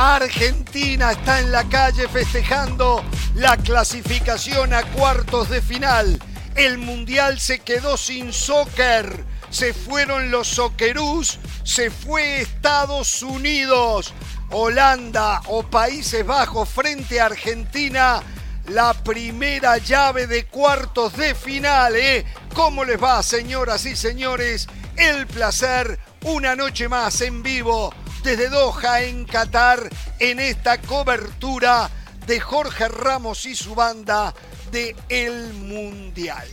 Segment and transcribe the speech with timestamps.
[0.00, 3.04] Argentina está en la calle festejando
[3.34, 6.22] la clasificación a cuartos de final.
[6.54, 9.24] El mundial se quedó sin soccer.
[9.50, 11.40] Se fueron los socceroos.
[11.64, 14.14] Se fue Estados Unidos.
[14.50, 18.22] Holanda o Países Bajos frente a Argentina.
[18.68, 21.96] La primera llave de cuartos de final.
[21.96, 22.24] ¿eh?
[22.54, 24.68] ¿Cómo les va, señoras y señores?
[24.94, 25.98] El placer.
[26.22, 27.92] Una noche más en vivo
[28.22, 29.88] desde Doha, en Qatar,
[30.18, 31.90] en esta cobertura
[32.26, 34.34] de Jorge Ramos y su banda
[34.70, 36.48] de El Mundial.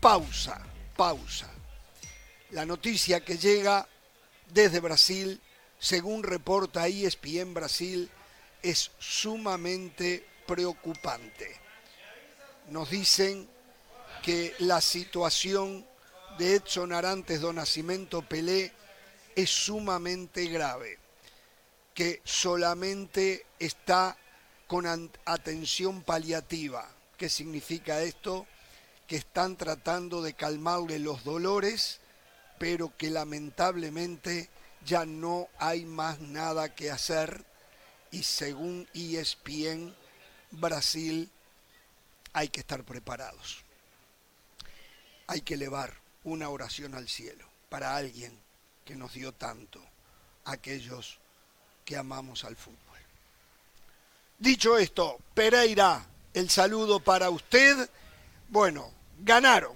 [0.00, 0.60] Pausa,
[0.96, 1.50] pausa.
[2.50, 3.88] La noticia que llega
[4.52, 5.40] desde Brasil,
[5.78, 8.10] según reporta ESPN Brasil,
[8.62, 11.60] es sumamente preocupante.
[12.70, 13.48] Nos dicen
[14.22, 15.86] que la situación
[16.38, 18.72] de Edson Arantes do Nascimento Pelé
[19.34, 20.98] es sumamente grave,
[21.96, 24.18] que solamente está
[24.66, 24.86] con
[25.24, 26.86] atención paliativa.
[27.16, 28.46] ¿Qué significa esto?
[29.06, 32.00] Que están tratando de calmarle los dolores,
[32.58, 34.50] pero que lamentablemente
[34.84, 37.46] ya no hay más nada que hacer
[38.10, 39.96] y según ESPN
[40.50, 41.30] Brasil
[42.34, 43.64] hay que estar preparados.
[45.28, 45.94] Hay que elevar
[46.24, 48.38] una oración al cielo para alguien
[48.84, 49.82] que nos dio tanto
[50.44, 51.20] aquellos
[51.86, 52.76] que amamos al fútbol.
[54.38, 57.88] Dicho esto, Pereira, el saludo para usted.
[58.48, 59.72] Bueno, ganaron.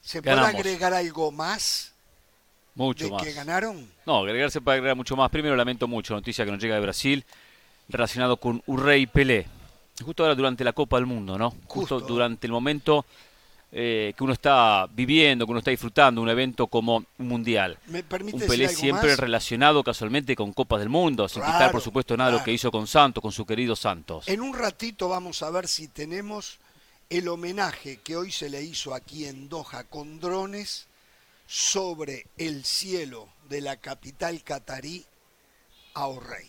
[0.00, 1.92] ¿Se puede agregar algo más?
[2.76, 3.22] Mucho de más.
[3.22, 3.90] que ganaron?
[4.06, 5.30] No, agregar se puede agregar mucho más.
[5.30, 7.24] Primero lamento mucho, noticia que nos llega de Brasil,
[7.88, 9.46] relacionado con Urrey Pelé.
[10.02, 11.54] Justo ahora durante la Copa del Mundo, ¿no?
[11.66, 13.04] Justo durante el momento
[13.76, 17.76] eh, que uno está viviendo, que uno está disfrutando, un evento como un mundial.
[17.88, 22.16] ¿Me permite un Pelé siempre relacionado casualmente con Copas del Mundo, sin quitar por supuesto
[22.16, 24.28] nada de lo que hizo con Santos, con su querido Santos.
[24.28, 26.60] En un ratito vamos a ver si tenemos
[27.10, 30.86] el homenaje que hoy se le hizo aquí en Doha con drones
[31.48, 35.04] sobre el cielo de la capital catarí
[35.94, 36.46] a Orrey.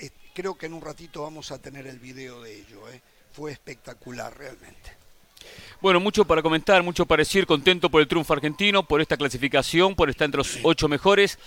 [0.00, 2.88] Eh, creo que en un ratito vamos a tener el video de ello.
[2.88, 3.02] ¿eh?
[3.30, 4.99] Fue espectacular realmente.
[5.80, 9.94] Bueno, mucho para comentar, mucho para decir, contento por el triunfo argentino, por esta clasificación,
[9.94, 11.38] por estar entre los ocho mejores.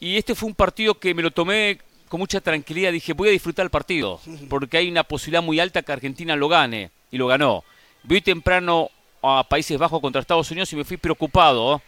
[0.00, 3.32] Y este fue un partido que me lo tomé con mucha tranquilidad, dije, voy a
[3.32, 7.26] disfrutar el partido, porque hay una posibilidad muy alta que Argentina lo gane, y lo
[7.26, 7.64] ganó.
[8.02, 8.90] Vi temprano
[9.22, 11.82] a Países Bajos contra Estados Unidos y me fui preocupado,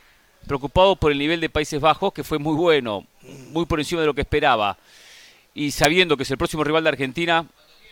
[0.46, 3.06] preocupado por el nivel de Países Bajos, que fue muy bueno,
[3.50, 4.76] muy por encima de lo que esperaba.
[5.54, 7.46] Y sabiendo que es el próximo rival de Argentina,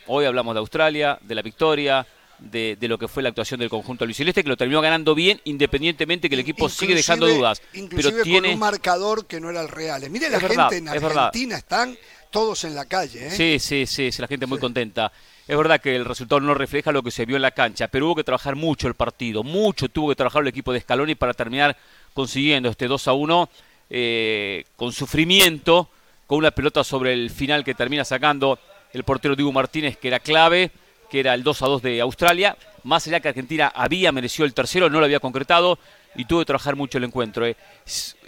[0.07, 2.07] hoy hablamos de Australia, de la victoria,
[2.39, 6.29] de, lo que fue la actuación del conjunto albiceleste, que lo terminó ganando bien, independientemente
[6.29, 7.61] que el equipo sigue dejando dudas.
[7.73, 10.09] Pero tiene un marcador que no era el real.
[10.11, 11.97] Mire, la gente en Argentina están
[12.31, 13.29] todos en la calle.
[13.29, 13.31] ¿eh?
[13.31, 15.13] Sí, sí, sí, la gente muy contenta.
[15.47, 18.07] Es verdad que el resultado no refleja lo que se vio en la cancha, pero
[18.07, 21.33] hubo que trabajar mucho el partido, mucho tuvo que trabajar el equipo de Scaloni para
[21.33, 21.75] terminar
[22.13, 23.51] consiguiendo este 2 a 1
[23.89, 25.89] eh, con sufrimiento,
[26.27, 28.59] con una pelota sobre el final que termina sacando
[28.93, 30.71] el portero Diego Martínez, que era clave
[31.11, 32.57] que era el 2 a 2 de Australia.
[32.85, 35.79] Más allá que Argentina había merecido el tercero, no lo había concretado
[36.15, 37.47] y tuvo que trabajar mucho el encuentro.
[37.47, 37.57] Eh.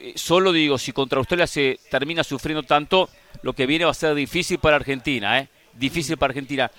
[0.01, 3.09] Eh, solo digo, si contra Australia se termina sufriendo tanto,
[3.43, 5.39] lo que viene va a ser difícil para Argentina.
[5.39, 5.49] ¿eh?
[5.75, 6.71] Difícil para Argentina.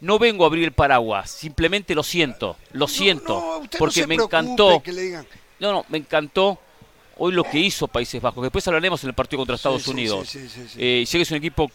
[0.00, 4.82] No vengo a abrir el paraguas, simplemente lo siento, lo siento, porque me encantó.
[5.60, 6.58] No, no, me encantó
[7.16, 8.42] hoy lo que hizo Países Bajos.
[8.42, 10.28] Después hablaremos en el partido contra Estados Unidos.
[10.28, 10.46] Sí,
[10.76, 11.70] eh, sé que es un equipo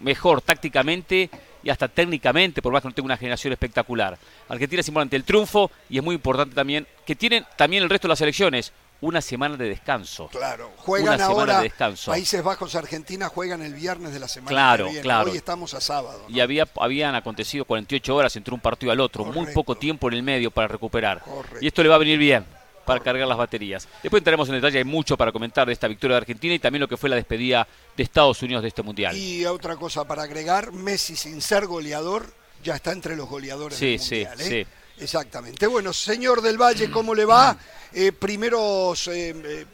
[0.00, 1.30] mejor tácticamente
[1.66, 4.16] y hasta técnicamente, por más que no tenga una generación espectacular.
[4.48, 8.06] Argentina es importante el triunfo y es muy importante también que tienen también el resto
[8.06, 10.28] de las elecciones una semana de descanso.
[10.28, 11.64] Claro, juegan ahora
[12.06, 15.02] Países Bajos Argentina juegan el viernes de la semana claro, que viene.
[15.02, 15.32] Claro.
[15.32, 16.24] Hoy estamos a sábado.
[16.28, 20.14] Y había habían acontecido 48 horas entre un partido al otro, muy poco tiempo en
[20.14, 21.24] el medio para recuperar.
[21.60, 22.46] Y esto le va a venir bien
[22.86, 23.86] para cargar las baterías.
[24.02, 26.80] Después entraremos en detalle, hay mucho para comentar de esta victoria de Argentina y también
[26.80, 29.14] lo que fue la despedida de Estados Unidos de este Mundial.
[29.16, 32.32] Y otra cosa para agregar, Messi sin ser goleador
[32.62, 34.38] ya está entre los goleadores del Mundial.
[34.38, 34.64] Sí, ¿eh?
[34.64, 34.66] sí.
[34.98, 35.66] Exactamente.
[35.66, 37.56] Bueno, señor del Valle, ¿cómo le va?
[37.92, 39.66] Eh, primeros eh, eh,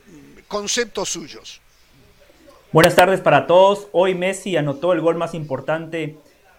[0.48, 1.60] conceptos suyos.
[2.72, 3.88] Buenas tardes para todos.
[3.92, 6.16] Hoy Messi anotó el gol más importante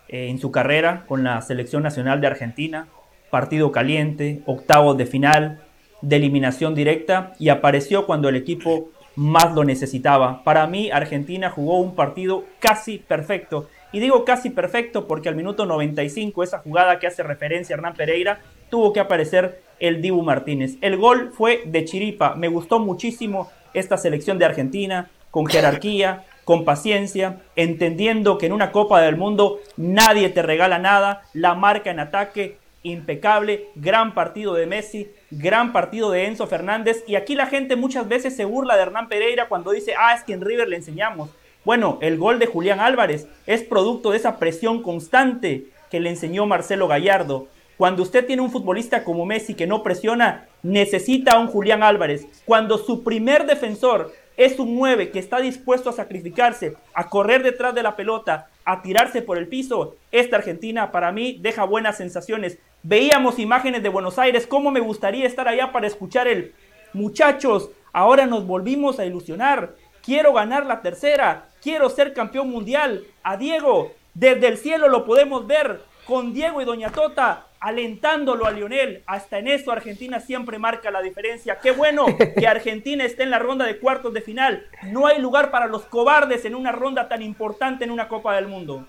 [0.08, 2.88] en su carrera con la selección nacional de Argentina.
[3.32, 5.64] Partido caliente, octavos de final,
[6.04, 10.44] de eliminación directa y apareció cuando el equipo más lo necesitaba.
[10.44, 13.70] Para mí, Argentina jugó un partido casi perfecto.
[13.94, 17.94] Y digo casi perfecto porque al minuto 95, esa jugada que hace referencia a Hernán
[17.94, 20.76] Pereira, tuvo que aparecer el Dibu Martínez.
[20.82, 22.36] El gol fue de chiripa.
[22.36, 28.72] Me gustó muchísimo esta selección de Argentina, con jerarquía, con paciencia, entendiendo que en una
[28.72, 34.68] Copa del Mundo nadie te regala nada, la marca en ataque impecable, gran partido de
[34.68, 38.84] Messi, gran partido de Enzo Fernández y aquí la gente muchas veces se burla de
[38.84, 41.30] Hernán Pereira cuando dice, ah, es que en River le enseñamos.
[41.66, 46.46] Bueno, el gol de Julián Álvarez es producto de esa presión constante que le enseñó
[46.46, 47.48] Marcelo Gallardo.
[47.78, 52.28] Cuando usted tiene un futbolista como Messi que no presiona, necesita a un Julián Álvarez.
[52.46, 57.74] Cuando su primer defensor es un 9 que está dispuesto a sacrificarse, a correr detrás
[57.76, 62.58] de la pelota, a tirarse por el piso, esta Argentina para mí deja buenas sensaciones.
[62.86, 66.54] Veíamos imágenes de Buenos Aires, cómo me gustaría estar allá para escuchar el
[66.92, 73.06] muchachos, ahora nos volvimos a ilusionar, quiero ganar la tercera, quiero ser campeón mundial.
[73.24, 78.52] A Diego, desde el cielo lo podemos ver, con Diego y Doña Tota alentándolo a
[78.52, 79.04] Lionel.
[79.06, 81.60] Hasta en eso Argentina siempre marca la diferencia.
[81.60, 82.06] Qué bueno
[82.38, 84.66] que Argentina esté en la ronda de cuartos de final.
[84.92, 88.50] No hay lugar para los cobardes en una ronda tan importante en una Copa del
[88.50, 88.86] Mundo.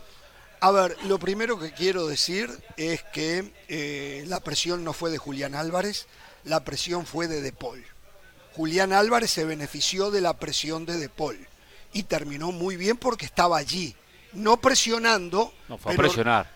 [0.65, 5.19] A ver, lo primero que quiero decir es que eh, la presión no fue de
[5.19, 6.07] Julián Álvarez,
[6.43, 7.85] la presión fue de De Paul.
[8.55, 11.37] Julián Álvarez se benefició de la presión de De Paul
[11.93, 13.95] y terminó muy bien porque estaba allí,
[14.33, 15.53] no presionando.
[15.69, 16.55] No fue a presionar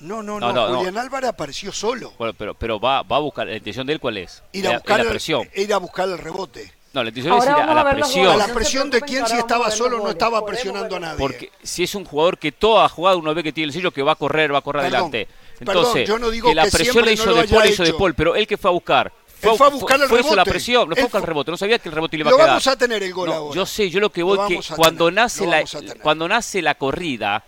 [0.00, 2.12] no, no, no, Julián Álvarez apareció solo.
[2.18, 4.42] Bueno, pero, pero va, va a buscar, la intención de él cuál es?
[4.52, 5.48] Ir a buscar la presión.
[5.54, 6.72] ir a buscar el rebote.
[6.96, 8.28] No, la intención es ir a, la presión.
[8.28, 11.18] A la presión de quién si estaba solo no estaba presionando a nadie.
[11.18, 14.00] Porque si es un jugador que toda jugada uno ve que tiene el sello que
[14.00, 15.28] va a correr, va a correr adelante.
[15.60, 18.34] Entonces, yo no digo que la presión le hizo de Paul, hizo de Paul, pero
[18.34, 19.12] él que fue a buscar.
[19.38, 20.28] Fue, fue a buscar el rebote.
[20.28, 21.50] Fue la presión, no fue a el rebote.
[21.50, 22.46] No sabía que el rebote le iba a quedar.
[22.46, 23.54] Lo vamos a tener el gol ahora.
[23.54, 25.64] Yo sé, yo lo que voy que cuando nace la
[26.00, 27.44] cuando nace la corrida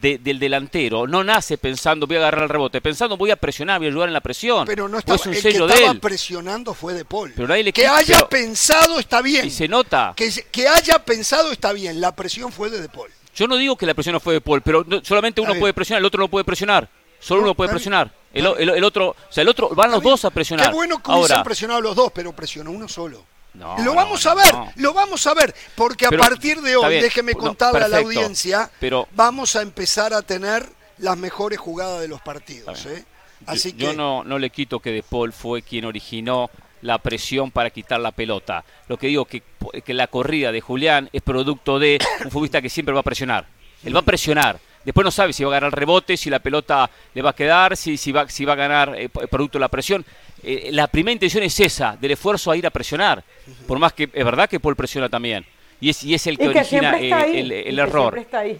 [0.00, 3.88] del delantero no nace pensando voy a agarrar el rebote, pensando voy a presionar, voy
[3.88, 4.66] a ayudar en la presión.
[4.66, 7.32] Pero no estaba, un el sello que estaba presionando fue de Paul.
[7.34, 9.46] Pero que haya pensado está bien.
[9.46, 10.14] Y se nota.
[10.16, 12.00] Que, que haya pensado está bien.
[12.00, 13.10] La presión fue de De Paul.
[13.34, 16.00] Yo no digo que la presión no fue de Paul, pero solamente uno puede presionar,
[16.00, 16.88] el otro no puede presionar.
[17.20, 18.10] Solo uno puede presionar.
[18.32, 20.68] El, otro, o sea, el otro van los dos a presionar.
[20.68, 23.24] Qué bueno que hubiesen presionado los dos, pero presionó uno solo
[23.56, 27.84] lo vamos a ver, lo vamos a ver, porque a partir de hoy, déjeme contarle
[27.84, 30.66] a la audiencia, pero, vamos a empezar a tener
[30.98, 32.86] las mejores jugadas de los partidos.
[32.86, 33.04] ¿eh?
[33.46, 33.96] Así yo, que...
[33.96, 36.50] no, no le quito que De Paul fue quien originó
[36.82, 38.64] la presión para quitar la pelota.
[38.88, 39.42] Lo que digo que,
[39.84, 43.46] que la corrida de Julián es producto de un futbolista que siempre va a presionar.
[43.84, 44.58] Él va a presionar.
[44.84, 47.34] Después no sabe si va a ganar el rebote, si la pelota le va a
[47.34, 50.04] quedar, si, si, va, si va a ganar eh, producto de la presión.
[50.42, 53.24] Eh, la primera intención es esa, del esfuerzo a ir a presionar.
[53.66, 55.44] Por más que es verdad que Paul presiona también.
[55.80, 58.18] Y es, y es el que, origina el, el, error.
[58.18, 58.58] Está ahí,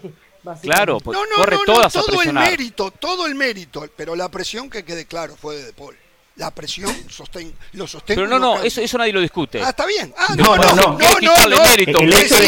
[0.61, 4.69] claro, pues, no, no, corre no, todo el mérito, todo el mérito, pero la presión
[4.69, 5.95] que quede claro fue de Paul.
[6.35, 8.21] La presión sostén, lo sostengo.
[8.21, 9.59] Pero no, no, eso, eso nadie lo discute.
[9.59, 10.13] Ah, está bien.
[10.15, 10.97] Ah, no, no, no.
[10.99, 11.63] No, no, no.
[11.63, 11.99] Mérito.
[11.99, 12.45] El hecho de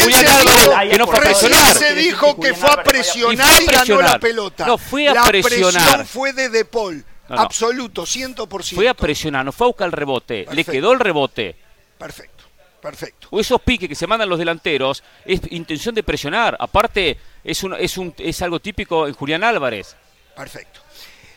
[0.92, 1.74] que no fue a presionar.
[1.75, 4.68] se dijo que fue a presionar y, ganó la pelota.
[4.68, 5.74] No, fue a presionar.
[5.74, 7.04] La presión fue de De Paul.
[7.30, 8.76] Absoluto, 100%.
[8.76, 10.46] Fue a presionar, no fue a buscar el rebote.
[10.52, 11.56] Le quedó el rebote.
[11.98, 12.44] Perfecto,
[12.81, 13.28] perfecto.
[13.31, 16.56] O esos piques que se mandan los delanteros es intención de presionar.
[16.60, 19.96] Aparte, es, un, es, un, es algo típico en Julián Álvarez.
[20.36, 20.80] Perfecto.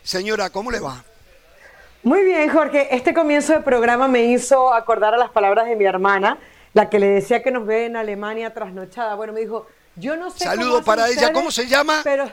[0.02, 1.04] Señora, ¿cómo le va?
[2.02, 2.94] Muy bien, Jorge.
[2.94, 6.38] Este comienzo de programa me hizo acordar a las palabras de mi hermana,
[6.74, 9.14] la que le decía que nos ve en Alemania trasnochada.
[9.14, 9.66] Bueno, me dijo,
[9.96, 10.44] yo no sé.
[10.44, 11.32] Saludo para ella.
[11.32, 12.00] ¿Cómo se llama?
[12.02, 12.28] Pero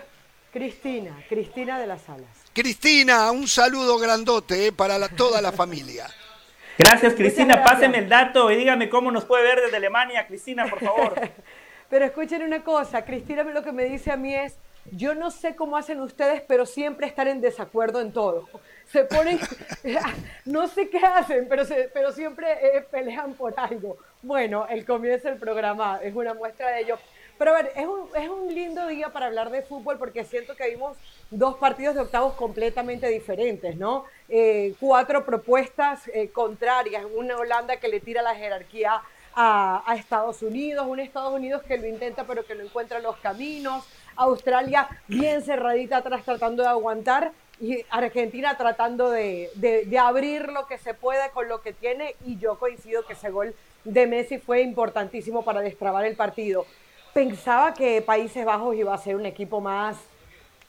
[0.51, 2.38] Cristina, Cristina de las Alas.
[2.53, 6.07] Cristina, un saludo grandote eh, para toda la familia.
[6.77, 7.63] Gracias, Cristina.
[7.63, 11.13] Pásenme el dato y dígame cómo nos puede ver desde Alemania, Cristina, por favor.
[11.89, 14.57] pero escuchen una cosa, Cristina lo que me dice a mí es,
[14.91, 18.49] yo no sé cómo hacen ustedes, pero siempre están en desacuerdo en todo.
[18.91, 19.39] Se ponen,
[20.45, 21.63] no sé qué hacen, pero,
[21.93, 23.97] pero siempre eh, pelean por algo.
[24.23, 26.97] Bueno, el comienzo del programa es una muestra de ello.
[27.39, 30.57] Pero a ver, es un, es un lindo día para hablar de fútbol porque siento
[30.57, 30.97] que vimos
[31.31, 34.03] dos partidos de octavos completamente diferentes, ¿no?
[34.27, 37.05] Eh, cuatro propuestas eh, contrarias.
[37.15, 39.01] Una Holanda que le tira la jerarquía
[39.33, 43.15] a, a, Estados Unidos, un Estados Unidos que lo intenta pero que no encuentra los
[43.17, 43.87] caminos.
[44.17, 47.31] Australia bien cerradita atrás tratando de aguantar
[47.61, 52.37] y Argentina tratando de, de, abrir lo que se puede con lo que tiene y
[52.37, 53.55] yo coincido que ese gol
[53.85, 56.65] de Messi fue importantísimo para destrabar el partido
[57.13, 59.97] pensaba que Países Bajos iba a ser un equipo más,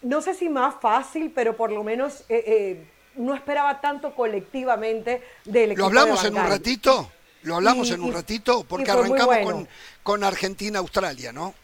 [0.03, 5.23] no sé si más fácil, pero por lo menos eh, eh, no esperaba tanto colectivamente
[5.45, 5.81] del equipo.
[5.91, 7.11] ¿Lo hablamos en un ratito?
[7.43, 8.65] ¿Lo hablamos en un ratito?
[8.65, 9.69] Porque arrancamos con,
[10.03, 11.55] con Argentina-Australia, ¿no?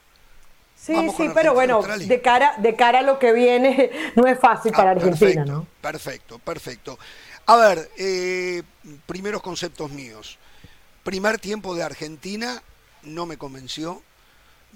[0.77, 4.73] Sí, sí, pero bueno, de cara, de cara a lo que viene, no es fácil
[4.73, 5.67] para ah, Argentina, ¿no?
[5.81, 6.99] Perfecto, perfecto.
[7.47, 8.63] A ver, eh,
[9.07, 10.39] primeros conceptos míos.
[11.03, 12.63] Primer tiempo de Argentina
[13.03, 14.03] no me convenció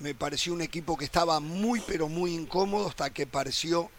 [0.00, 3.90] me pareció un equipo que estaba muy pero muy incómodo hasta que pareció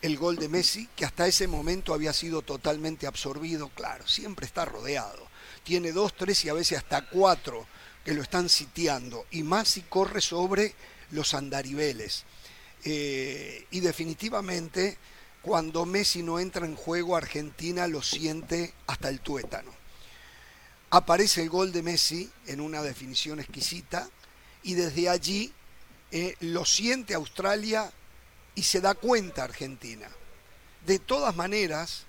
[0.00, 4.64] el gol de Messi, que hasta ese momento había sido totalmente absorbido, claro, siempre está
[4.64, 5.28] rodeado.
[5.62, 7.66] Tiene dos, tres y a veces hasta cuatro
[8.04, 10.74] que lo están sitiando, y más si corre sobre
[11.12, 12.24] los andariveles.
[12.84, 14.98] Eh, y definitivamente,
[15.40, 19.70] cuando Messi no entra en juego, Argentina lo siente hasta el tuétano.
[20.90, 24.10] Aparece el gol de Messi en una definición exquisita,
[24.62, 25.52] y desde allí
[26.10, 27.90] eh, lo siente Australia
[28.54, 30.08] y se da cuenta Argentina.
[30.86, 32.04] De todas maneras,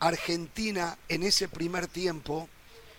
[0.00, 2.48] Argentina en ese primer tiempo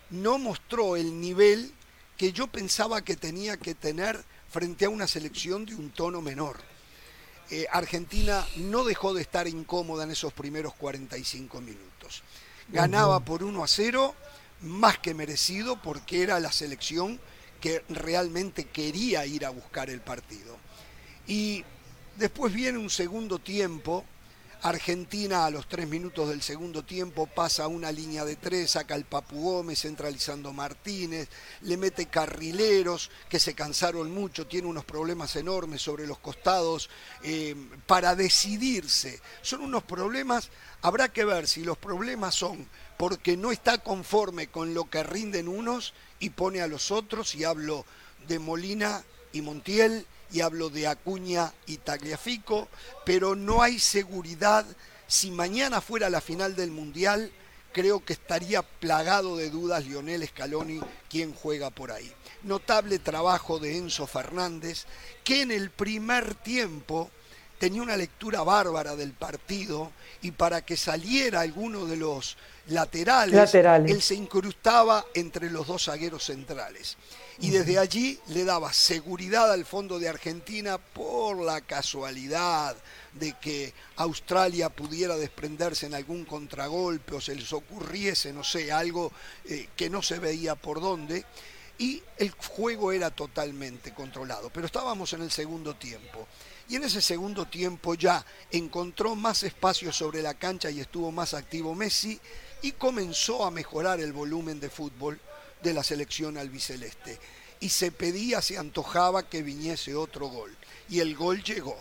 [0.10, 1.74] no mostró el nivel
[2.18, 6.58] que yo pensaba que tenía que tener frente a una selección de un tono menor.
[7.50, 12.24] Eh, Argentina no dejó de estar incómoda en esos primeros 45 minutos.
[12.70, 14.16] Ganaba por 1 a 0,
[14.62, 17.20] más que merecido, porque era la selección
[17.60, 20.58] que realmente quería ir a buscar el partido.
[21.28, 21.64] Y
[22.18, 24.06] después viene un segundo tiempo.
[24.62, 29.06] Argentina a los tres minutos del segundo tiempo pasa una línea de tres, saca el
[29.06, 31.30] Papu Gómez, centralizando Martínez,
[31.62, 36.90] le mete carrileros que se cansaron mucho, tiene unos problemas enormes sobre los costados
[37.22, 39.22] eh, para decidirse.
[39.44, 40.50] Son unos problemas,
[40.82, 45.48] habrá que ver si los problemas son porque no está conforme con lo que rinden
[45.48, 45.94] unos
[46.26, 47.86] y pone a los otros, y hablo
[48.28, 52.68] de Molina y Montiel, y hablo de Acuña y Tagliafico,
[53.06, 54.66] pero no hay seguridad.
[55.08, 57.32] Si mañana fuera la final del Mundial,
[57.72, 62.12] creo que estaría plagado de dudas Lionel Scaloni, quien juega por ahí.
[62.42, 64.86] Notable trabajo de Enzo Fernández,
[65.24, 67.12] que en el primer tiempo
[67.58, 74.02] tenía una lectura bárbara del partido y para que saliera alguno de los laterales, él
[74.02, 76.98] se incrustaba entre los dos zagueros centrales.
[77.40, 82.78] Y desde allí le daba seguridad al fondo de Argentina por la casualidad
[83.14, 89.12] de que Australia pudiera desprenderse en algún contragolpe o se les ocurriese, no sé, algo
[89.46, 91.26] eh, que no se veía por dónde.
[91.78, 94.50] Y el juego era totalmente controlado.
[94.50, 96.26] Pero estábamos en el segundo tiempo.
[96.68, 101.34] Y en ese segundo tiempo ya encontró más espacio sobre la cancha y estuvo más
[101.34, 102.20] activo Messi
[102.62, 105.20] y comenzó a mejorar el volumen de fútbol
[105.62, 107.20] de la selección albiceleste.
[107.60, 110.56] Y se pedía, se antojaba que viniese otro gol.
[110.90, 111.78] Y el gol llegó.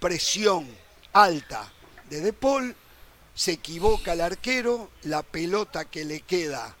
[0.00, 0.68] Presión
[1.12, 1.72] alta
[2.08, 2.74] de De Paul,
[3.34, 6.76] se equivoca el arquero, la pelota que le queda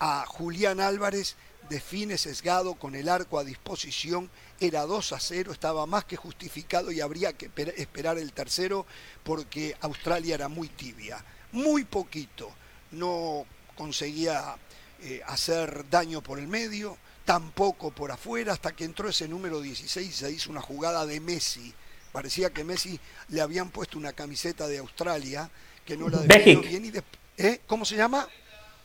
[0.00, 1.36] a Julián Álvarez
[1.68, 6.92] define sesgado con el arco a disposición, era 2 a 0, estaba más que justificado
[6.92, 8.86] y habría que esperar el tercero
[9.24, 12.52] porque Australia era muy tibia, muy poquito
[12.92, 14.56] no conseguía
[15.02, 20.08] eh, hacer daño por el medio, tampoco por afuera, hasta que entró ese número 16
[20.08, 21.72] y se hizo una jugada de Messi.
[22.12, 22.98] Parecía que Messi
[23.28, 25.50] le habían puesto una camiseta de Australia
[25.84, 26.84] que no la defendió bien.
[26.84, 27.60] Y ¿eh?
[27.66, 28.28] ¿Cómo se llama?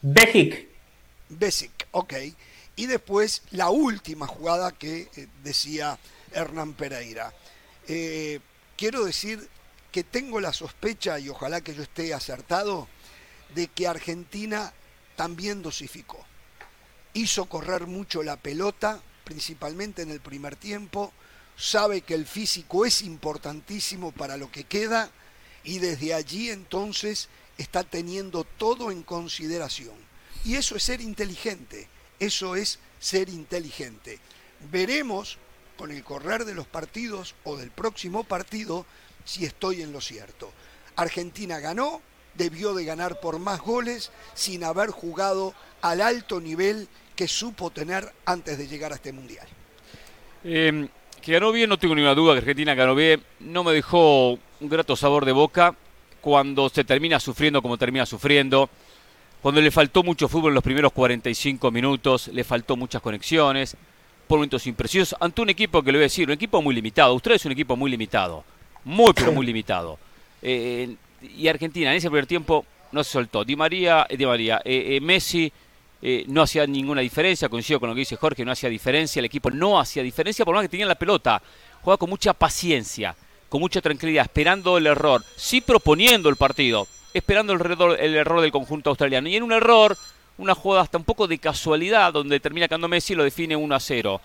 [0.01, 0.69] Bejic.
[1.29, 2.13] Besic, ok.
[2.75, 5.97] Y después la última jugada que eh, decía
[6.31, 7.33] Hernán Pereira.
[8.75, 9.47] quiero decir
[9.91, 12.89] que tengo la sospecha, y ojalá que yo esté acertado,
[13.53, 14.73] de que Argentina
[15.15, 16.23] también dosificó.
[17.13, 21.13] Hizo correr mucho la pelota, principalmente en el primer tiempo,
[21.57, 25.09] sabe que el físico es importantísimo para lo que queda
[25.63, 29.95] y desde allí entonces está teniendo todo en consideración.
[30.43, 31.87] Y eso es ser inteligente,
[32.19, 34.19] eso es ser inteligente.
[34.71, 35.37] Veremos
[35.77, 38.85] con el correr de los partidos o del próximo partido
[39.25, 40.51] si estoy en lo cierto.
[40.95, 42.01] Argentina ganó,
[42.35, 48.11] debió de ganar por más goles sin haber jugado al alto nivel que supo tener
[48.25, 49.47] antes de llegar a este mundial.
[50.43, 50.87] Em,
[51.21, 53.23] que ganó bien, no tengo ninguna duda que Argentina ganó bien.
[53.39, 55.75] No me dejó un grato sabor de boca
[56.21, 58.69] cuando se termina sufriendo como termina sufriendo.
[59.45, 63.77] Cuando le faltó mucho fútbol en los primeros 45 minutos, le faltó muchas conexiones,
[64.25, 67.13] por momentos imprecisos, ante un equipo que le voy a decir, un equipo muy limitado.
[67.13, 68.43] Usted es un equipo muy limitado,
[68.85, 69.99] muy pero muy limitado.
[70.41, 70.95] Eh,
[71.37, 73.45] y Argentina en ese primer tiempo no se soltó.
[73.45, 75.53] Di María, eh, Di María eh, eh, Messi
[76.25, 79.51] no hacía ninguna diferencia, coincido con lo que dice Jorge, no hacía diferencia, el equipo
[79.51, 81.39] no hacía diferencia, por menos que tenían la pelota.
[81.81, 83.15] Jugaba con mucha paciencia,
[83.47, 88.41] con mucha tranquilidad, esperando el error, sí proponiendo el partido, esperando el error, el error
[88.41, 89.29] del conjunto australiano.
[89.29, 89.97] Y en un error,
[90.37, 93.73] una jugada hasta un poco de casualidad, donde termina quedando Messi y lo define 1
[93.73, 94.21] a 0.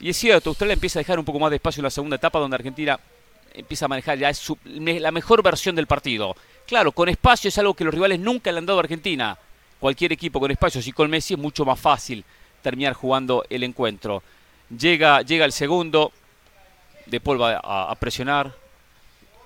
[0.00, 2.16] Y es cierto, Australia empieza a dejar un poco más de espacio en la segunda
[2.16, 2.98] etapa, donde Argentina
[3.54, 6.34] empieza a manejar ya es la mejor versión del partido.
[6.66, 9.38] Claro, con espacio es algo que los rivales nunca le han dado a Argentina.
[9.78, 12.24] Cualquier equipo con espacio, si con Messi es mucho más fácil
[12.60, 14.22] terminar jugando el encuentro.
[14.76, 16.10] Llega, llega el segundo,
[17.06, 18.52] De Paul va a, presionar,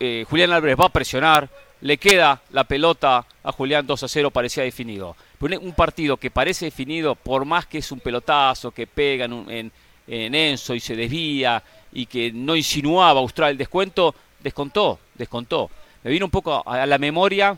[0.00, 4.30] eh, Julián Álvarez va a presionar, le queda la pelota a Julián 2 a 0,
[4.30, 5.16] parecía definido.
[5.40, 9.72] Un partido que parece definido, por más que es un pelotazo que pega en,
[10.06, 15.70] en, Enzo y se desvía y que no insinuaba Australia el descuento, descontó, descontó.
[16.02, 17.56] Me vino un poco a la memoria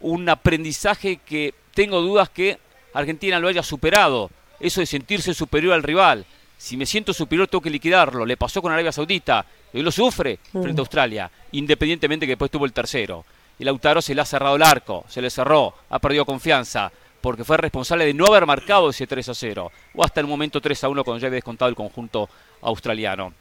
[0.00, 2.58] un aprendizaje que tengo dudas que
[2.94, 4.30] Argentina lo haya superado.
[4.60, 6.24] Eso de sentirse superior al rival.
[6.56, 8.26] Si me siento superior tengo que liquidarlo.
[8.26, 9.46] Le pasó con Arabia Saudita.
[9.72, 10.78] Y lo sufre frente a mm.
[10.78, 13.24] Australia, independientemente que después tuvo el tercero.
[13.58, 17.44] Y Lautaro se le ha cerrado el arco, se le cerró, ha perdido confianza, porque
[17.44, 19.72] fue responsable de no haber marcado ese 3 a 0.
[19.94, 22.28] O hasta el momento 3 a 1 cuando ya había descontado el conjunto
[22.62, 23.32] australiano.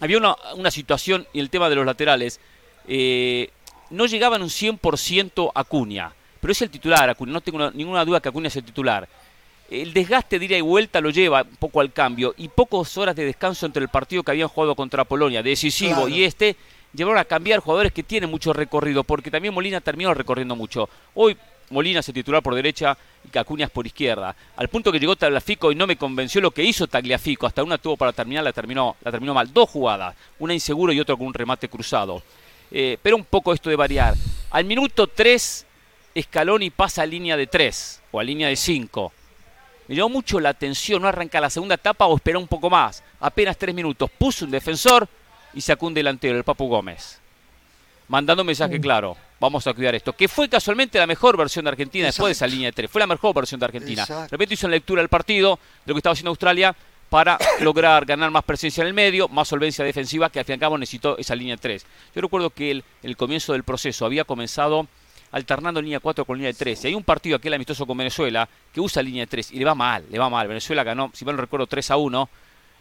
[0.00, 2.40] Había una, situación y el tema de los laterales.
[2.88, 3.50] Eh,
[3.90, 8.20] no llegaban un 100% a Acuña, pero es el titular Acuña, no tengo ninguna duda
[8.20, 9.08] que Acuña es el titular.
[9.70, 13.16] El desgaste de ida y vuelta lo lleva un poco al cambio y pocas horas
[13.16, 16.56] de descanso entre el partido que habían jugado contra Polonia, decisivo, y este,
[16.92, 20.88] llevaron a cambiar jugadores que tienen mucho recorrido, porque también Molina terminó recorriendo mucho.
[21.14, 21.36] Hoy
[21.70, 22.96] Molina es el titular por derecha
[23.32, 24.36] y Acuña es por izquierda.
[24.56, 27.46] Al punto que llegó Tagliafico y no me convenció lo que hizo Tagliafico.
[27.46, 29.52] Hasta una tuvo para terminar, la terminó, la terminó mal.
[29.52, 32.22] Dos jugadas, una inseguro y otra con un remate cruzado.
[32.70, 34.14] Eh, pero un poco esto de variar.
[34.50, 35.66] Al minuto 3,
[36.20, 39.12] Scaloni pasa a línea de 3 o a línea de 5.
[39.88, 43.02] Me llamó mucho la atención no arrancar la segunda etapa o esperar un poco más.
[43.20, 44.10] Apenas 3 minutos.
[44.10, 45.08] Puso un defensor
[45.54, 47.20] y sacó un delantero, el Papu Gómez.
[48.08, 49.16] Mandando un mensaje claro.
[49.40, 50.12] Vamos a cuidar esto.
[50.12, 52.90] Que fue casualmente la mejor versión de Argentina después de esa línea de 3.
[52.90, 54.04] Fue la mejor versión de Argentina.
[54.06, 56.76] De repente hizo una lectura del partido, de lo que estaba haciendo Australia
[57.08, 60.54] para lograr ganar más presencia en el medio, más solvencia defensiva, que al fin y
[60.54, 61.86] al cabo necesitó esa línea 3.
[62.14, 64.86] Yo recuerdo que el, el comienzo del proceso había comenzado
[65.32, 66.84] alternando línea 4 con línea 3.
[66.84, 69.74] Y hay un partido aquel amistoso con Venezuela que usa línea 3 y le va
[69.74, 70.46] mal, le va mal.
[70.46, 72.28] Venezuela ganó, si mal no recuerdo, 3 a 1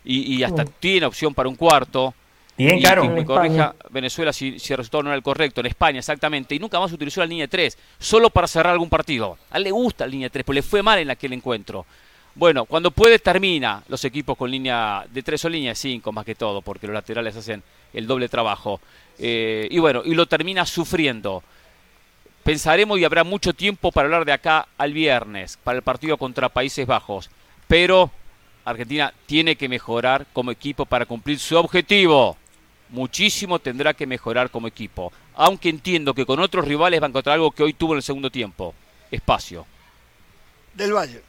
[0.04, 2.14] y, hasta tiene opción para un cuarto.
[2.58, 3.10] Bien, claro.
[3.10, 5.62] me corrija Venezuela si, si, el resultado no era el correcto.
[5.62, 6.54] En España, exactamente.
[6.54, 9.38] Y nunca más utilizó la línea 3, solo para cerrar algún partido.
[9.50, 11.86] A él le gusta la línea 3, pero le fue mal en aquel encuentro.
[12.34, 16.26] Bueno, cuando puede termina los equipos con línea de tres o línea de cinco más
[16.26, 17.62] que todo, porque los laterales hacen
[17.94, 18.80] el doble trabajo.
[19.20, 21.44] Eh, y bueno, y lo termina sufriendo.
[22.44, 26.50] Pensaremos y habrá mucho tiempo para hablar de acá al viernes, para el partido contra
[26.50, 27.30] Países Bajos.
[27.68, 28.10] Pero
[28.64, 32.38] Argentina tiene que mejorar como equipo para cumplir su objetivo.
[32.92, 35.12] Muchísimo tendrá que mejorar como equipo.
[35.36, 38.04] Aunque entiendo que con otros rivales va a encontrar algo que hoy tuvo en el
[38.04, 38.76] segundo tiempo.
[39.10, 39.66] Espacio.
[40.74, 41.22] Del Valle.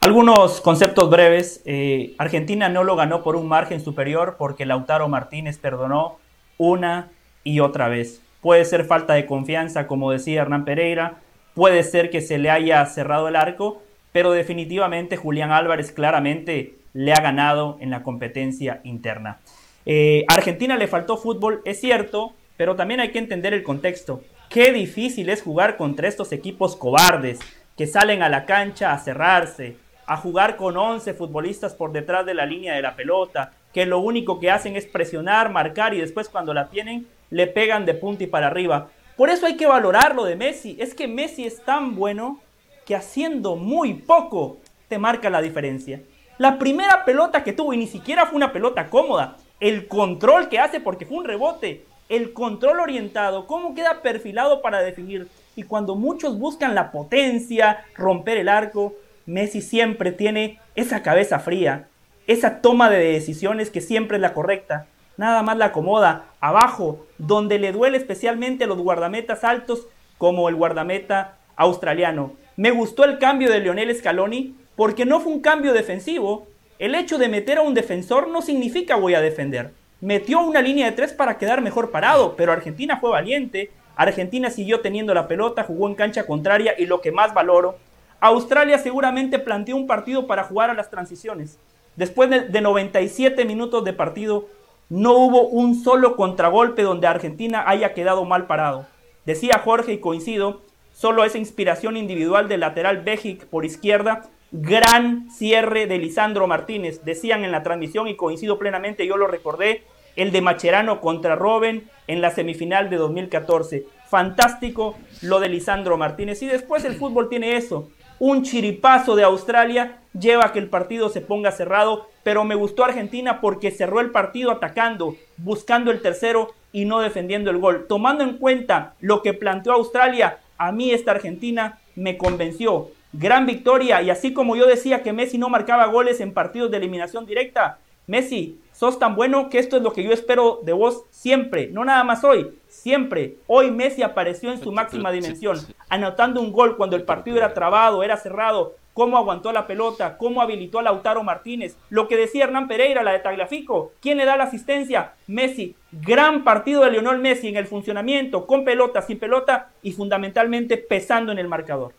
[0.00, 1.62] Algunos conceptos breves.
[1.64, 6.18] Eh, Argentina no lo ganó por un margen superior porque Lautaro Martínez perdonó
[6.58, 7.10] una
[7.44, 8.20] y otra vez.
[8.40, 11.20] Puede ser falta de confianza, como decía Hernán Pereira.
[11.54, 17.12] Puede ser que se le haya cerrado el arco, pero definitivamente Julián Álvarez claramente le
[17.12, 19.38] ha ganado en la competencia interna.
[19.86, 24.22] Eh, Argentina le faltó fútbol, es cierto, pero también hay que entender el contexto.
[24.50, 27.38] Qué difícil es jugar contra estos equipos cobardes
[27.76, 32.34] que salen a la cancha a cerrarse, a jugar con 11 futbolistas por detrás de
[32.34, 36.28] la línea de la pelota, que lo único que hacen es presionar, marcar y después
[36.28, 38.88] cuando la tienen le pegan de punta y para arriba.
[39.16, 40.76] Por eso hay que valorar lo de Messi.
[40.80, 42.40] Es que Messi es tan bueno
[42.84, 46.00] que haciendo muy poco te marca la diferencia.
[46.38, 49.36] La primera pelota que tuvo y ni siquiera fue una pelota cómoda.
[49.60, 51.84] El control que hace porque fue un rebote.
[52.08, 55.28] El control orientado, cómo queda perfilado para definir.
[55.56, 58.94] Y cuando muchos buscan la potencia, romper el arco,
[59.26, 61.88] Messi siempre tiene esa cabeza fría,
[62.26, 64.86] esa toma de decisiones que siempre es la correcta.
[65.16, 69.88] Nada más la acomoda abajo, donde le duele especialmente a los guardametas altos
[70.18, 72.32] como el guardameta australiano.
[72.56, 76.46] Me gustó el cambio de Lionel Scaloni porque no fue un cambio defensivo.
[76.78, 79.72] El hecho de meter a un defensor no significa voy a defender.
[80.00, 83.70] Metió una línea de tres para quedar mejor parado, pero Argentina fue valiente.
[83.96, 87.76] Argentina siguió teniendo la pelota, jugó en cancha contraria y lo que más valoro
[88.20, 91.58] Australia seguramente planteó un partido para jugar a las transiciones.
[91.96, 94.48] Después de, 97 minutos de partido,
[94.88, 98.86] no hubo un solo contragolpe donde Argentina haya quedado mal parado.
[99.24, 100.62] Decía Jorge y coincido,
[100.92, 107.04] solo esa inspiración individual del lateral Bejic por izquierda, gran cierre de Lisandro Martínez.
[107.04, 109.82] Decían en la transmisión y coincido plenamente, yo lo recordé,
[110.16, 113.84] el de Macherano contra Robben en la semifinal de 2014.
[114.08, 116.42] Fantástico lo de Lisandro Martínez.
[116.42, 121.10] Y después el fútbol tiene eso, un chiripazo de Australia lleva a que el partido
[121.10, 126.54] se ponga cerrado, pero me gustó Argentina porque cerró el partido atacando, buscando el tercero
[126.72, 127.84] y no defendiendo el gol.
[127.86, 132.88] Tomando en cuenta lo que planteó Australia, a mí esta Argentina me convenció.
[133.18, 134.02] Gran victoria.
[134.02, 137.78] Y así como yo decía que Messi no marcaba goles en partidos de eliminación directa,
[138.06, 141.84] Messi, sos tan bueno que esto es lo que yo espero de vos siempre, no
[141.84, 143.36] nada más hoy, siempre.
[143.46, 148.02] Hoy Messi apareció en su máxima dimensión, anotando un gol cuando el partido era trabado,
[148.02, 152.68] era cerrado, cómo aguantó la pelota, cómo habilitó a Lautaro Martínez, lo que decía Hernán
[152.68, 157.48] Pereira, la de Tagliafico, quién le da la asistencia, Messi, gran partido de Lionel Messi
[157.48, 161.94] en el funcionamiento, con pelota, sin pelota y fundamentalmente pesando en el marcador.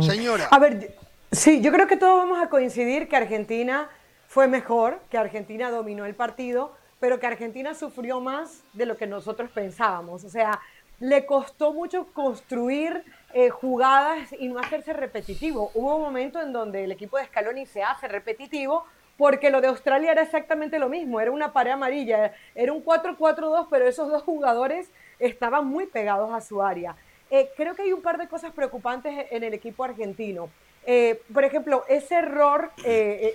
[0.00, 0.48] Señora.
[0.50, 0.94] A ver,
[1.30, 3.90] sí, yo creo que todos vamos a coincidir que Argentina
[4.26, 9.06] fue mejor, que Argentina dominó el partido, pero que Argentina sufrió más de lo que
[9.06, 10.24] nosotros pensábamos.
[10.24, 10.60] O sea,
[11.00, 15.70] le costó mucho construir eh, jugadas y no hacerse repetitivo.
[15.74, 18.84] Hubo un momento en donde el equipo de Scaloni se hace repetitivo
[19.16, 23.66] porque lo de Australia era exactamente lo mismo, era una pared amarilla, era un 4-4-2,
[23.70, 26.96] pero esos dos jugadores estaban muy pegados a su área.
[27.34, 30.50] Eh, creo que hay un par de cosas preocupantes en el equipo argentino.
[30.84, 32.70] Eh, por ejemplo, ese error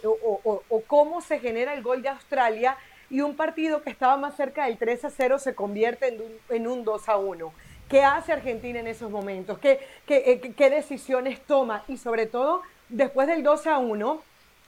[0.03, 2.77] o, o, cómo se genera el gol de Australia
[3.09, 6.67] y un partido que estaba más cerca del 3 0 se convierte en un, en
[6.67, 7.53] un 2 1.
[7.89, 9.57] ¿Qué hace Argentina en esos momentos?
[9.57, 11.83] ¿Qué, qué, qué decisiones toma?
[11.87, 14.21] Y sobre todo, después del 2 a 1,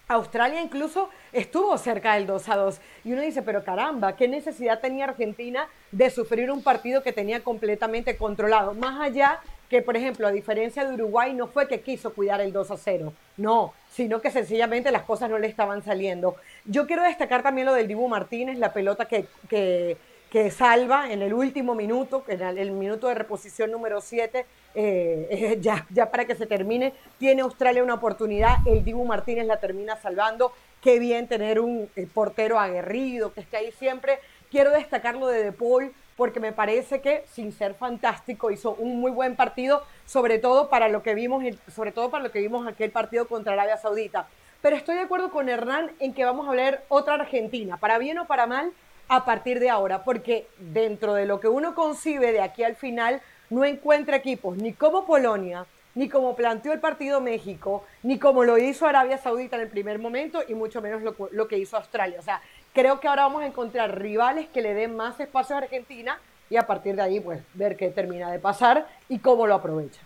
[0.10, 2.82] Australia incluso estuvo cerca del 2 a 2.
[3.06, 7.44] Y uno dice, pero caramba, ¿qué necesidad tenía Argentina de sufrir un partido que tenía
[7.44, 8.74] completamente controlado?
[8.74, 12.52] Más allá que, por ejemplo, a diferencia de Uruguay, no fue que quiso cuidar el
[12.52, 16.36] 2 a 0, no, sino que sencillamente las cosas no le estaban saliendo.
[16.66, 19.96] Yo quiero destacar también lo del Dibu Martínez, la pelota que, que
[20.30, 25.86] que salva en el último minuto, en el, minuto de reposición número 7, eh, ya,
[25.90, 30.52] ya para que se termine, tiene Australia una oportunidad, el Dibu Martínez la termina salvando,
[30.82, 34.20] qué bien tener un eh, portero aguerrido que esté ahí siempre.
[34.52, 39.12] Quiero destacarlo de De Paul porque me parece que, sin ser fantástico, hizo un muy
[39.12, 42.92] buen partido, sobre todo para lo que vimos, sobre todo para lo que vimos aquel
[42.92, 44.28] partido contra Arabia Saudita.
[44.62, 48.18] Pero estoy de acuerdo con Hernán en que vamos a ver otra Argentina, para bien
[48.20, 48.74] o para mal,
[49.10, 53.22] a partir de ahora, porque dentro de lo que uno concibe de aquí al final,
[53.50, 58.60] no encuentra equipos ni como Polonia, ni como planteó el partido México, ni como lo
[58.60, 62.20] hizo Arabia Saudita en el primer momento, y mucho menos lo, que hizo Australia.
[62.20, 62.42] O sea,
[62.74, 66.20] creo que ahora vamos a encontrar rivales que le den más espacio a Argentina
[66.50, 70.00] y a partir de ahí, pues, ver qué termina de pasar y cómo lo aprovecha.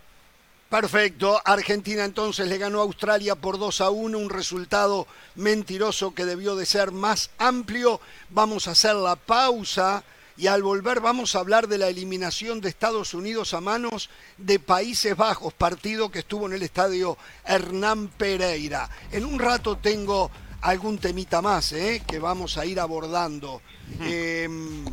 [0.74, 1.40] Perfecto.
[1.44, 5.06] Argentina entonces le ganó a Australia por 2 a 1, un resultado
[5.36, 8.00] mentiroso que debió de ser más amplio.
[8.30, 10.02] Vamos a hacer la pausa
[10.36, 14.58] y al volver vamos a hablar de la eliminación de Estados Unidos a manos de
[14.58, 18.90] Países Bajos, partido que estuvo en el estadio Hernán Pereira.
[19.12, 20.32] En un rato tengo
[20.62, 22.02] algún temita más ¿eh?
[22.04, 23.62] que vamos a ir abordando.
[24.00, 24.84] Em,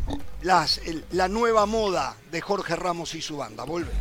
[0.43, 3.63] la nueva moda de Jorge Ramos y su banda.
[3.63, 3.97] Volvemos.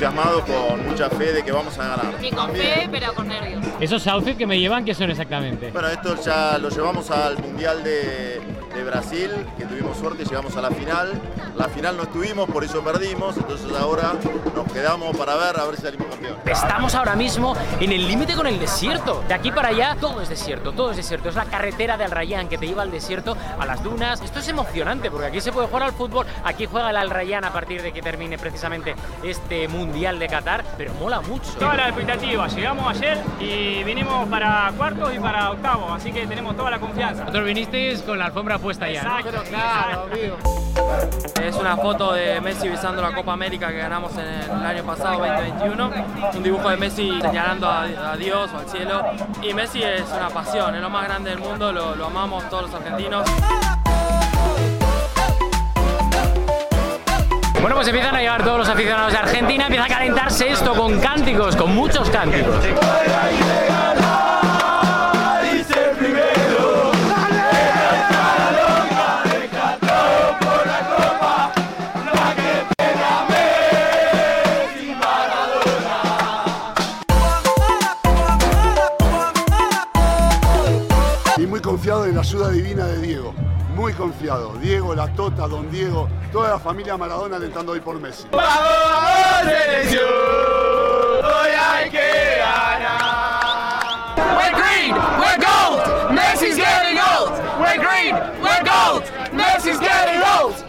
[0.00, 2.14] Con mucha fe de que vamos a ganar.
[2.22, 3.64] Y con fe, pero con nervios.
[3.80, 5.70] ¿Esos outfits que me llevan qué son exactamente?
[5.70, 8.40] Bueno, esto ya lo llevamos al Mundial de,
[8.74, 11.12] de Brasil, que tuvimos suerte y llegamos a la final.
[11.56, 14.12] La final no estuvimos, por eso perdimos, entonces ahora
[14.54, 16.36] nos quedamos para ver a ver si salimos campeón.
[16.44, 19.24] Estamos ahora mismo en el límite con el desierto.
[19.26, 21.30] De aquí para allá todo es desierto, todo es desierto.
[21.30, 24.20] Es la carretera del Rayán que te lleva al desierto, a las dunas.
[24.20, 27.44] Esto es emocionante porque aquí se puede jugar al fútbol, aquí juega el Al Rayyan
[27.44, 31.52] a partir de que termine precisamente este Mundial de Qatar, pero mola mucho.
[31.58, 36.56] Toda la expectativa, llegamos ayer y vinimos para cuartos y para octavos, así que tenemos
[36.56, 37.22] toda la confianza.
[37.22, 39.02] Vosotros vinisteis con la alfombra puesta ya.
[39.02, 40.08] Exacto, claro,
[41.40, 45.20] Es una foto de Messi visando la Copa América que ganamos en el año pasado,
[45.20, 45.90] 2021.
[46.34, 49.04] Un dibujo de Messi señalando a, Dios o al cielo.
[49.40, 52.64] Y Messi es una pasión, es lo más grande del mundo, lo, lo amamos todos
[52.64, 53.24] los argentinos.
[57.60, 61.00] Bueno, pues empiezan a llevar todos los aficionados de Argentina, empieza a calentarse esto con
[61.00, 62.64] cánticos, con muchos cánticos.
[81.66, 83.45] confiado en la ayuda divina de Diego.
[83.76, 84.54] Muy confiado.
[84.54, 88.26] Diego, la Tota, Don Diego, toda la familia Maradona alentando hoy por Messi.
[96.10, 96.96] Messi's getting.
[97.60, 99.04] We're green, we're gold.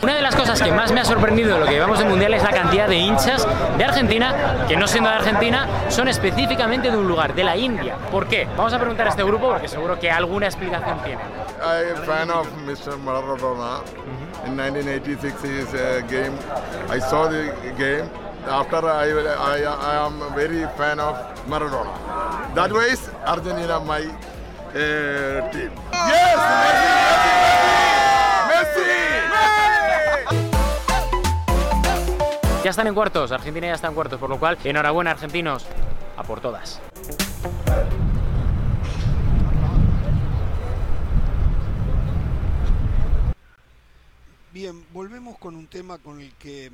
[0.02, 2.34] Una de las cosas que más me ha sorprendido de lo que llevamos del Mundial
[2.34, 6.98] es la cantidad de hinchas de Argentina, que no siendo de Argentina, son específicamente de
[6.98, 7.96] un lugar, de la India.
[8.12, 8.48] ¿Por qué?
[8.58, 11.22] Vamos a preguntar a este grupo porque seguro que alguna explicación tiene.
[11.60, 12.98] I'm a fan of Mr.
[12.98, 13.82] Maradona.
[14.46, 16.36] In 1986, his uh, game,
[16.90, 18.10] I saw the game.
[18.50, 21.16] After I, I, I am very fan of
[21.48, 21.94] Maradona.
[22.56, 24.06] That way, Argentina my
[24.74, 25.72] uh, team.
[25.94, 27.47] Yes,
[32.68, 35.66] Ya están en cuartos, Argentina ya está en cuartos, por lo cual, enhorabuena argentinos,
[36.18, 36.82] a por todas.
[44.52, 46.72] Bien, volvemos con un tema con el que eh,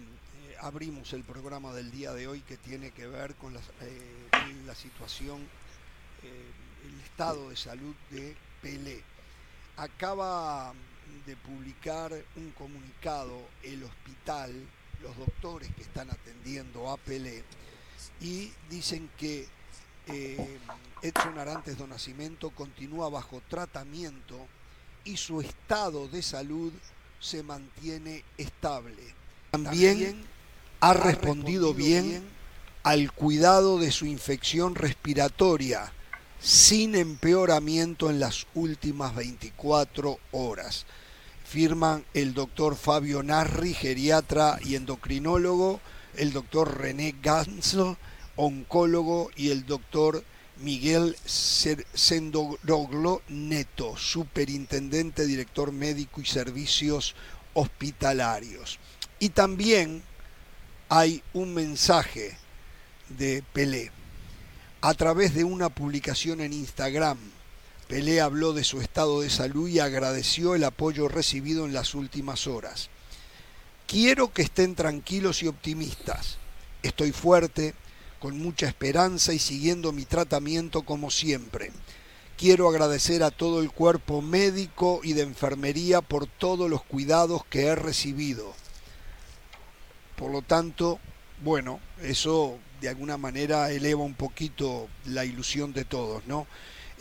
[0.62, 3.60] abrimos el programa del día de hoy que tiene que ver con eh,
[4.66, 5.42] la situación,
[6.24, 6.52] eh,
[6.88, 9.04] el estado de salud de Pelé.
[9.78, 10.74] Acaba
[11.28, 14.56] de publicar un comunicado el hospital,
[15.04, 17.44] los doctores que están atendiendo a Pelé,
[18.20, 19.48] y dicen que
[20.08, 20.60] eh,
[21.02, 24.48] Edson Arantes do Nascimento continúa bajo tratamiento
[25.04, 26.72] y su estado de salud
[27.20, 29.16] se mantiene estable.
[29.52, 30.24] También
[30.80, 32.24] ha respondido bien
[32.84, 35.94] al cuidado de su infección respiratoria
[36.40, 40.86] sin empeoramiento en las últimas 24 horas.
[41.54, 45.82] Firman el doctor Fabio Narri, geriatra y endocrinólogo,
[46.16, 47.96] el doctor René Ganslo,
[48.36, 50.24] oncólogo, y el doctor
[50.58, 57.14] Miguel Sendoroglo Neto, superintendente, director médico y servicios
[57.54, 58.80] hospitalarios.
[59.20, 60.02] Y también
[60.90, 62.36] hay un mensaje
[63.10, 63.92] de Pelé.
[64.82, 67.20] A través de una publicación en Instagram,
[67.94, 72.48] Pelé habló de su estado de salud y agradeció el apoyo recibido en las últimas
[72.48, 72.90] horas.
[73.86, 76.40] Quiero que estén tranquilos y optimistas.
[76.82, 77.76] Estoy fuerte,
[78.18, 81.72] con mucha esperanza y siguiendo mi tratamiento como siempre.
[82.36, 87.66] Quiero agradecer a todo el cuerpo médico y de enfermería por todos los cuidados que
[87.66, 88.56] he recibido.
[90.16, 90.98] Por lo tanto,
[91.44, 96.48] bueno, eso de alguna manera eleva un poquito la ilusión de todos, ¿no?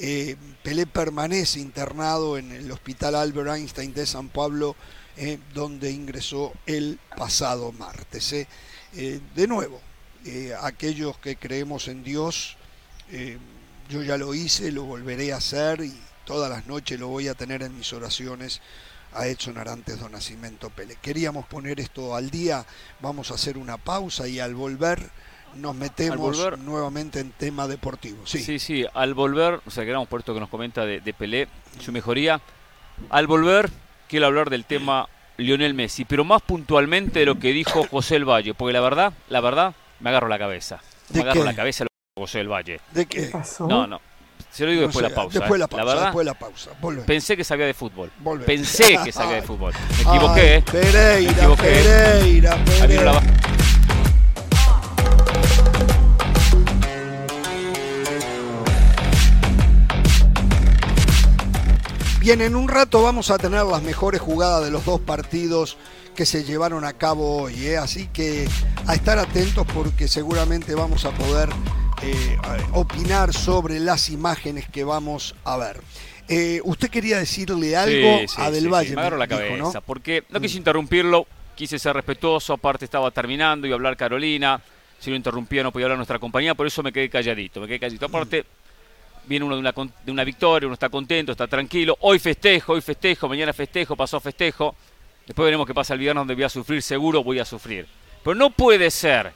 [0.04, 0.34] Eh,
[0.64, 4.74] Pelé permanece internado en el Hospital Albert Einstein de San Pablo,
[5.16, 8.32] eh, donde ingresó el pasado martes.
[8.32, 8.48] ¿eh?
[8.92, 9.80] de nuevo,
[10.60, 12.56] aquellos que creemos en Dios,
[13.88, 17.34] yo ya lo hice, lo volveré a hacer y todas las noches lo voy a
[17.34, 18.60] tener en mis oraciones
[19.14, 20.98] a Edson Arantes do Nascimento Pele.
[21.00, 22.66] Queríamos poner esto al día,
[23.00, 25.10] vamos a hacer una pausa y al volver
[25.56, 28.26] nos metemos volver, nuevamente en tema deportivo.
[28.26, 31.12] Sí, sí, sí al volver, o sea, quedamos por esto que nos comenta de, de
[31.12, 31.48] Pelé,
[31.80, 32.40] su mejoría.
[33.10, 33.70] Al volver,
[34.08, 38.28] quiero hablar del tema Lionel Messi, pero más puntualmente de lo que dijo José El
[38.28, 40.80] Valle, porque la verdad, la verdad, me agarro la cabeza.
[41.12, 41.46] Me agarro qué?
[41.46, 42.80] la cabeza lo que José El Valle.
[42.92, 43.30] ¿De qué?
[43.60, 44.00] No, no.
[44.50, 45.38] Se lo digo No después de la pausa.
[45.38, 45.58] Después de ¿eh?
[45.60, 47.06] la pausa, verdad, después de la pausa.
[47.06, 48.10] Pensé que sabía de fútbol.
[48.18, 48.46] Volvemos.
[48.46, 49.72] Pensé que sabía de fútbol.
[50.04, 50.64] Me equivoqué, ¿eh?
[50.70, 51.62] Pereira, Me equivoqué.
[51.62, 53.61] Pereira, Ahí vino la Pereira.
[62.22, 65.76] Bien, en un rato vamos a tener las mejores jugadas de los dos partidos
[66.14, 67.66] que se llevaron a cabo hoy.
[67.66, 67.78] ¿eh?
[67.78, 68.46] Así que
[68.86, 71.48] a estar atentos porque seguramente vamos a poder
[72.00, 72.38] eh,
[72.74, 75.80] opinar sobre las imágenes que vamos a ver.
[76.28, 78.94] Eh, usted quería decirle algo Sí, sí, a Del sí, Valle.
[78.94, 79.82] me agarro la dijo, cabeza, ¿no?
[79.84, 84.62] Porque no quise interrumpirlo, quise ser respetuoso, aparte estaba terminando, iba a hablar Carolina,
[85.00, 87.80] si lo interrumpía no podía hablar nuestra compañía, por eso me quedé calladito, me quedé
[87.80, 88.06] calladito.
[88.06, 88.44] Aparte,
[89.26, 92.80] viene uno de una, de una victoria, uno está contento, está tranquilo, hoy festejo, hoy
[92.80, 94.74] festejo, mañana festejo, pasó festejo,
[95.26, 97.86] después veremos qué pasa el viernes donde voy a sufrir, seguro voy a sufrir.
[98.22, 99.32] Pero no puede ser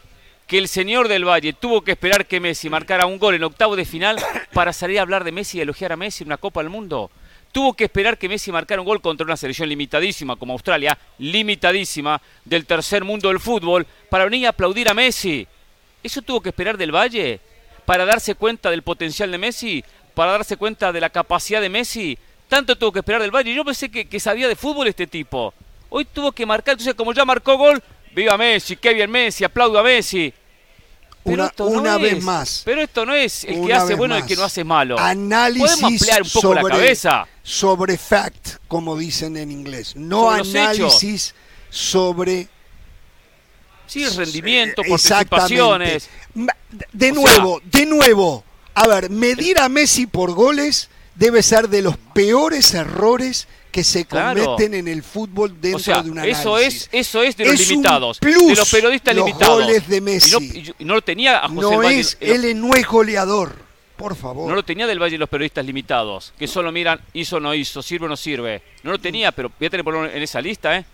[0.46, 3.74] que el señor del Valle tuvo que esperar que Messi marcara un gol en octavo
[3.74, 4.16] de final
[4.52, 7.10] para salir a hablar de Messi y elogiar a Messi en una Copa del Mundo.
[7.50, 12.20] Tuvo que esperar que Messi marcara un gol contra una selección limitadísima como Australia, limitadísima
[12.44, 15.46] del tercer mundo del fútbol, para venir a aplaudir a Messi.
[16.02, 17.40] ¿Eso tuvo que esperar del Valle?
[17.86, 19.84] ¿Para darse cuenta del potencial de Messi?
[20.14, 22.18] ¿Para darse cuenta de la capacidad de Messi?
[22.48, 23.54] Tanto tuvo que esperar del Valle.
[23.54, 25.54] Yo pensé que, que sabía de fútbol este tipo.
[25.88, 27.82] Hoy tuvo que marcar, entonces como ya marcó gol,
[28.14, 30.32] viva Messi, qué bien Messi, aplaudo a Messi.
[31.22, 32.24] Pero Una, esto no una vez es.
[32.24, 32.62] más.
[32.64, 34.96] Pero esto no es el que hace vez bueno y el que no hace malo.
[34.98, 37.28] Análisis Podemos ampliar un poco sobre, la cabeza.
[37.42, 39.94] sobre fact, como dicen en inglés.
[39.96, 41.34] No Sobre análisis
[41.68, 42.48] sobre
[43.86, 45.28] Sí, rendimiento, Exactamente.
[45.30, 46.08] participaciones.
[46.92, 48.44] De O nuevo, de nuevo,
[48.78, 54.04] A ver, medir a Messi por goles debe ser de los peores errores que se
[54.04, 54.44] Claro.
[54.44, 57.54] cometen en el fútbol dentro O sea, de un eso es, eso es de los
[57.60, 59.62] Es limitados, plus de los periodistas los limitados.
[59.62, 60.74] goles de Y no, Messi.
[60.78, 63.56] y no lo tenía a José No Valle, es, el- él no es goleador,
[63.96, 64.46] por favor.
[64.46, 67.82] no lo tenía del Valle los periodistas limitados, que solo miran hizo o no hizo,
[67.82, 68.60] sirve o no sirve.
[68.82, 70.84] No lo tenía, pero voy a tener que ponerlo en esa lista, ¿eh?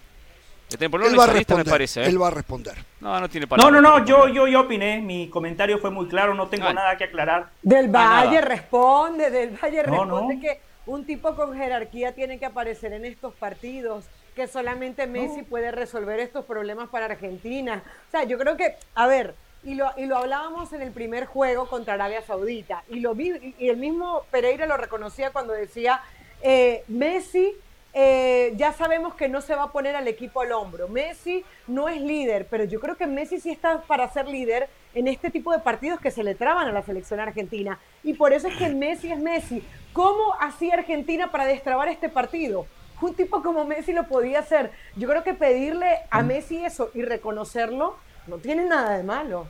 [0.73, 1.67] Voy a tener que ponerlo él va a me responder.
[1.71, 2.03] parece.
[2.03, 2.07] ¿eh?
[2.07, 2.75] Él va a responder.
[3.01, 3.73] No, no tiene No, palabras.
[3.75, 6.75] no, no, para yo, yo, yo opiné, mi comentario fue muy claro, no tengo Ay.
[6.75, 7.51] nada que aclarar.
[7.63, 8.41] Del Valle nada.
[8.43, 10.41] responde, del Valle No, responde no.
[10.41, 14.05] que un tipo con jerarquía tiene que aparecer en estos partidos,
[14.35, 17.83] que solamente Messi puede resolver estos problemas para Argentina.
[18.09, 21.27] O sea, yo creo que, a ver, y lo, y lo hablábamos en el primer
[21.27, 25.53] juego contra Arabia Saudita, y, lo vi, y- y el mismo Pereira lo reconocía cuando
[25.53, 26.01] decía,
[26.43, 27.53] eh, Messi
[27.95, 30.89] eh, ya sabemos que no se va a poner al equipo al hombro.
[30.89, 35.09] Messi no es líder, pero yo creo que Messi sí está para ser líder en
[35.09, 37.79] este tipo de partidos que se le traban a la selección argentina.
[38.03, 39.63] Y por eso es que Messi es Messi.
[39.93, 42.67] ¿Cómo hacía Argentina para destrabar este partido?
[43.01, 44.71] Un tipo como Messi lo podía hacer.
[44.97, 49.47] Yo creo que pedirle a Messi eso y reconocerlo no tiene nada de malo.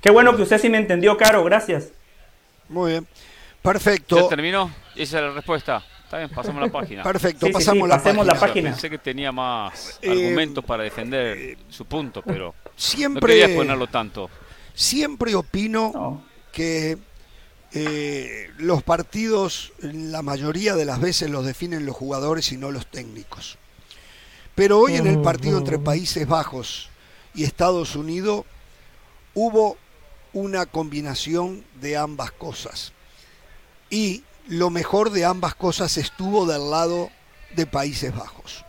[0.00, 1.92] Qué bueno que usted sí me entendió, Caro, gracias.
[2.68, 3.06] Muy bien.
[3.06, 4.28] ¿Ya Perfecto.
[4.28, 4.70] terminó?
[4.94, 5.82] Esa es la respuesta.
[6.06, 7.02] Está bien, pasamos la página.
[7.02, 8.34] Perfecto, Sí, pasamos sí, la pasemos página.
[8.34, 8.70] la página.
[8.70, 13.88] Pensé que tenía más Eh, argumentos para defender su punto, pero no Siempre, quería exponerlo
[13.88, 14.30] tanto.
[14.72, 16.24] siempre opino No.
[16.52, 16.96] que
[17.72, 22.86] eh, los partidos la mayoría de las veces los definen los jugadores y no los
[22.86, 23.58] técnicos.
[24.54, 26.88] Pero hoy en el partido entre Países Bajos
[27.34, 28.44] y Estados Unidos
[29.34, 29.76] hubo
[30.32, 32.92] una combinación de ambas cosas.
[33.90, 37.10] Y lo mejor de ambas cosas estuvo del lado
[37.54, 38.64] de Países Bajos.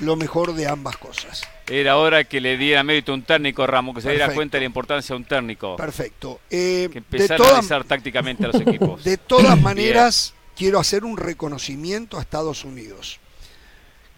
[0.00, 1.42] Lo mejor de ambas cosas.
[1.68, 4.62] Era hora que le diera mérito a un técnico, Ramos, que se diera cuenta de
[4.62, 5.76] la importancia de un técnico.
[5.76, 6.40] Perfecto.
[6.50, 9.04] Eh, Que de, empezara a analizar tácticamente a los equipos.
[9.04, 13.20] de todas maneras, quiero hacer un reconocimiento a Estados Unidos,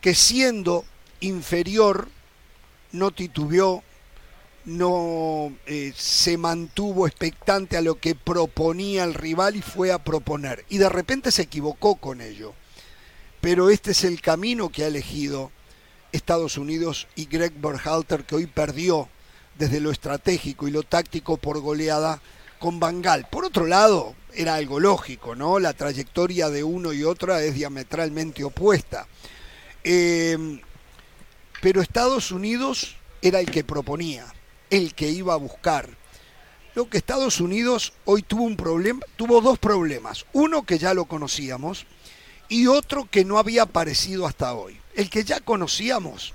[0.01, 0.85] que siendo
[1.21, 2.09] inferior,
[2.93, 3.83] no titubeó,
[4.65, 10.65] no eh, se mantuvo expectante a lo que proponía el rival y fue a proponer.
[10.69, 12.55] Y de repente se equivocó con ello.
[13.41, 15.51] Pero este es el camino que ha elegido
[16.13, 19.09] Estados Unidos y Greg Berhalter, que hoy perdió
[19.59, 22.21] desde lo estratégico y lo táctico por goleada
[22.59, 23.27] con Bangal.
[23.31, 25.59] Por otro lado, era algo lógico, ¿no?
[25.59, 29.07] La trayectoria de uno y otra es diametralmente opuesta.
[29.83, 30.61] Eh,
[31.61, 34.27] pero Estados Unidos era el que proponía,
[34.73, 35.87] el que iba a buscar.
[36.75, 40.25] Lo que Estados Unidos hoy tuvo un problema, tuvo dos problemas.
[40.33, 41.87] Uno que ya lo conocíamos
[42.49, 44.81] y otro que no había aparecido hasta hoy.
[44.95, 46.33] El que ya conocíamos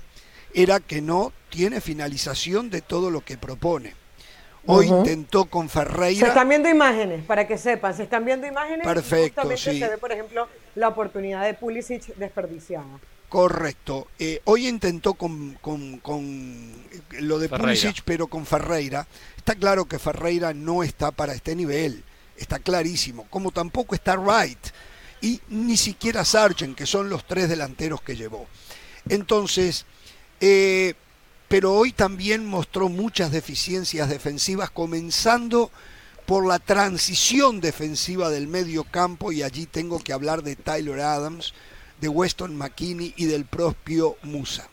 [0.54, 3.94] era que no tiene finalización de todo lo que propone.
[4.66, 6.28] Hoy intentó con Se Ferreira.
[6.28, 8.84] están viendo imágenes, para que sepan, se están viendo imágenes.
[8.84, 9.80] y Perfecto, justamente sí.
[9.80, 10.46] se ve, por ejemplo,
[10.76, 13.00] la oportunidad de Pulisic desperdiciada.
[13.28, 14.08] Correcto.
[14.18, 16.72] Eh, hoy intentó con, con- con,
[17.20, 17.48] lo de.
[17.48, 19.06] Pulisic, pero con Ferreira.
[19.36, 22.04] Está claro que Ferreira no está para este nivel.
[22.36, 23.26] Está clarísimo.
[23.28, 24.58] Como tampoco está Wright.
[25.20, 28.46] Y ni siquiera Sargent, que son los tres delanteros que llevó.
[29.08, 29.84] Entonces,
[30.40, 30.94] eh,
[31.48, 35.70] pero hoy también mostró muchas deficiencias defensivas, comenzando
[36.24, 41.54] por la transición defensiva del medio campo, y allí tengo que hablar de Tyler Adams,
[42.00, 44.68] de Weston McKinney y del propio Musa.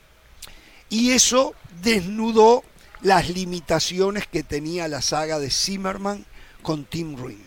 [0.90, 2.64] Y eso desnudó
[3.02, 6.26] las limitaciones que tenía la saga de Zimmerman
[6.62, 7.40] con Tim Ring.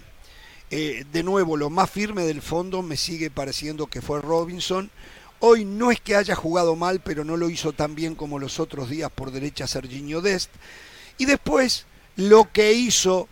[0.70, 4.90] Eh, de nuevo, lo más firme del fondo me sigue pareciendo que fue Robinson.
[5.40, 8.60] Hoy no es que haya jugado mal, pero no lo hizo tan bien como los
[8.60, 10.50] otros días por derecha Serginho Dest.
[11.16, 11.86] Y después,
[12.16, 13.28] lo que hizo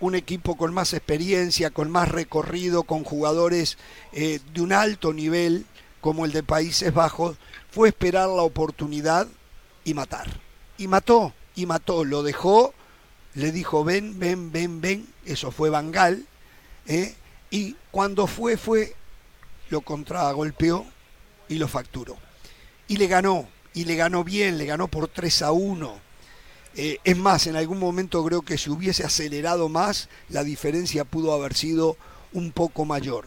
[0.00, 3.76] un equipo con más experiencia, con más recorrido, con jugadores
[4.12, 5.66] eh, de un alto nivel,
[6.00, 7.36] como el de Países Bajos,
[7.70, 9.28] fue esperar la oportunidad
[9.84, 10.28] y matar.
[10.76, 12.74] Y mató, y mató, lo dejó,
[13.34, 16.26] le dijo ven, ven, ven, ven, eso fue Bangal,
[16.86, 17.14] ¿eh?
[17.50, 18.94] y cuando fue, fue,
[19.70, 20.86] lo contragolpeó
[21.48, 22.16] y lo facturó.
[22.86, 26.08] Y le ganó, y le ganó bien, le ganó por 3 a 1.
[26.76, 31.32] Eh, es más, en algún momento creo que si hubiese acelerado más, la diferencia pudo
[31.32, 31.96] haber sido
[32.32, 33.26] un poco mayor.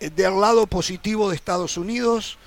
[0.00, 2.38] Eh, del lado positivo de Estados Unidos,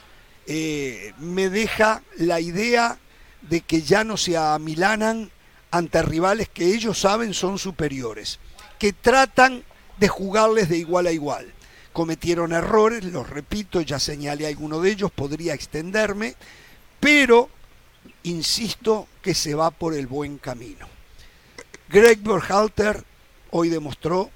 [0.48, 2.98] eh, me deja la idea
[3.42, 5.32] de que ya no se amilanan
[5.72, 8.40] ante rivales que ellos saben son superiores,
[8.80, 9.64] que tratan
[9.98, 11.54] de jugarles de igual a igual.
[11.94, 16.36] Cometieron errores, los repito, ya señalé alguno de ellos, podría extenderme,
[17.00, 17.50] pero
[18.24, 20.88] insisto que se va por el buen camino.
[21.90, 23.04] Greg Berhalter
[23.50, 24.32] hoy demostró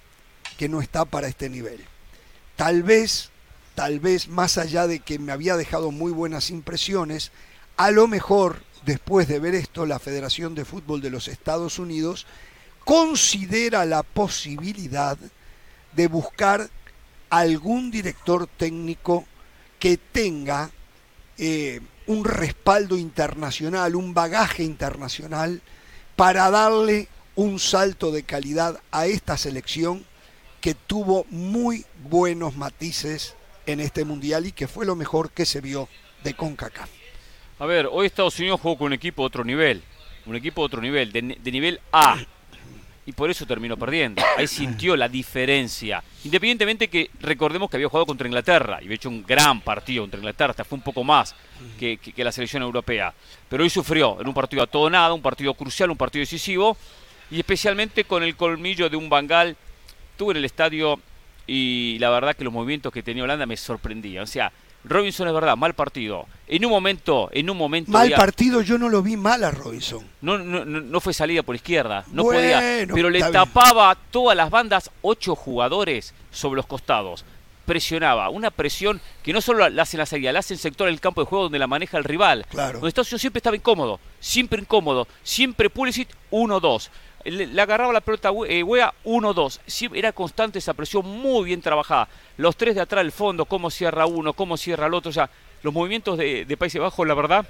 [0.57, 1.85] que no está para este nivel.
[2.55, 3.29] Tal vez,
[3.75, 7.31] tal vez, más allá de que me había dejado muy buenas impresiones,
[7.75, 12.25] a lo mejor, después de ver esto, la Federación de Fútbol de los Estados Unidos
[12.85, 15.17] considera la posibilidad
[15.93, 16.69] de buscar
[17.29, 19.25] algún director técnico
[19.79, 20.71] que tenga
[21.37, 25.61] eh, un respaldo internacional, un bagaje internacional,
[26.15, 30.05] para darle un salto de calidad a esta selección
[30.65, 33.35] que tuvo muy buenos matices
[33.67, 35.87] en este mundial y que fue lo mejor que se vio
[36.23, 36.89] de CONCACAF.
[37.59, 39.83] A ver, hoy Estados Unidos jugó con un equipo de otro nivel,
[40.25, 42.17] un equipo de otro nivel, de, nivel A,
[43.05, 44.23] y por eso terminó perdiendo.
[44.35, 46.03] Ahí sintió la diferencia.
[46.23, 50.17] Independientemente que recordemos que había jugado contra Inglaterra y había hecho un gran partido contra
[50.17, 51.35] Inglaterra, hasta fue un poco más
[51.77, 53.13] que la selección europea.
[53.47, 56.75] Pero hoy sufrió en un partido a todo nada, un partido crucial, un partido decisivo
[57.29, 59.55] y especialmente con el colmillo de un Bangal.
[60.15, 60.97] Estuve en el estadio
[61.45, 64.23] y la verdad que los movimientos que tenía Holanda me sorprendían.
[64.23, 64.49] O sea,
[64.85, 66.25] Robinson es verdad, mal partido.
[66.47, 67.91] En un momento, en un momento.
[67.91, 70.07] Mal partido, yo no lo vi mal a Robinson.
[70.21, 73.53] no, no, no- no fue salida por izquierda, no Bueno, podía, pero le está bien.
[73.53, 77.25] tapaba todas las bandas, ocho jugadores sobre los costados.
[77.65, 80.61] Presionaba, una presión que no solo la hace en la salida, la hace en el
[80.61, 82.45] sector del campo de juego donde la maneja el rival.
[82.49, 82.73] Claro.
[82.73, 86.89] Donde Estados Unidos siempre estaba incómodo, siempre incómodo, siempre Pulisic 1-2.
[87.25, 89.59] Le, le agarraba la pelota eh, Wea 1-2.
[89.65, 92.07] Sí, era constante esa presión, muy bien trabajada.
[92.37, 95.09] Los tres de atrás del fondo, cómo cierra uno, cómo cierra el otro.
[95.09, 95.29] O sea,
[95.63, 97.47] los movimientos de, de Países Bajos, la verdad,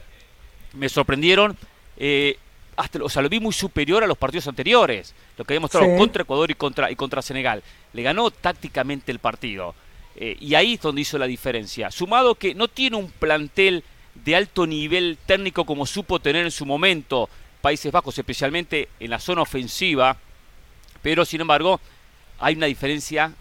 [0.73, 1.57] me sorprendieron.
[1.97, 2.37] eh,
[2.77, 5.85] hasta, o sea, lo vi muy superior a los partidos anteriores, lo que había mostrado
[5.87, 5.97] Sí.
[5.97, 7.63] contra Ecuador y contra, y contra Senegal.
[7.93, 9.73] Le ganó tácticamente el partido.
[10.17, 11.89] Eh, y ahí es donde hizo la diferencia.
[11.89, 16.65] Sumado que no tiene un plantel de alto nivel técnico como supo tener en su
[16.65, 17.29] momento
[17.65, 20.15] Países Bajos, especialmente en la zona ofensiva,
[21.01, 21.81] pero sin embargo
[22.37, 23.33] hay una diferencia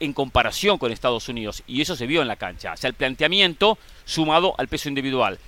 [0.00, 2.72] en comparación con Estados Unidos y eso se vio en la cancha.
[2.72, 5.38] O sea, el planteamiento sumado al peso individual.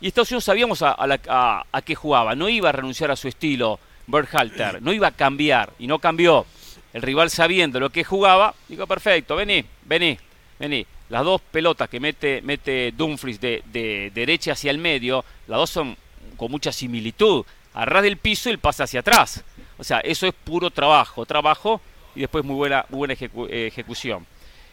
[0.00, 4.80] Y Estados Unidos sabíamos a, qué jugaba, no iba a renunciar a su estilo Berhalter,
[4.80, 6.46] no iba a cambiar y no cambió.
[6.92, 10.16] El rival sabiendo lo que jugaba, dijo, perfecto, vení, vení,
[10.60, 10.86] vení.
[11.08, 15.96] Las dos pelotas que mete, mete Dumfries de derecha hacia el medio, las dos son
[16.36, 17.44] con mucha similitud.
[17.74, 19.44] A ras del piso y el pase hacia atrás.
[19.78, 21.80] O sea, eso es puro trabajo, trabajo
[22.14, 24.26] y después muy buena, buena ejecu- eh, ejecución.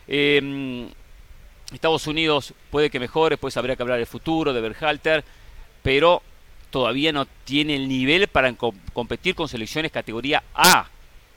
[0.07, 0.87] Eh,
[1.73, 5.23] Estados Unidos puede que mejore, después habría que hablar del futuro, de Berhalter,
[5.83, 6.21] pero
[6.71, 10.87] todavía no tiene el nivel para com- competir con selecciones categoría A.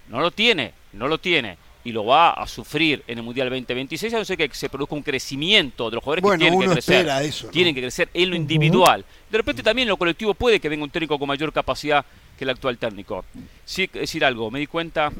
[0.08, 1.56] No lo tiene, no lo tiene.
[1.84, 4.94] Y lo va a sufrir en el Mundial 2026, a no ser que se produzca
[4.94, 6.94] un crecimiento de los jugadores Bueno, que tienen que crecer.
[6.96, 7.52] espera eso, ¿no?
[7.52, 9.04] Tienen que crecer en lo individual.
[9.30, 12.04] De repente también en lo colectivo puede que venga un técnico con mayor capacidad
[12.38, 13.24] que el actual técnico.
[13.64, 15.10] Sí, decir algo, me di cuenta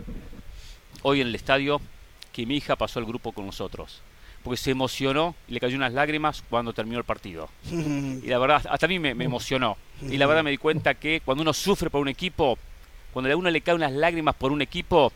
[1.03, 1.81] hoy en el estadio
[2.33, 4.01] que mi hija pasó el grupo con nosotros.
[4.45, 7.49] Porque se emocionó y le cayó unas lágrimas cuando terminó el partido.
[7.71, 9.77] Y la verdad, hasta a mí me, me emocionó.
[10.01, 12.59] Y la verdad me di cuenta que cuando uno sufre por un equipo,
[13.13, 15.13] cuando a uno le caen unas lágrimas por un equipo,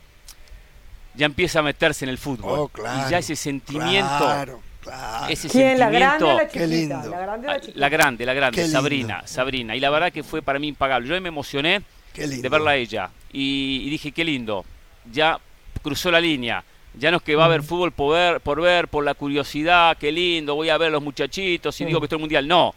[1.16, 2.58] ya empieza a meterse en el fútbol.
[2.58, 5.26] Oh, claro, y ya ese sentimiento, claro, claro.
[5.28, 5.78] ese ¿Quién?
[5.78, 7.08] ¿La grande o sentimiento, la chiquita?
[7.10, 7.78] La grande o la Ah, chiquita.
[7.80, 8.78] la grande, la grande, Qué lindo.
[8.78, 9.76] Sabrina, Sabrina.
[9.76, 11.08] Y la verdad que fue para mí impagable.
[11.08, 12.42] Yo me emocioné Qué lindo.
[12.42, 13.10] de verla a ella.
[13.32, 14.64] Y, y dije, qué lindo.
[15.12, 15.38] Ya
[15.82, 16.62] cruzó la línea.
[16.98, 19.98] Ya no es que va a haber fútbol por ver, por ver, por la curiosidad,
[19.98, 22.48] qué lindo, voy a ver a los muchachitos y digo que estoy en el mundial.
[22.48, 22.74] No.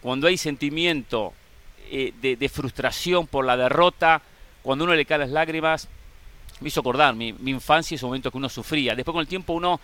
[0.00, 1.34] Cuando hay sentimiento
[1.90, 4.22] eh, de, de frustración por la derrota,
[4.62, 5.88] cuando uno le caen las lágrimas,
[6.60, 8.94] me hizo acordar mi, mi infancia y ese momento que uno sufría.
[8.94, 9.80] Después con el tiempo uno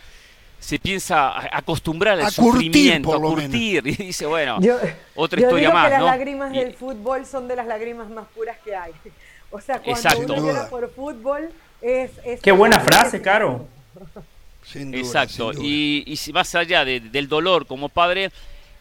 [0.59, 3.87] se piensa a acostumbrar al A sufrimiento, a curtir.
[3.87, 4.77] Y dice, bueno, Yo,
[5.15, 6.07] otra yo historia digo más, que las ¿no?
[6.07, 8.93] lágrimas Y- del fútbol son de las lágrimas más puras que hay.
[9.51, 10.33] O sea, cuando Exacto.
[10.35, 11.49] uno llora por fútbol
[11.81, 12.11] es...
[12.25, 13.69] es Qué buena frase, Caro.
[14.65, 15.53] Sin duda, Exacto.
[15.53, 15.69] sin duda.
[15.69, 18.33] Y, más allá de- del dolor como padre,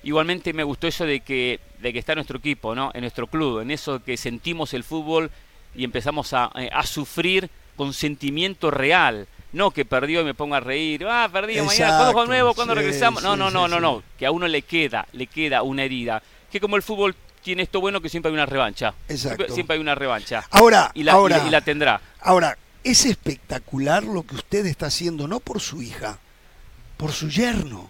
[0.04, 2.90] igualmente me gustó eso de que, de que está nuestro equipo, ¿no?
[2.96, 5.30] En nuestro club, en eso que sentimos el fútbol
[5.76, 9.28] y empezamos a, eh, a sufrir con sentimiento real.
[9.54, 12.54] No que perdió y me ponga a reír, ah, perdido mañana, ¿cuándo juega Exacto, nuevo?
[12.56, 13.24] ¿Cuándo sí, regresamos?
[13.24, 14.04] No, sí, no, sí, no, no, no.
[14.20, 16.22] Que a uno le queda, le queda una herida.
[16.52, 18.94] Que como el fútbol tiene esto bueno que siempre hay una revancha.
[19.08, 19.18] Exacto.
[19.38, 20.46] Siempre, siempre hay una revancha.
[20.52, 22.02] Ahora, y la, y la- ahora, y la tendrá.
[22.20, 26.20] ahora, es espectacular lo que usted está haciendo, no por su hija,
[26.98, 27.90] por su yerno,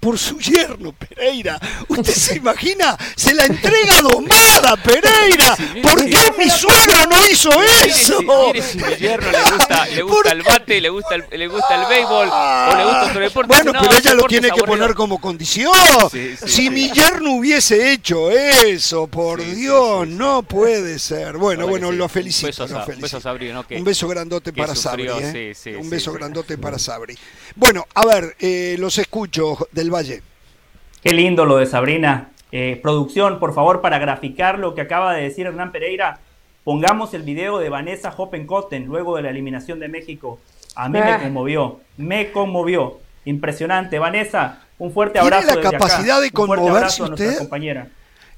[0.00, 1.58] por su yerno, Pereira.
[1.88, 2.96] ¿Usted se imagina?
[3.16, 5.56] Se la entrega domada, Pereira.
[5.82, 7.50] ¿Por qué mi suegro no hizo
[7.84, 8.20] eso?
[8.52, 11.74] Mire si mi yerno le gusta, le gusta el bate, le gusta el, le gusta
[11.82, 13.48] el béisbol o le gusta otro deporte.
[13.54, 15.72] Bueno, No, pero ella lo tiene que poner como condición.
[16.10, 16.70] Sí, sí, si sí.
[16.70, 21.36] mi yerno hubiese hecho eso, por Dios, no puede ser.
[21.36, 22.46] Bueno, bueno, lo felicito.
[22.46, 23.20] Un beso a felicito.
[23.20, 23.66] Sabri, ¿no?
[23.66, 25.06] Que- un beso grandote que para Sabri.
[25.08, 25.54] ¿eh?
[25.78, 27.16] un beso grandote para Sabri.
[27.58, 30.22] Bueno, a ver, eh, los escucho del Valle.
[31.02, 32.30] Qué lindo lo de Sabrina.
[32.52, 36.20] Eh, producción, por favor, para graficar lo que acaba de decir Hernán Pereira,
[36.62, 40.38] pongamos el video de Vanessa Hoppenkotten luego de la eliminación de México.
[40.76, 41.20] A mí me Ah.
[41.20, 43.00] conmovió, me conmovió.
[43.24, 43.98] Impresionante.
[43.98, 45.46] Vanessa, un fuerte ¿Tiene abrazo.
[45.48, 45.78] la desde acá.
[45.78, 47.38] capacidad de Un fuerte conmoverse abrazo a nuestra usted?
[47.40, 47.88] compañera.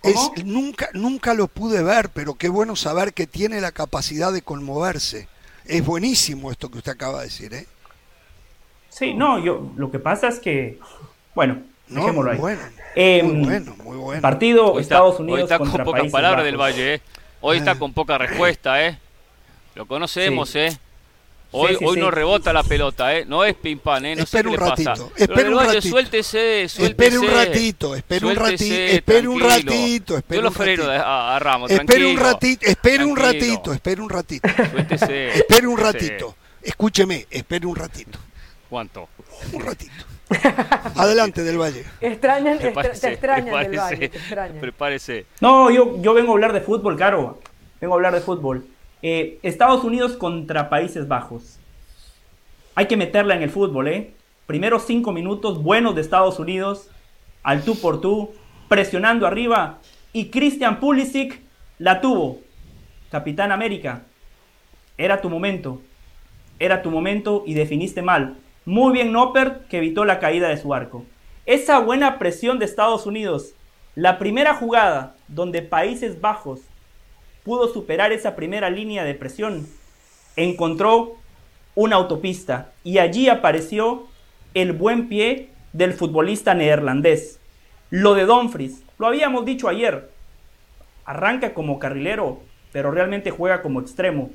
[0.02, 4.40] Es, nunca, nunca lo pude ver, pero qué bueno saber que tiene la capacidad de
[4.40, 5.28] conmoverse.
[5.66, 7.66] Es buenísimo esto que usted acaba de decir, ¿eh?
[8.90, 10.78] Sí, no, yo lo que pasa es que,
[11.34, 12.38] bueno, No, dejémoslo muy ahí.
[12.40, 12.60] bueno,
[12.96, 14.20] Em, muy bueno, muy bueno.
[14.20, 16.56] Partido Hoy está, Estados hoy Unidos está contra con pocas Países palabras del.
[16.56, 17.00] Valle, ¿eh?
[17.40, 18.98] Hoy está con poca respuesta, ¿eh?
[19.76, 20.58] Lo conocemos, Sí.
[20.58, 20.78] ¿eh?
[21.52, 22.00] Hoy, Sí, sí, hoy sí.
[22.00, 23.24] no rebota la pelota, ¿eh?
[23.26, 24.14] No es pim pam, ¿eh?
[24.16, 24.90] No sé Espere qué un le pasa.
[24.90, 25.88] ratito, Pero espere un Valle, ratito.
[25.88, 26.86] Suéltese, suéltese.
[26.86, 31.04] Espere un ratito, espere un ratito, espere un ratito, espere Yo lo un freno ratito.
[31.06, 34.48] a, a Ramos, Espere un ratito, espere un ratito, espere un ratito.
[34.70, 35.28] Suéltese.
[35.38, 36.36] Espere un ratito.
[36.62, 38.18] Escúcheme, espere un ratito.
[38.70, 39.08] ¿Cuánto?
[39.52, 39.92] Un ratito.
[40.96, 41.84] Adelante del Valle.
[42.00, 44.60] Extrañan, Prepárese, te extrañan del Valle, te extrañan.
[44.60, 45.26] Prepárese.
[45.40, 47.40] No, yo, yo vengo a hablar de fútbol, Caro.
[47.80, 48.64] Vengo a hablar de fútbol.
[49.02, 51.58] Eh, Estados Unidos contra Países Bajos.
[52.76, 54.14] Hay que meterla en el fútbol, ¿eh?
[54.46, 56.90] Primeros cinco minutos buenos de Estados Unidos,
[57.42, 58.30] al tú por tú,
[58.68, 59.80] presionando arriba.
[60.12, 61.40] Y Christian Pulisic
[61.78, 62.38] la tuvo.
[63.10, 64.02] Capitán América.
[64.96, 65.82] Era tu momento.
[66.60, 68.36] Era tu momento y definiste mal.
[68.70, 71.04] Muy bien Noppert que evitó la caída de su arco.
[71.44, 73.54] Esa buena presión de Estados Unidos.
[73.96, 76.60] La primera jugada donde Países Bajos
[77.42, 79.66] pudo superar esa primera línea de presión,
[80.36, 81.16] encontró
[81.74, 84.06] una autopista y allí apareció
[84.54, 87.40] el buen pie del futbolista neerlandés.
[87.90, 90.12] Lo de Dumfries, lo habíamos dicho ayer,
[91.04, 92.38] arranca como carrilero,
[92.70, 94.30] pero realmente juega como extremo,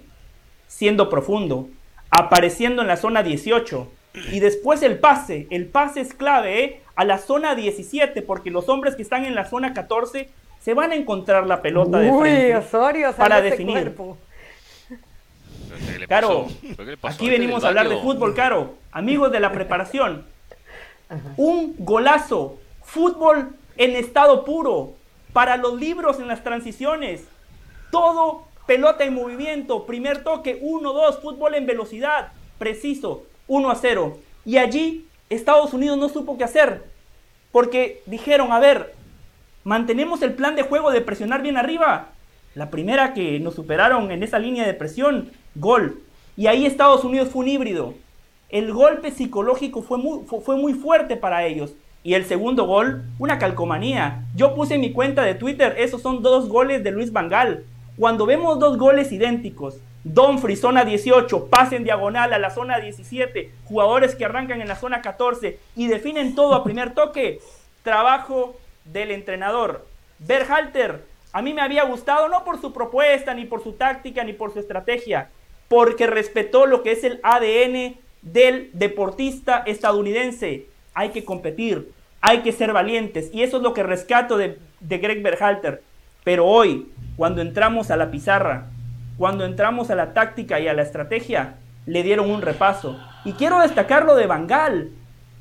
[0.67, 1.69] siendo profundo,
[2.09, 3.94] apareciendo en la zona 18.
[4.31, 6.81] Y después el pase, el pase es clave ¿eh?
[6.95, 10.91] a la zona 17, porque los hombres que están en la zona 14 se van
[10.91, 13.73] a encontrar la pelota de Uy, frente Osorio, para definir.
[13.73, 14.17] cuerpo.
[15.91, 16.47] ¿Qué le Caro,
[17.03, 18.75] aquí ¿Este venimos a hablar de fútbol, Caro.
[18.91, 20.25] Amigos de la preparación.
[21.37, 22.59] Un golazo.
[22.83, 24.93] Fútbol en estado puro.
[25.33, 27.25] Para los libros en las transiciones.
[27.91, 29.85] Todo pelota en movimiento.
[29.85, 31.21] Primer toque, 1-2.
[31.21, 32.31] Fútbol en velocidad.
[32.57, 33.23] Preciso.
[33.47, 34.17] 1 a 0.
[34.45, 36.83] Y allí Estados Unidos no supo qué hacer.
[37.51, 38.93] Porque dijeron, a ver,
[39.63, 42.09] mantenemos el plan de juego de presionar bien arriba.
[42.53, 46.01] La primera que nos superaron en esa línea de presión, gol.
[46.37, 47.93] Y ahí Estados Unidos fue un híbrido.
[48.49, 51.73] El golpe psicológico fue muy, fu- fue muy fuerte para ellos.
[52.03, 54.23] Y el segundo gol, una calcomanía.
[54.35, 57.63] Yo puse en mi cuenta de Twitter, esos son dos goles de Luis Vangal.
[57.97, 63.51] Cuando vemos dos goles idénticos, Dumfries, zona 18, pase en diagonal a la zona 17,
[63.65, 67.39] jugadores que arrancan en la zona 14 y definen todo a primer toque,
[67.81, 69.83] trabajo del entrenador.
[70.19, 71.03] Berhalter,
[71.33, 74.53] a mí me había gustado no por su propuesta, ni por su táctica, ni por
[74.53, 75.29] su estrategia,
[75.69, 80.67] porque respetó lo que es el ADN del deportista estadounidense.
[80.93, 81.91] Hay que competir,
[82.21, 85.81] hay que ser valientes, y eso es lo que rescato de, de Greg Berhalter.
[86.23, 88.67] Pero hoy, cuando entramos a la pizarra,
[89.17, 91.55] cuando entramos a la táctica y a la estrategia,
[91.85, 92.99] le dieron un repaso.
[93.23, 94.91] Y quiero destacar lo de Bangal,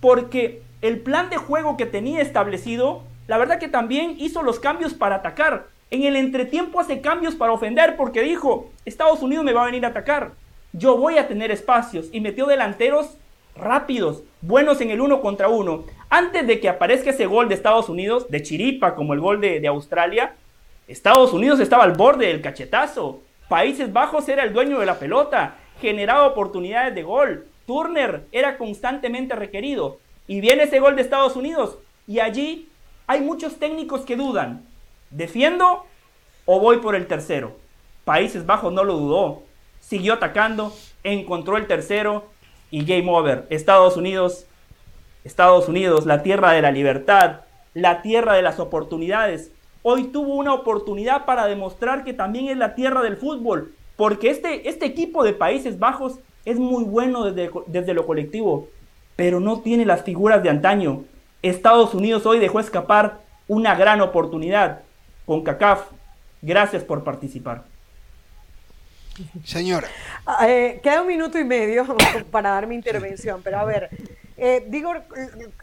[0.01, 4.95] porque el plan de juego que tenía establecido, la verdad que también hizo los cambios
[4.95, 5.66] para atacar.
[5.91, 9.85] En el entretiempo hace cambios para ofender porque dijo, Estados Unidos me va a venir
[9.85, 10.33] a atacar.
[10.72, 13.16] Yo voy a tener espacios y metió delanteros
[13.57, 15.85] rápidos, buenos en el uno contra uno.
[16.11, 19.66] Antes de que aparezca ese gol de Estados Unidos, de chiripa como el gol de
[19.66, 20.35] Australia,
[20.87, 23.22] Estados Unidos estaba al borde del cachetazo.
[23.49, 27.47] Países Bajos era el dueño de la pelota, generaba oportunidades de gol.
[27.66, 29.99] Turner era constantemente requerido.
[30.26, 31.78] Y viene ese gol de Estados Unidos.
[32.07, 32.68] Y allí
[33.07, 34.66] hay muchos técnicos que dudan.
[35.11, 35.84] ¿Defiendo
[36.47, 37.57] o voy por el tercero?
[38.05, 39.42] Países Bajos no lo dudó.
[39.80, 42.26] Siguió atacando, encontró el tercero
[42.70, 43.47] y game over.
[43.51, 44.47] Estados Unidos,
[45.24, 47.40] Estados Unidos, la tierra de la libertad,
[47.74, 49.51] la tierra de las oportunidades.
[49.87, 54.66] Hoy tuvo una oportunidad para demostrar que también es la tierra del fútbol, porque este,
[54.66, 58.68] este equipo de Países Bajos es muy bueno desde, desde lo colectivo,
[59.14, 61.05] pero no tiene las figuras de antaño.
[61.43, 64.80] Estados Unidos hoy dejó escapar una gran oportunidad
[65.26, 65.91] con CACAF.
[66.41, 67.64] Gracias por participar.
[69.45, 69.89] Señora.
[70.24, 71.85] Ah, eh, queda un minuto y medio
[72.30, 73.91] para dar mi intervención, pero a ver,
[74.37, 74.93] eh, digo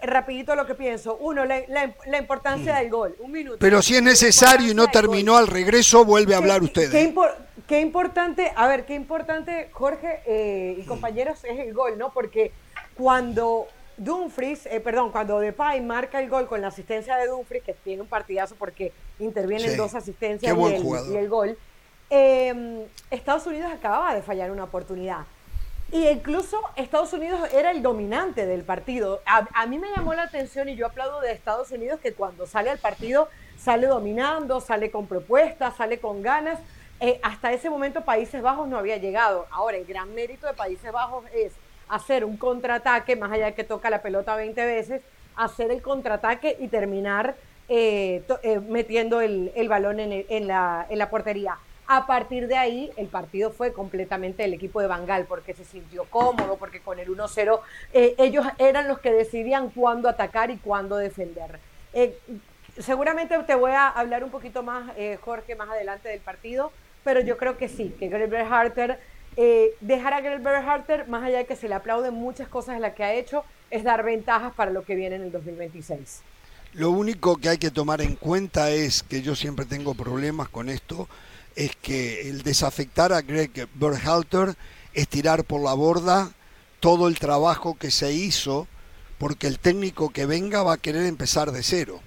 [0.01, 1.17] rapidito lo que pienso.
[1.17, 3.15] Uno, la, la- la importancia del gol.
[3.19, 3.57] Un minuto.
[3.59, 6.89] Pero si es necesario y no terminó al regreso, vuelve a hablar usted.
[6.91, 7.35] Qué, impor-
[7.67, 12.11] qué importante, a ver, qué importante, Jorge eh, y compañeros, es el gol, ¿no?
[12.13, 12.51] Porque
[12.95, 13.67] cuando
[13.97, 18.01] Dumfries, eh, perdón, cuando Depay marca el gol con la asistencia de Dumfries, que tiene
[18.01, 21.57] un partidazo porque intervienen Sí, dos asistencias y el, y el gol,
[22.09, 25.25] eh, Estados Unidos acababa de fallar una oportunidad.
[25.91, 29.21] Y incluso Estados Unidos era el dominante del partido.
[29.25, 32.69] A, mí me llamó la atención y yo aplaudo de Estados Unidos que cuando sale
[32.69, 33.27] al partido
[33.57, 36.59] sale dominando, sale con propuestas, sale con ganas.
[37.01, 39.47] Eh, hasta ese momento Países Bajos no había llegado.
[39.51, 41.51] Ahora, el gran mérito de Países Bajos es
[41.89, 45.01] hacer un contraataque, más allá de que toca la pelota 20 veces,
[45.35, 47.35] hacer el contraataque y terminar
[47.67, 51.57] eh, eh, metiendo el, el balón en, el- en la, en la portería.
[51.93, 56.05] A partir de ahí, el partido fue completamente el equipo de Bangal, porque se sintió
[56.05, 57.59] cómodo, porque con el 1-0
[57.91, 61.59] eh, ellos eran los que decidían cuándo atacar y cuándo defender.
[61.91, 62.17] Eh,
[62.79, 66.71] seguramente te voy a hablar un poquito más, eh, Jorge, más adelante del partido,
[67.03, 68.97] pero yo creo que sí, que Greg Harter,
[69.35, 72.79] eh, dejar a Greg Harter, más allá de que se le aplauden muchas cosas de
[72.79, 76.21] las que ha hecho, es dar ventajas para lo que viene en el 2026.
[76.71, 80.69] Lo único que hay que tomar en cuenta es que yo siempre tengo problemas con
[80.69, 81.09] esto,
[81.55, 84.55] es que el desafectar a Greg Berhalter
[84.93, 86.31] es tirar por la borda
[86.79, 88.67] todo el trabajo que se hizo,
[89.17, 91.99] porque el técnico que venga va a querer empezar de cero.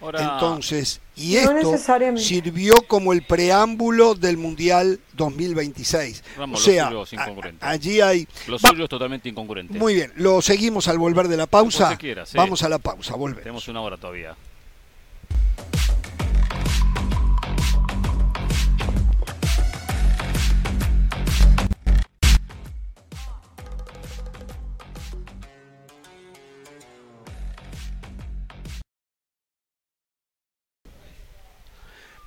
[0.00, 1.76] Ahora- Entonces, y No esto
[2.16, 6.22] sirvió como el preámbulo del Mundial 2026.
[6.38, 8.26] Ramos, o sea, lo suyo es allí hay...
[8.46, 9.78] Lo Va- suyo es totalmente incongruente.
[9.78, 11.98] Muy bien, lo seguimos al volver de la pausa.
[11.98, 12.36] Quiera, sí.
[12.38, 13.42] Vamos a la pausa, volvemos.
[13.42, 14.34] Tenemos una hora todavía.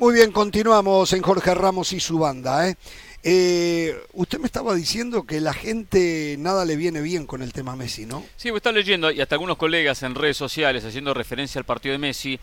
[0.04, 2.68] Muy bien, continuamos en Jorge Ramos y su banda.
[2.68, 2.76] ¿eh?
[3.24, 7.78] Eh, usted me estaba diciendo que la gente nada le viene bien con el tema
[7.78, 8.26] Messi, ¿no?
[8.36, 11.94] Sí, me están leyendo y hasta algunos colegas en redes sociales haciendo referencia al partido
[11.94, 12.38] de Messi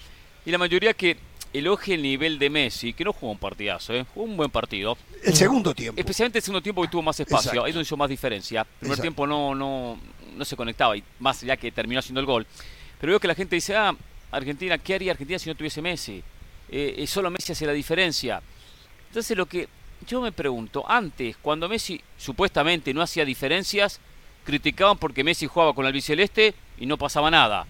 [0.46, 1.18] y la mayoría que
[1.52, 4.06] elogia el nivel de Messi, que no jugó un partidazo, ¿eh?
[4.14, 4.96] jugó un buen partido.
[5.22, 6.00] El segundo tiempo.
[6.00, 7.64] Especialmente el segundo tiempo que tuvo más espacio, Exacto.
[7.66, 8.62] ahí donde hizo más diferencia.
[8.62, 9.02] El primer Exacto.
[9.02, 10.00] tiempo no, no,
[10.34, 12.46] no se conectaba, y más allá que terminó haciendo el gol.
[12.98, 13.94] Pero veo que la gente dice, ah,
[14.30, 16.24] Argentina, ¿qué haría Argentina si no tuviese Messi?
[16.70, 18.40] Eh, eh, solo Messi hace la diferencia.
[19.08, 19.68] Entonces lo que
[20.06, 24.00] yo me pregunto, antes, cuando Messi supuestamente no hacía diferencias,
[24.44, 27.66] criticaban porque Messi jugaba con el albiceleste y no pasaba nada.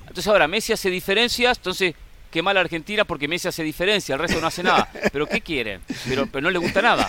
[0.00, 1.94] Entonces ahora Messi hace diferencias, entonces
[2.30, 4.90] qué mal Argentina porque Messi hace diferencia, el resto no hace nada.
[5.12, 5.80] ¿Pero qué quieren?
[6.08, 7.08] Pero, pero no le gusta nada.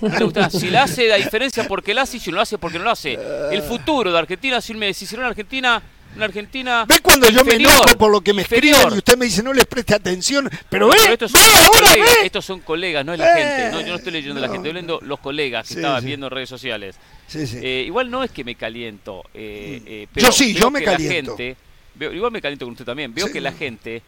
[0.00, 0.50] No le gusta.
[0.50, 2.84] Si la hace la diferencia porque la hace y si no lo hace porque no
[2.84, 3.18] lo hace.
[3.50, 4.74] El futuro de Argentina si
[5.06, 5.82] será una Argentina,
[6.16, 9.26] una Argentina ¿Ve cuando yo me enojo por lo que me escriben y usted me
[9.26, 10.48] dice no les preste atención?
[10.68, 12.26] Pero ve, Pero estos ve, son, ahora colegas, ve.
[12.26, 13.70] estos son colegas, no es la Eh, gente.
[13.72, 14.52] No, yo no estoy leyendo la no.
[14.54, 16.06] gente, estoy leyendo los colegas que Sí, estaban sí.
[16.06, 16.96] viendo en redes sociales.
[17.26, 17.58] Sí, sí.
[17.62, 19.22] Eh, igual no es que me caliento.
[19.34, 21.36] eh, eh, Yo pero sí, yo me la caliento.
[21.36, 21.56] gente-
[21.94, 23.12] veo- igual me caliento con usted también.
[23.14, 24.02] Veo que la gente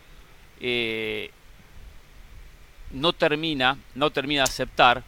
[0.61, 1.31] eh,
[2.93, 5.03] no termina, no termina de aceptar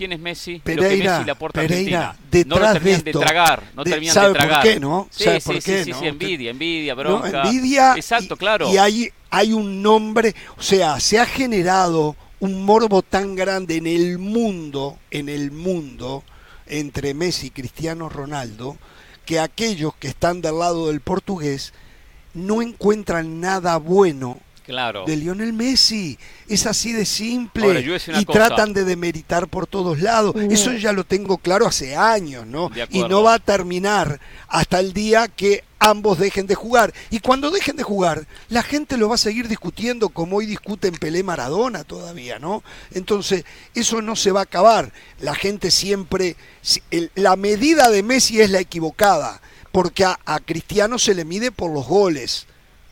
[0.00, 2.44] quién es Messi, lo que Pereira, Messi le aporta Pereira, Argentina.
[2.46, 4.62] no lo de terminan de, esto, tragar, no de- terminan ¿sabe de por tragar.
[4.62, 5.08] qué, no?
[5.10, 6.00] Sí, ¿Sabe sí, por sí, qué, sí, no?
[6.00, 7.42] sí, envidia, envidia, No, bronca.
[7.42, 7.94] envidia.
[7.96, 8.72] Exacto, y- claro.
[8.72, 13.86] Y hay, hay un nombre, o sea, se ha generado un morbo tan grande en
[13.86, 16.24] el mundo, en el mundo,
[16.66, 18.78] entre Messi y Cristiano Ronaldo,
[19.26, 21.74] que aquellos que están del lado del portugués
[22.32, 24.38] no encuentran nada bueno
[24.70, 25.04] Claro.
[25.04, 26.16] de Lionel Messi.
[26.48, 27.64] Es así de simple.
[27.64, 28.32] Ahora, y cosa.
[28.32, 30.34] tratan de demeritar por todos lados.
[30.48, 32.70] Eso ya lo tengo claro hace años, ¿no?
[32.90, 36.94] Y no va a terminar hasta el día que ambos dejen de jugar.
[37.10, 40.94] Y cuando dejen de jugar, la gente lo va a seguir discutiendo como hoy discuten
[40.94, 42.62] Pelé Maradona todavía, ¿no?
[42.92, 43.44] Entonces,
[43.74, 44.92] eso no se va a acabar.
[45.20, 46.36] La gente siempre...
[47.16, 49.40] la medida de Messi es la equivocada,
[49.72, 52.46] porque a, a Cristiano se le mide por los goles.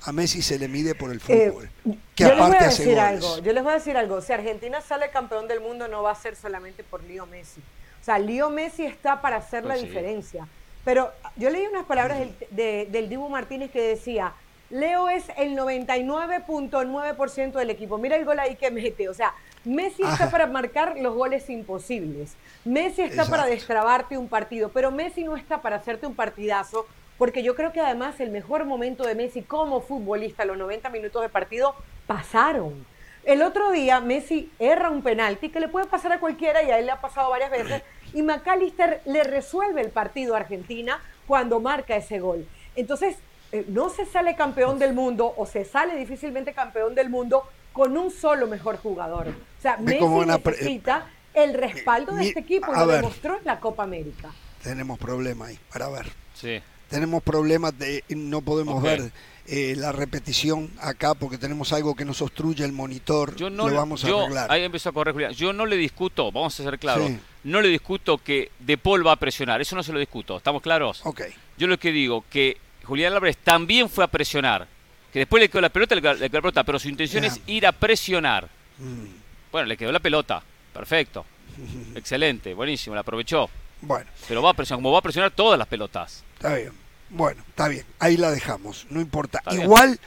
[0.08, 1.68] A Messi se le mide por el Eh, fútbol.
[2.14, 4.80] que yo les voy a decir algo, yo les voy a decir algo, si Argentina
[4.80, 7.60] sale campeón del mundo no va a ser solamente por Leo Messi.
[8.00, 9.86] O sea, Leo Messi está para hacer la Pues sí.
[9.88, 10.48] diferencia.
[10.82, 14.32] Pero yo leí unas palabras del, de- del Dibu Martínez que decía,
[14.70, 17.98] Leo es el 99.9% del equipo.
[17.98, 19.10] Mira el gol ahí que mete.
[19.10, 19.34] O sea,
[19.66, 22.32] Messi está para marcar los goles imposibles.
[22.64, 26.86] Messi está para destrabarte un partido, pero Messi no está para hacerte un partidazo
[27.18, 31.20] porque yo creo que además el mejor momento de Messi como futbolista, los 90 minutos
[31.20, 31.74] de partido,
[32.06, 32.86] pasaron.
[33.24, 36.78] El otro día Messi erra un penalti que le puede pasar a cualquiera y a
[36.78, 37.82] él le ha pasado varias veces,
[38.14, 42.46] y McAllister le resuelve el partido a Argentina cuando marca ese gol.
[42.74, 43.16] Entonces,
[43.52, 47.96] eh, no se sale campeón del mundo o se sale difícilmente campeón del mundo con
[47.98, 49.28] un solo mejor jugador.
[49.28, 52.96] O sea, Messi necesita el respaldo de Mi- este equipo y lo ver.
[52.96, 54.30] demostró en la Copa América.
[54.62, 56.06] Tenemos problemas ahí, para ver.
[56.34, 56.60] Sí.
[56.88, 59.10] Tenemos problemas de no podemos ver
[59.46, 63.36] eh, la repetición acá porque tenemos algo que nos obstruye el monitor.
[63.36, 64.50] Yo no lo vamos a arreglar.
[64.50, 65.32] Ahí empezó a correr Julián.
[65.32, 67.18] Yo no le discuto, vamos a ser claros, Sí.
[67.44, 70.62] no le discuto que De Paul va a presionar, eso no se lo discuto, ¿estamos
[70.62, 71.00] claros?
[71.04, 71.22] Ok.
[71.58, 74.66] Yo lo que digo, que Julián Álvarez también fue a presionar,
[75.12, 77.66] que después le quedó la pelota, le quedó, la pelota, pero su intención es ir
[77.66, 78.48] a presionar.
[78.78, 79.04] Mm,
[79.52, 81.24] Bueno, le quedó la pelota, perfecto,
[81.94, 83.48] excelente, buenísimo, la aprovechó.
[83.80, 86.24] Bueno, Pero va a presionar, como va a presionar todas las pelotas.
[86.38, 86.72] Está bien.
[87.10, 87.84] Bueno, está bien.
[87.98, 88.86] Ahí la dejamos.
[88.90, 89.38] No importa.
[89.38, 89.62] Está bien.
[89.64, 89.98] Igual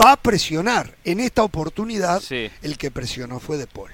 [0.00, 0.94] va a presionar.
[1.04, 2.50] En esta oportunidad, Sí.
[2.62, 3.90] el que presionó fue De Paul.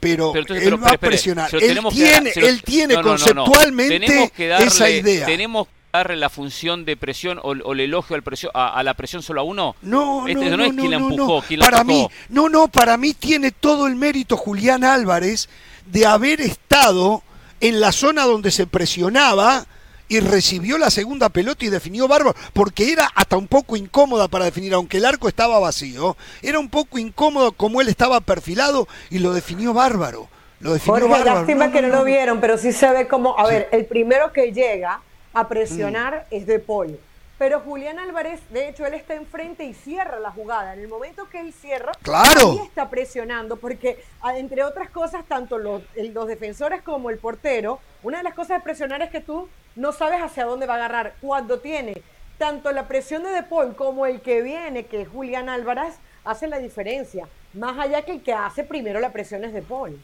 [0.00, 1.54] Pero, Pero entonces, él pero- va a presionar.
[1.54, 3.44] Él dar- tiene, lo- él tiene no, no, no, no.
[3.44, 5.24] conceptualmente Tenemos que darle- esa idea.
[5.26, 8.82] Tenemos que darle la función de presión o, o el elogio al presión, a, a
[8.82, 9.76] la presión solo a uno.
[9.80, 11.46] No, Este no, no, es no, quien la no, empujó, no.
[11.46, 15.48] quien la para mí, no, no, para mí tiene todo el mérito Julián Álvarez
[15.86, 17.22] de haber estado
[17.60, 19.66] en la zona donde se presionaba
[20.14, 24.44] y recibió la segunda pelota y definió bárbaro, porque era hasta un poco incómoda para
[24.44, 29.18] definir, aunque el arco estaba vacío, era un poco incómodo como él estaba perfilado y
[29.18, 30.28] lo definió bárbaro.
[30.60, 31.38] Lo definió Jorge, bárbaro.
[31.40, 33.68] lástima No, que no, no, no, lo vieron, pero sí se ve como, a ver,
[33.72, 35.00] el primero que llega
[35.32, 36.34] a presionar Mm.
[36.36, 36.98] es De Paul.
[37.36, 40.72] Pero Julián Álvarez, de hecho, él está enfrente y cierra la jugada.
[40.74, 42.52] En el momento que él cierra, ¡Claro!
[42.52, 47.18] ahí está presionando, porque ah, entre otras cosas, tanto los, el- los defensores como el
[47.18, 50.74] portero, una de las cosas de presionar es que tú no sabes hacia dónde va
[50.74, 51.14] a agarrar.
[51.20, 52.02] Cuando tiene
[52.38, 56.46] tanto la presión de De Paul como el que viene, que es Julián Álvarez, hace
[56.46, 57.26] la diferencia.
[57.52, 59.98] Más allá que el que hace primero la presión es De Paul.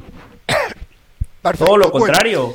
[1.42, 2.06] Perfecto, Todo lo bueno.
[2.06, 2.54] contrario.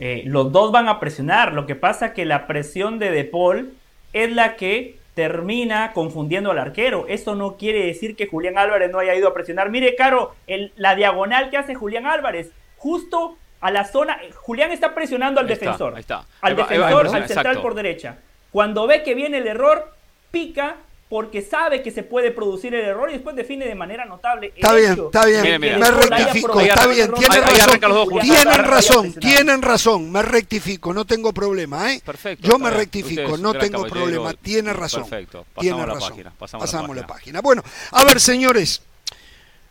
[0.00, 1.52] Eh, los dos van a presionar.
[1.52, 3.74] Lo que pasa que la presión de De Paul
[4.12, 7.06] es la que termina confundiendo al arquero.
[7.08, 9.68] Eso no quiere decir que Julián Álvarez no haya ido a presionar.
[9.70, 14.18] Mire, Caro, el- la diagonal que hace Julián Álvarez, justo a la zona.
[14.22, 15.94] eh, Julián está presionando al Ahí está, defensor.
[15.94, 16.18] ahí está.
[16.40, 17.62] Al Ahí va, ahí va, defensor, va, al central exacto.
[17.62, 18.18] por derecha.
[18.52, 19.92] Cuando ve que viene el error,
[20.30, 20.76] pica
[21.08, 24.48] porque sabe que se puede producir el error y después define de manera notable.
[24.48, 25.78] El Está bien, hecho está bien, Mira, mira.
[25.78, 27.80] Me rectifico, está bien, tienen razón,
[28.20, 32.02] tienen razón, tienen razón, me rectifico, no tengo problema, ¿eh?
[32.04, 35.02] Perfecto, Yo me rectifico, no tengo problema, tiene razón.
[35.08, 36.10] Perfecto, pasamos tiene a la razón.
[36.10, 37.06] página, pasamos la la página.
[37.06, 37.40] página.
[37.40, 38.82] Bueno, a ver, señores,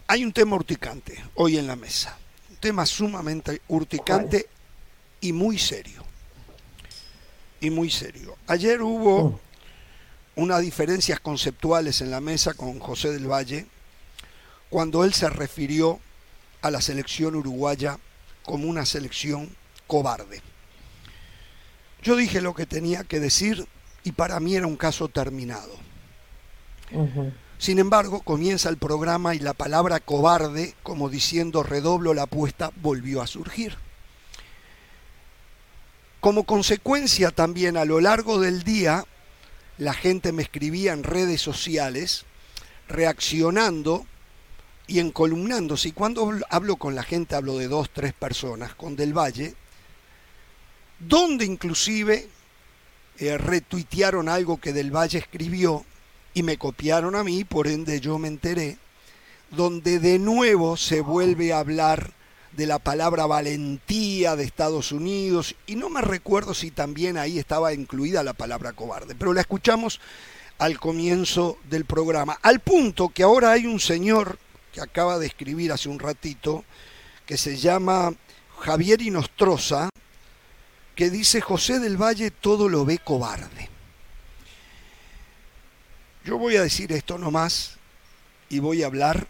[0.07, 2.17] hay un tema urticante hoy en la mesa.
[2.49, 4.47] Un tema sumamente urticante
[5.21, 6.03] y muy serio.
[7.59, 8.35] Y muy serio.
[8.47, 9.39] Ayer hubo
[10.37, 13.65] unas diferencias conceptuales en la mesa con José del Valle
[14.69, 15.99] cuando él se refirió
[16.61, 17.97] a la selección uruguaya
[18.43, 19.49] como una selección
[19.87, 20.41] cobarde.
[22.03, 23.67] Yo dije lo que tenía que decir
[24.03, 25.75] y para mí era un caso terminado.
[27.57, 33.23] Sin embargo, comienza el programa y la palabra cobarde, como diciendo redoblo la apuesta, volvió
[33.23, 33.75] a surgir.
[36.19, 39.05] Como consecuencia también a lo largo del día,
[39.77, 42.25] la gente me escribía en redes sociales
[42.87, 44.05] reaccionando
[44.87, 45.89] y encolumnándose.
[45.89, 49.55] Y cuando hablo- con la gente hablo de dos, tres personas, con Del Valle,
[50.99, 52.27] donde inclusive
[53.19, 55.85] eh, retuitearon algo que Del Valle escribió
[56.33, 58.77] y me copiaron a mí, por ende yo me enteré,
[59.51, 62.13] donde de nuevo se vuelve a hablar
[62.57, 67.71] de la palabra valentía de Estados Unidos y no me recuerdo si también ahí estaba
[67.71, 70.01] incluida la palabra cobarde, pero la escuchamos
[70.57, 74.39] al comienzo del programa, al punto que ahora hay un señor
[74.73, 76.65] que acaba de escribir hace un ratito,
[77.27, 78.15] que se llama
[78.61, 79.89] Javier Inostroza,
[80.95, 83.69] que dice José del Valle todo lo ve cobarde.
[86.25, 87.77] Yo voy a decir esto nomás
[88.49, 89.27] y voy a hablar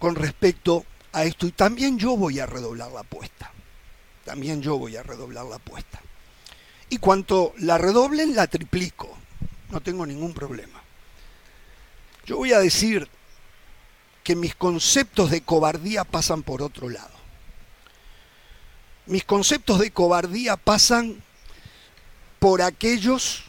[0.00, 3.50] con respecto a esto y también yo voy a redoblar la apuesta.
[4.24, 6.00] También yo voy a redoblar la apuesta.
[6.88, 9.16] Y cuanto la redoblen, la triplico.
[9.70, 10.82] No tengo ningún problema.
[12.26, 13.08] Yo voy a decir
[14.22, 17.10] que mis conceptos de cobardía pasan por otro lado.
[19.06, 21.22] Mis conceptos de cobardía pasan
[22.38, 23.44] por aquellos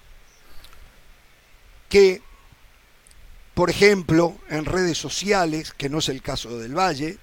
[1.90, 2.22] que,
[3.54, 7.18] por ejemplo, en redes sociales, que no es el caso del Valle,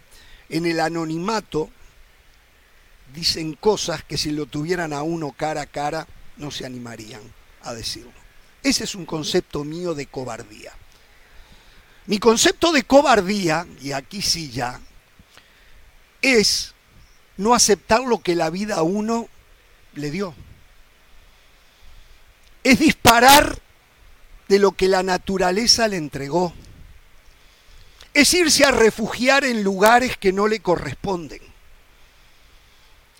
[0.49, 1.71] en el anonimato
[3.15, 7.23] dicen cosas que si lo tuvieran a uno cara a cara no se animarían
[7.63, 8.13] a decirlo.
[8.63, 10.73] Ese es un concepto mío de cobardía.
[12.07, 14.81] Mi concepto de cobardía, y aquí sí ya,
[16.23, 16.75] es
[17.37, 19.29] no aceptar lo que la vida a uno
[19.95, 20.35] le dio.
[22.65, 23.59] Es disparar
[24.49, 26.55] de lo que la naturaleza le entregó.
[28.19, 31.41] Es irse a refugiar en lugares que no le corresponden.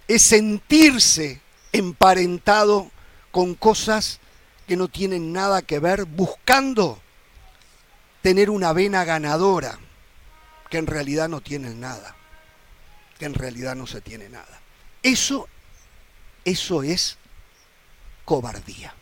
[0.09, 1.41] Es sentirse
[1.71, 2.91] emparentado
[3.31, 4.19] con cosas
[4.67, 7.01] que no tienen nada que ver, buscando
[8.23, 9.79] tener una vena ganadora,
[10.69, 12.17] que en realidad no tienen nada,
[13.21, 14.61] que en realidad no se tiene nada.
[15.05, 15.49] Eso,
[16.45, 17.19] eso es
[18.25, 18.93] cobardía.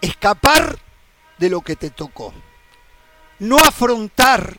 [0.00, 0.78] Escapar
[1.36, 2.32] de lo que te tocó.
[3.44, 4.58] No afrontar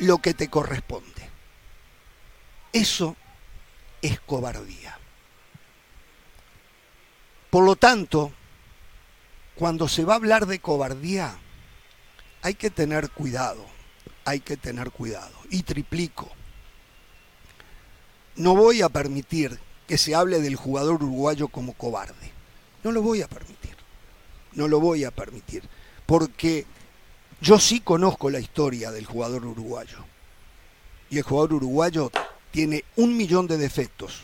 [0.00, 1.28] lo que te corresponde.
[2.72, 3.14] Eso
[4.00, 4.98] es cobardía.
[7.50, 8.32] Por lo tanto,
[9.54, 11.36] cuando se va a hablar de cobardía,
[12.40, 13.66] hay que tener cuidado,
[14.24, 15.38] hay que tener cuidado.
[15.50, 16.32] Y triplico,
[18.36, 22.32] no voy a permitir que se hable del jugador uruguayo como cobarde.
[22.82, 23.76] No lo voy a permitir,
[24.54, 25.68] no lo voy a permitir,
[26.06, 26.66] porque
[27.44, 29.98] yo sí conozco la historia del jugador uruguayo.
[31.10, 32.10] Y el jugador uruguayo
[32.50, 34.22] tiene un millón de defectos,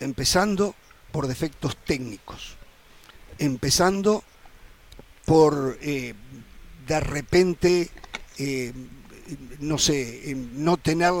[0.00, 0.74] empezando
[1.12, 2.56] por defectos técnicos,
[3.38, 4.24] empezando
[5.24, 6.14] por eh,
[6.88, 7.90] de repente,
[8.38, 8.72] eh,
[9.60, 11.12] no sé, eh, no tener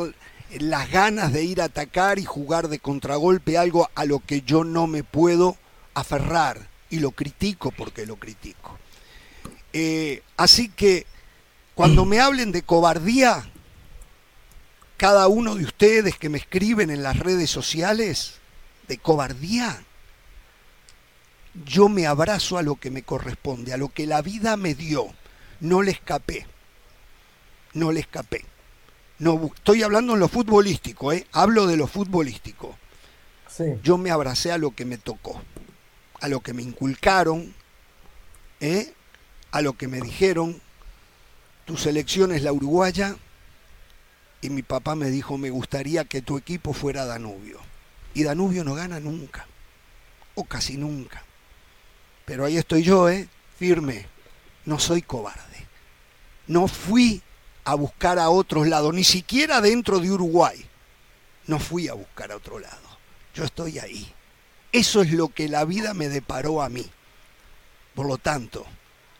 [0.58, 4.64] las ganas de ir a atacar y jugar de contragolpe, algo a lo que yo
[4.64, 5.56] no me puedo
[5.94, 8.78] aferrar y lo critico porque lo critico.
[10.36, 11.06] Así que
[11.74, 13.44] cuando me hablen de cobardía,
[14.96, 18.38] cada uno de ustedes que me escriben en las redes sociales,
[18.86, 19.84] de cobardía,
[21.64, 25.06] yo me abrazo a lo que me corresponde, a lo que la vida me dio.
[25.60, 26.46] No le escapé.
[27.72, 28.44] No le escapé.
[29.18, 31.26] No, estoy hablando en lo futbolístico, ¿eh?
[31.32, 32.76] hablo de lo futbolístico.
[33.82, 35.40] Yo me abracé a lo que me tocó,
[36.20, 37.54] a lo que me inculcaron,
[38.60, 38.92] ¿eh?
[39.54, 40.60] A lo que me dijeron,
[41.64, 43.14] tu selección es la uruguaya,
[44.40, 47.60] y mi papá me dijo, me gustaría que tu equipo fuera Danubio.
[48.14, 49.46] Y Danubio no gana nunca,
[50.34, 51.22] o casi nunca.
[52.24, 53.28] Pero ahí estoy yo, ¿eh?
[53.56, 54.06] Firme.
[54.64, 55.68] No soy cobarde.
[56.48, 57.22] No fui
[57.62, 60.66] a buscar a otros lados, ni siquiera dentro de Uruguay.
[61.46, 62.98] No fui a buscar a otro lado.
[63.34, 64.12] Yo estoy ahí.
[64.72, 66.90] Eso es lo que la vida me deparó a mí.
[67.94, 68.66] Por lo tanto,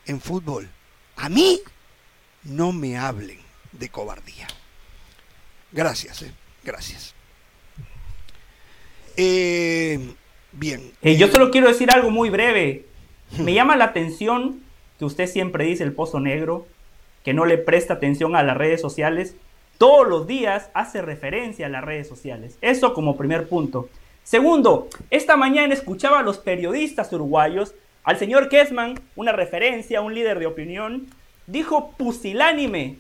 [0.06, 0.68] en fútbol,
[1.16, 1.60] a mí
[2.44, 3.38] no me hablen
[3.72, 4.46] de cobardía.
[5.72, 6.32] Gracias, ¿eh?
[6.62, 7.14] gracias.
[9.16, 10.14] Eh,
[10.52, 10.92] bien.
[11.02, 12.86] Eh, yo solo quiero decir algo muy breve.
[13.38, 14.60] Me llama la atención
[14.98, 16.66] que usted siempre dice el pozo negro,
[17.24, 19.34] que no le presta atención a las redes sociales.
[19.78, 22.58] Todos los días hace referencia a las redes sociales.
[22.60, 23.88] Eso como primer punto.
[24.22, 27.74] Segundo, esta mañana escuchaba a los periodistas uruguayos,
[28.04, 31.08] al señor Kessman, una referencia, un líder de opinión,
[31.46, 32.98] dijo pusilánime.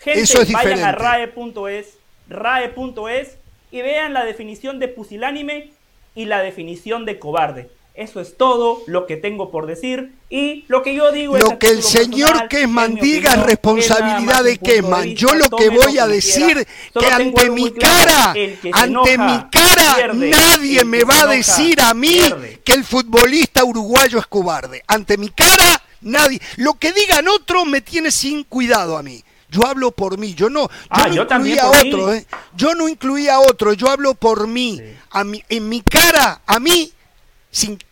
[0.00, 3.38] Gente, vayan a rae.es, rae.es
[3.70, 5.70] y vean la definición de pusilánime
[6.16, 7.70] y la definición de cobarde.
[7.94, 10.14] Eso es todo lo que tengo por decir.
[10.30, 11.50] Y lo que yo digo lo es.
[11.50, 15.14] Lo que el señor Kesman diga es responsabilidad de Kesman.
[15.14, 16.66] Yo lo que voy a decir
[16.98, 18.34] que ante mi cara,
[18.72, 22.18] ante mi cara, nadie me va a decir a mí
[22.64, 24.82] que el futbolista uruguayo es cobarde.
[24.86, 26.40] Ante mi cara, nadie.
[26.56, 29.22] Lo que digan otros me tiene sin cuidado a mí.
[29.50, 32.26] Yo hablo por mí, yo no, yo ah, no yo incluía a otro, ¿eh?
[32.56, 34.80] yo no incluía a otro, yo hablo por mí.
[35.10, 36.90] A mí, en mi cara, a mí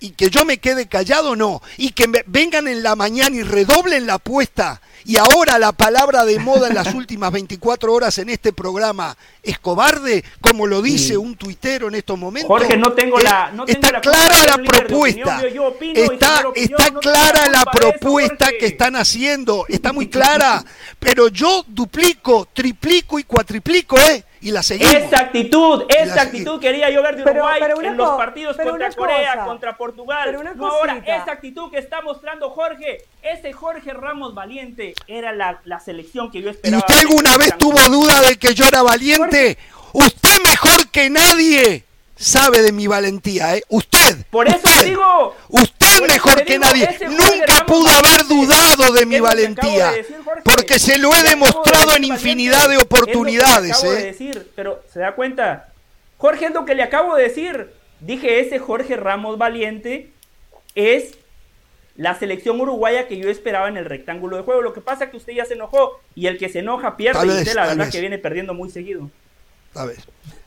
[0.00, 1.60] y que yo me quede callado, no.
[1.76, 4.80] Y que me, vengan en la mañana y redoblen la apuesta.
[5.04, 9.58] Y ahora la palabra de moda en las últimas 24 horas en este programa es
[9.58, 12.48] cobarde, como lo dice un tuitero en estos momentos.
[12.48, 13.50] Jorge, no tengo la.
[13.52, 15.42] No está clara la propuesta.
[15.94, 19.66] está está clara la propuesta que están haciendo.
[19.68, 20.64] Está muy clara.
[20.98, 24.24] Pero yo duplico, triplico y cuatriplico, ¿eh?
[24.40, 24.94] Y la seguimos.
[24.94, 29.76] Esa actitud, esa actitud quería yo ver de Uruguay en los partidos contra Corea, contra
[29.76, 30.56] Portugal.
[30.56, 35.80] no ahora, esa actitud que está mostrando Jorge, ese Jorge Ramos valiente era la, la
[35.80, 36.82] selección que yo esperaba.
[36.88, 39.58] ¿Y usted alguna vez tuvo duda de que yo era valiente?
[39.92, 41.84] Usted mejor que nadie
[42.20, 43.62] sabe de mi valentía, ¿eh?
[43.68, 44.24] Usted.
[44.30, 45.34] Por eso digo.
[45.48, 46.88] Usted mejor que nadie.
[47.08, 49.92] Nunca pudo haber dudado de mi valentía.
[50.44, 54.14] porque se lo he demostrado en infinidad de oportunidades, ¿eh?
[54.54, 55.68] pero se da cuenta.
[56.18, 57.70] Jorge, es lo que le acabo de decir.
[58.00, 60.12] dije ese Jorge Ramos Valiente
[60.74, 61.14] es
[61.96, 64.62] la selección uruguaya que yo esperaba en el rectángulo de juego.
[64.62, 67.26] Lo que pasa es que usted ya se enojó y el que se enoja pierde
[67.26, 69.10] y usted la verdad que viene perdiendo muy seguido.
[69.74, 69.98] A ver.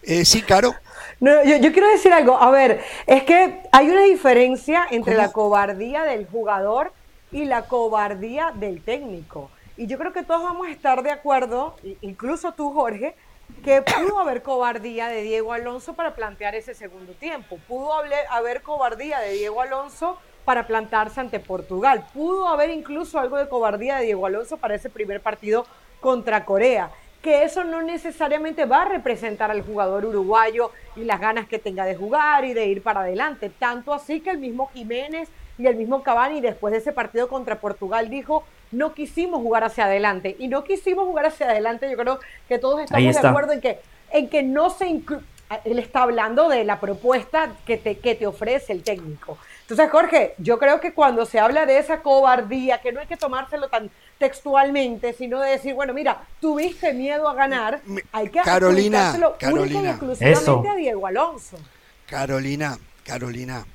[0.02, 0.76] Eh, sí, Caro.
[1.20, 2.38] No, yo, yo quiero decir algo.
[2.38, 6.92] A ver, es que hay una diferencia entre la cobardía del jugador
[7.32, 9.50] y la cobardía del técnico.
[9.78, 13.16] Y yo creo que todos vamos a estar de acuerdo, incluso tú, Jorge,
[13.64, 17.58] que pudo haber cobardía de Diego Alonso para plantear ese segundo tiempo.
[17.68, 22.06] Pudo haber cobardía de Diego Alonso para plantarse ante Portugal.
[22.14, 25.66] Pudo haber incluso algo de cobardía de Diego Alonso para ese primer partido
[26.02, 26.92] contra Corea
[27.24, 31.86] que eso no necesariamente va a representar al jugador uruguayo y las ganas que tenga
[31.86, 33.50] de jugar y de ir para adelante.
[33.50, 37.62] Tanto así que el mismo Jiménez y el mismo Cavani después de ese partido contra
[37.62, 38.44] Portugal dijo,
[38.74, 40.36] no quisimos jugar hacia adelante.
[40.38, 42.20] Y no quisimos jugar hacia adelante, yo creo
[42.50, 43.80] que todos estamos de acuerdo en que,
[44.12, 45.02] en que no se
[45.64, 49.38] él está hablando de la propuesta que te, que te ofrece el técnico.
[49.64, 53.18] Entonces, Jorge, yo creo que cuando se habla de esa cobardía, que no hay que
[53.18, 53.90] tomárselo tan
[54.20, 59.46] textualmente, sino de decir, bueno, mira, tuviste miedo a ganar, hay que Carolina, adjudicárselo única
[59.46, 59.90] y Carolina.
[59.92, 60.64] exclusivamente Eso.
[60.70, 61.58] a Diego Alonso.
[62.08, 63.66] Carolina, Carolina.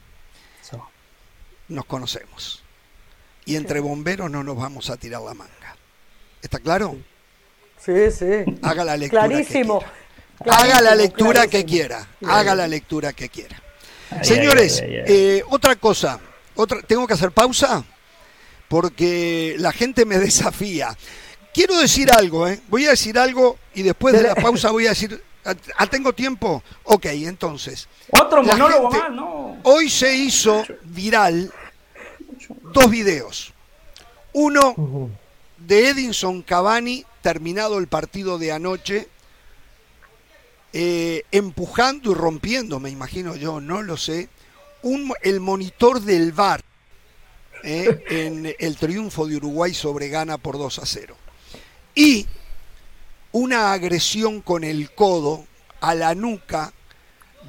[1.69, 2.63] Nos conocemos.
[3.45, 5.77] Y entre bomberos no nos vamos a tirar la manga.
[6.41, 6.97] ¿Está claro?
[7.79, 8.45] Sí, sí.
[8.63, 9.27] Haga la lectura.
[9.27, 9.81] Clarísimo.
[9.81, 10.57] Que quiera.
[10.59, 11.69] Haga la Clarísimo, lectura que clarísimo.
[11.71, 12.07] quiera.
[12.27, 13.61] Haga la lectura que quiera.
[14.23, 15.05] Señores, ay, ay, ay.
[15.07, 16.19] eh, otra cosa.
[16.55, 17.85] Otra, ¿Tengo que hacer pausa?
[18.69, 20.97] Porque la gente me desafía.
[21.55, 22.61] Quiero decir algo, ¿eh?
[22.69, 25.23] Voy a decir algo y después de la pausa voy a decir.
[25.79, 26.63] ¿Ah, tengo tiempo?
[26.85, 27.89] Ok, entonces.
[28.11, 29.57] Otro monólogo gente- más, no.
[29.63, 31.51] Hoy se hizo viral
[32.73, 33.55] dos videos.
[34.35, 35.11] Uno
[35.57, 39.09] de Edinson Cavani, terminado el partido de anoche,
[40.73, 44.29] eh, empujando y rompiendo, me imagino yo, no lo sé,
[44.83, 46.63] un, el monitor del VAR
[47.65, 51.17] eh, en el triunfo de Uruguay sobre Ghana por 2 a 0.
[51.95, 52.27] Y
[53.33, 55.47] una agresión con el codo
[55.81, 56.73] a la nuca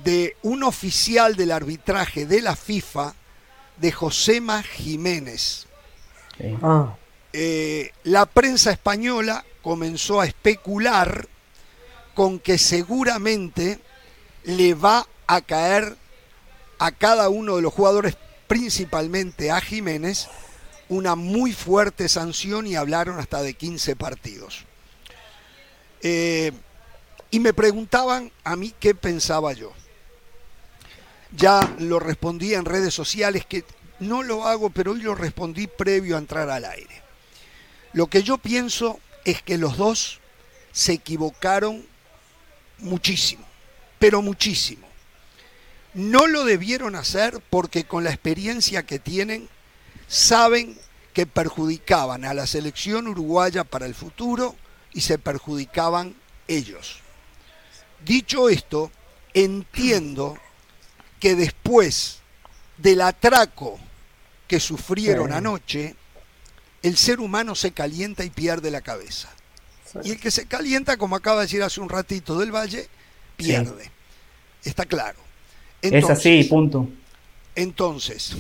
[0.04, 3.16] de un oficial del arbitraje de la FIFA,
[3.78, 5.68] de Josema Jiménez.
[7.34, 11.28] Eh, la prensa española comenzó a especular
[12.20, 13.80] con que seguramente
[14.44, 15.96] le va a caer
[16.78, 20.28] a cada uno de los jugadores, principalmente a Jiménez,
[20.90, 24.66] una muy fuerte sanción y hablaron hasta de 15 partidos.
[26.02, 26.52] Eh,
[27.32, 29.72] y me preguntaban a mí qué pensaba yo.
[31.32, 33.64] Ya lo respondí en redes sociales, que
[34.02, 37.02] no lo hago, pero hoy lo respondí previo a entrar al aire.
[37.94, 40.20] Lo que yo pienso es que los dos
[40.74, 41.88] se equivocaron
[42.80, 43.46] muchísimo,
[43.98, 44.88] pero muchísimo.
[45.94, 49.50] No lo debieron hacer porque con la experiencia que tienen
[50.08, 50.78] saben
[51.14, 54.56] que perjudicaban a la selección uruguaya para el futuro
[54.94, 56.16] y se perjudicaban
[56.48, 57.00] ellos.
[58.06, 58.92] Dicho esto,
[59.34, 60.38] entiendo
[61.20, 62.20] que después
[62.78, 63.80] del atraco
[64.48, 65.34] que sufrieron Sí.
[65.36, 65.96] anoche,
[66.82, 69.30] el ser humano se calienta y pierde la cabeza.
[70.04, 72.88] Y el que se calienta, como acaba de decir hace un ratito del Valle,
[73.36, 73.92] pierde.
[74.64, 75.20] Está claro.
[75.82, 76.88] es así, punto.
[77.56, 78.34] Entonces,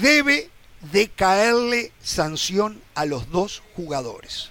[0.00, 0.50] debe
[0.92, 4.50] de caerle sanción a los dos jugadores.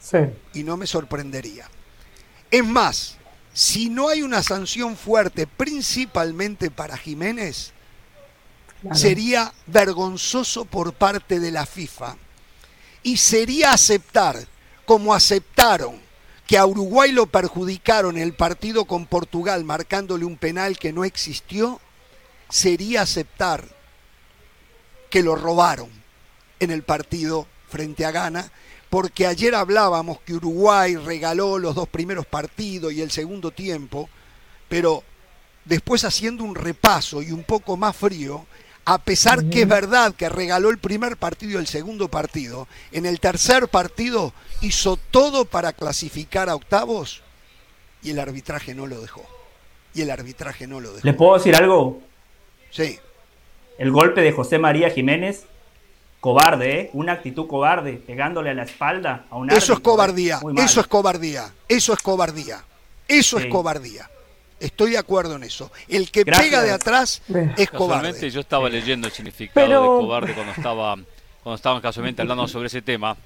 [0.00, 0.18] Sí.
[0.54, 1.68] Y no me sorprendería.
[2.50, 3.16] Es más,
[3.52, 7.72] si no hay una sanción fuerte, principalmente para Jiménez,
[8.80, 8.96] Claro.
[8.96, 12.16] sería vergonzoso por parte de la FIFA
[13.02, 14.46] y sería aceptar,
[14.84, 16.00] como aceptaron
[16.46, 21.80] que a Uruguay lo perjudicaron el partido con Portugal marcándole un penal que no existió,
[22.48, 23.64] sería aceptar
[25.10, 25.88] que lo robaron
[26.58, 28.50] en el partido frente a Ghana,
[28.90, 34.08] porque ayer hablábamos que Uruguay regaló los dos primeros partidos y el segundo tiempo,
[34.68, 35.04] pero
[35.64, 38.44] después haciendo un repaso y un poco más frío,
[38.84, 43.06] a pesar que es verdad que regaló el primer partido y el segundo partido, en
[43.06, 47.22] el tercer partido hizo todo para clasificar a octavos
[48.02, 49.24] y el arbitraje no lo dejó.
[49.94, 51.06] Y el arbitraje no lo dejó.
[51.06, 52.00] ¿Le puedo decir algo?
[52.70, 52.98] Sí.
[53.78, 55.44] El golpe de José María Jiménez,
[56.20, 56.90] cobarde, ¿eh?
[56.92, 59.82] Una actitud cobarde, pegándole a la espalda a un Eso es árbitro, ¿eh?
[59.82, 62.64] cobardía, eso es cobardía, eso es cobardía,
[63.08, 63.44] eso Sí.
[63.44, 64.10] es cobardía.
[64.60, 65.72] Estoy de acuerdo en eso.
[65.88, 66.46] El que Gracias.
[66.48, 67.22] pega de atrás
[67.56, 68.08] es cobarde.
[68.10, 70.96] Casualmente yo estaba leyendo el significado Pero- de cobarde cuando estaba
[71.42, 73.16] cuando estaban casualmente hablando sobre ese tema.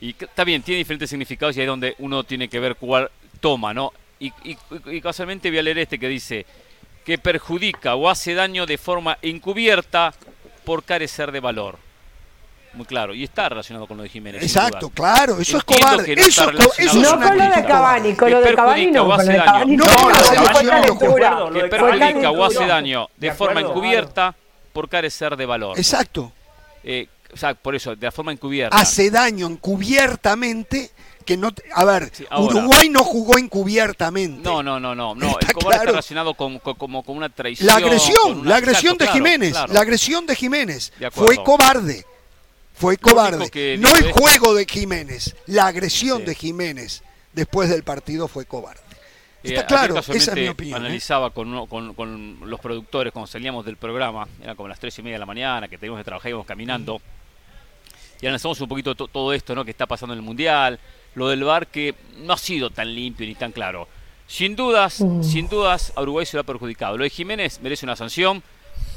[0.00, 3.10] Y está bien, tiene diferentes significados y ahí es donde uno tiene que ver cuál
[3.40, 3.92] toma, ¿no?
[4.20, 4.56] Y, y-
[4.86, 6.46] y casualmente voy a leer este que dice
[7.04, 10.14] que perjudica o hace daño de forma encubierta
[10.64, 11.78] por carecer de valor.
[12.74, 14.42] Muy claro, y está relacionado con lo de Jiménez.
[14.42, 16.16] Exacto, claro, eso Entiendo es cobarde.
[16.16, 19.04] no eso, eso es No con lo de Cavani, con Que lo de Cavani no,
[19.06, 19.76] con hace daño.
[19.76, 24.34] No, no, no, que perjudica o hace daño de forma encubierta
[24.72, 25.78] por carecer de valor.
[25.78, 26.30] Exacto.
[26.84, 28.76] Eh, o sea, por eso, de la forma encubierta.
[28.76, 30.90] Hace daño encubiertamente
[31.24, 31.52] que no...
[31.52, 32.54] te- A ver, Sí, ahora.
[32.56, 34.40] Uruguay no jugó encubiertamente.
[34.42, 35.28] No, no, no, no, no.
[35.30, 35.72] Está El cobarde claro.
[35.74, 37.66] está relacionado con, con- como con una traición.
[37.66, 39.72] La agresión, una- la agresión Exacto, de claro, Jiménez, claro.
[39.72, 40.92] la agresión de Jiménez.
[40.98, 41.10] De.
[41.10, 42.06] Fue cobarde.
[42.78, 43.50] Fue cobarde.
[43.50, 46.24] que No el es- juego de Jiménez, la agresión Sí.
[46.26, 47.02] de Jiménez
[47.32, 48.80] después del partido fue cobarde.
[49.44, 50.82] Eh, Está claro, esa es mi opinión.
[50.82, 50.86] ¿eh?
[50.86, 54.98] Analizaba con, uno- con, con los productores cuando salíamos del programa, era como las tres
[54.98, 57.00] y media de la mañana, que teníamos que trabajar, íbamos caminando.
[58.20, 59.64] Y analizamos un poquito to- todo esto ¿no?
[59.64, 60.78] que está pasando en el Mundial,
[61.14, 63.86] lo del VAR que no ha sido tan limpio ni tan claro.
[64.26, 66.98] Sin dudas, sin dudas, a Uruguay se lo ha perjudicado.
[66.98, 68.42] Lo de Jiménez merece una sanción,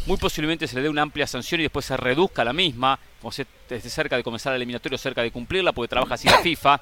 [0.05, 3.31] muy posiblemente se le dé una amplia sanción y después se reduzca la misma, como
[3.31, 6.81] se esté cerca de comenzar el eliminatorio, cerca de cumplirla, porque trabaja así la FIFA.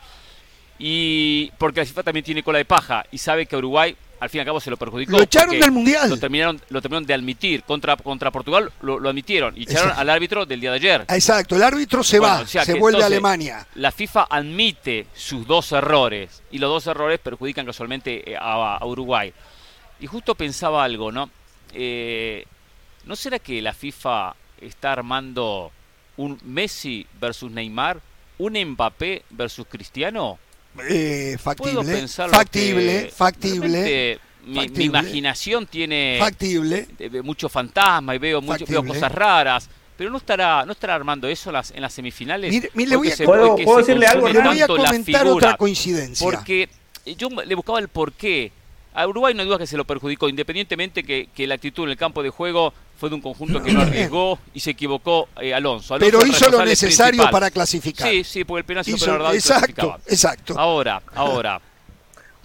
[0.82, 4.40] Y porque la FIFA también tiene cola de paja y sabe que Uruguay al fin
[4.40, 5.12] y al cabo se lo perjudicó.
[5.14, 6.10] Lo echaron del Mundial.
[6.10, 7.64] Lo terminaron, lo terminaron de admitir.
[7.64, 10.02] Contra, contra Portugal lo, lo admitieron y echaron Exacto.
[10.02, 11.06] al árbitro del día de ayer.
[11.10, 13.66] Exacto, el árbitro se Bueno, va, o sea se vuelve a Alemania.
[13.76, 18.86] La FIFA admite sus dos errores y los dos errores perjudican casualmente eh, a, a
[18.86, 19.34] Uruguay.
[20.02, 21.30] Y justo pensaba algo, ¿no?
[21.74, 22.46] Eh,
[23.10, 25.72] ¿No será que la FIFA está armando
[26.18, 28.00] un Messi versus Neymar,
[28.38, 30.38] un Mbappé versus Cristiano?
[30.88, 34.84] Eh, Puedo factible, pensar factible, factible, Mi, mi factible.
[34.86, 36.88] imaginación tiene factible.
[37.24, 39.68] mucho fantasma y veo, mucho, veo cosas raras.
[39.98, 42.52] Pero no estará, no estará armando eso en las, en las semifinales.
[42.54, 44.48] Mire- mire, le porque voy a- se- ¿Puedo- porque puedo se decirle algo, consume Le
[44.50, 46.24] voy a tanto la comentar otra coincidencia.
[46.24, 46.70] Porque
[47.18, 48.52] yo le buscaba el porqué.
[48.94, 51.90] A Uruguay no hay duda que se lo perjudicó, independientemente que, que la actitud en
[51.92, 55.54] el campo de juego fue de un conjunto que no arriesgó y se equivocó eh,
[55.54, 55.94] Alonso.
[55.96, 57.32] Alonso Pero hizo lo necesario principal.
[57.32, 58.10] para clasificar.
[58.10, 60.54] Sí, sí, porque el penal Hizo- exacto, exacto.
[60.60, 61.62] Ahora, ahora.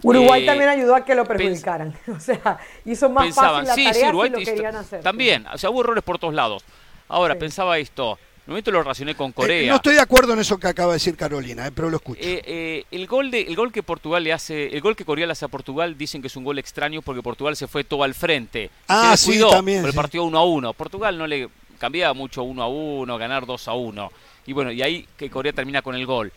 [0.02, 1.96] Uruguay Eh, también ayudó a que lo perjudicaran.
[2.14, 5.02] O sea, hizo más pensaban, fácil la sí, tarea sí, Uruguay si lo querían hacer.
[5.02, 6.62] También, o sea, hubo errores por todos lados.
[7.08, 7.40] Ahora, Sí.
[7.40, 9.70] pensaba esto, un momento lo relacioné con Eh, Corea.
[9.70, 12.20] no estoy de acuerdo en eso que acaba de decir Carolina, eh, pero lo escucho.
[12.22, 15.26] Eh, eh, el gol de el gol que Portugal le hace el gol que Corea
[15.26, 18.02] le hace a Portugal dicen que es un gol extraño porque Portugal se fue todo
[18.02, 19.96] al frente Ah, se sí, también, por el sí.
[19.96, 23.72] partido 1 a 1 Portugal no le cambiaba mucho 1 a 1 ganar 2 a
[23.74, 24.12] 1
[24.46, 26.30] y bueno y ahí que Corea termina con el gol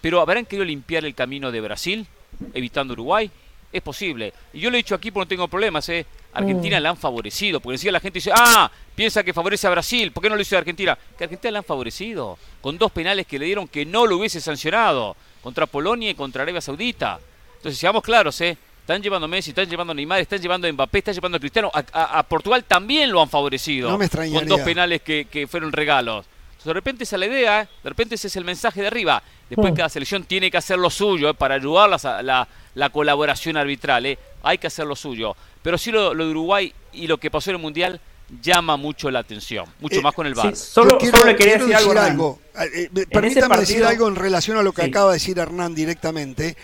[0.00, 2.06] pero habrán querido limpiar el camino de Brasil
[2.54, 3.28] evitando Uruguay
[3.72, 6.90] es posible y yo lo he dicho aquí porque no tengo problemas eh Argentina la
[6.90, 10.28] han favorecido porque decía la gente dice ah piensa que favorece a Brasil ¿por qué
[10.30, 10.96] no lo hizo a Argentina?
[11.16, 14.40] que Argentina la han favorecido con dos penales que le dieron que no lo hubiese
[14.40, 17.18] sancionado contra Polonia y contra Arabia Saudita
[17.56, 20.72] entonces seamos claros eh están llevando a Messi, están llevando a Neymar, están llevando a
[20.72, 21.70] Mbappé, están llevando a Cristiano.
[21.74, 23.90] A, a- a Portugal también lo han favorecido.
[23.90, 24.40] No me extrañaría.
[24.40, 26.24] Con dos penales que, que fueron regalos.
[26.58, 27.68] Entonces, de repente esa es la idea, ¿eh?
[27.84, 29.22] de repente ese es el mensaje de arriba.
[29.48, 29.76] Después Mm.
[29.76, 31.34] cada selección tiene que hacer lo suyo ¿eh?
[31.34, 34.06] para ayudar la, la, la colaboración arbitral.
[34.06, 34.18] ¿eh?
[34.42, 35.36] Hay que hacer lo suyo.
[35.62, 38.00] Pero sí lo, lo de Uruguay y lo que pasó en el Mundial
[38.42, 39.66] llama mucho la atención.
[39.78, 40.56] Mucho Eh, más con el Sí, VAR.
[40.56, 42.40] solo, quiero, solo le quería decir algo.
[42.60, 44.88] Eh, eh, permítame decir algo en relación a lo que Sí.
[44.88, 46.56] acaba de decir Hernán directamente,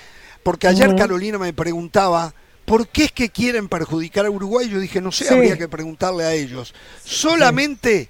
[0.42, 0.94] porque ayer.
[0.96, 2.34] Carolina me preguntaba.
[2.64, 4.68] ¿Por qué es que quieren perjudicar a Uruguay?
[4.70, 5.34] Yo dije, no sé, Sí.
[5.34, 6.74] habría que preguntarle a ellos.
[7.04, 8.08] Solamente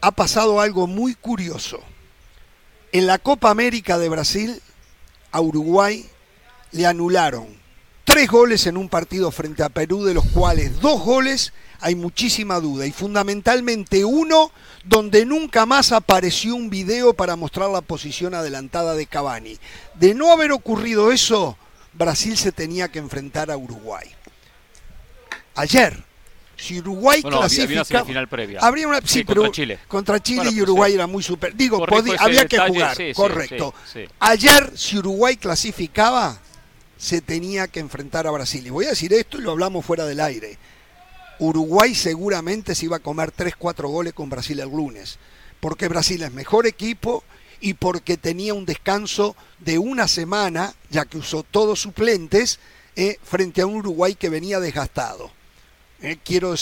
[0.00, 1.80] ha pasado algo muy curioso.
[2.92, 4.62] En la Copa América de Brasil,
[5.32, 6.06] a Uruguay
[6.72, 7.58] le anularon
[8.04, 12.58] tres goles en un partido frente a Perú, de los cuales dos goles hay muchísima
[12.58, 14.50] duda y fundamentalmente uno
[14.84, 19.58] donde nunca más apareció un video para mostrar la posición adelantada de Cavani.
[19.94, 21.58] De no haber ocurrido eso,
[21.92, 24.08] Brasil se tenía que enfrentar a Uruguay.
[25.54, 26.02] Ayer,
[26.58, 28.58] si Uruguay Bueno, había- había una clasificaba, semifinal previa.
[28.60, 29.78] habría una sí, Sí, pero contra Chile.
[29.88, 30.94] contra Chile Bueno, y pues, Uruguay sí.
[30.96, 31.56] era muy super.
[31.56, 33.72] Digo, podía- ese había que jugar, sí, correcto.
[34.20, 36.40] Ayer, si Uruguay clasificaba,
[36.98, 38.66] se tenía que enfrentar a Brasil.
[38.66, 40.58] Y voy a decir esto y lo hablamos fuera del aire.
[41.38, 45.18] Uruguay seguramente se iba a comer 3-4 goles con Brasil el lunes.
[45.60, 47.22] Porque Brasil es mejor equipo
[47.60, 52.58] y porque tenía un descanso de una semana, ya que usó todos suplentes,
[52.96, 55.30] eh, frente a un Uruguay que venía desgastado.
[56.02, 56.54] Eh, quiero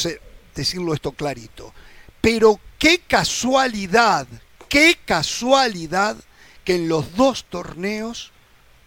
[0.55, 1.73] decirlo esto clarito.
[2.21, 4.27] Pero qué casualidad,
[4.69, 6.17] qué casualidad
[6.65, 8.33] que en los dos torneos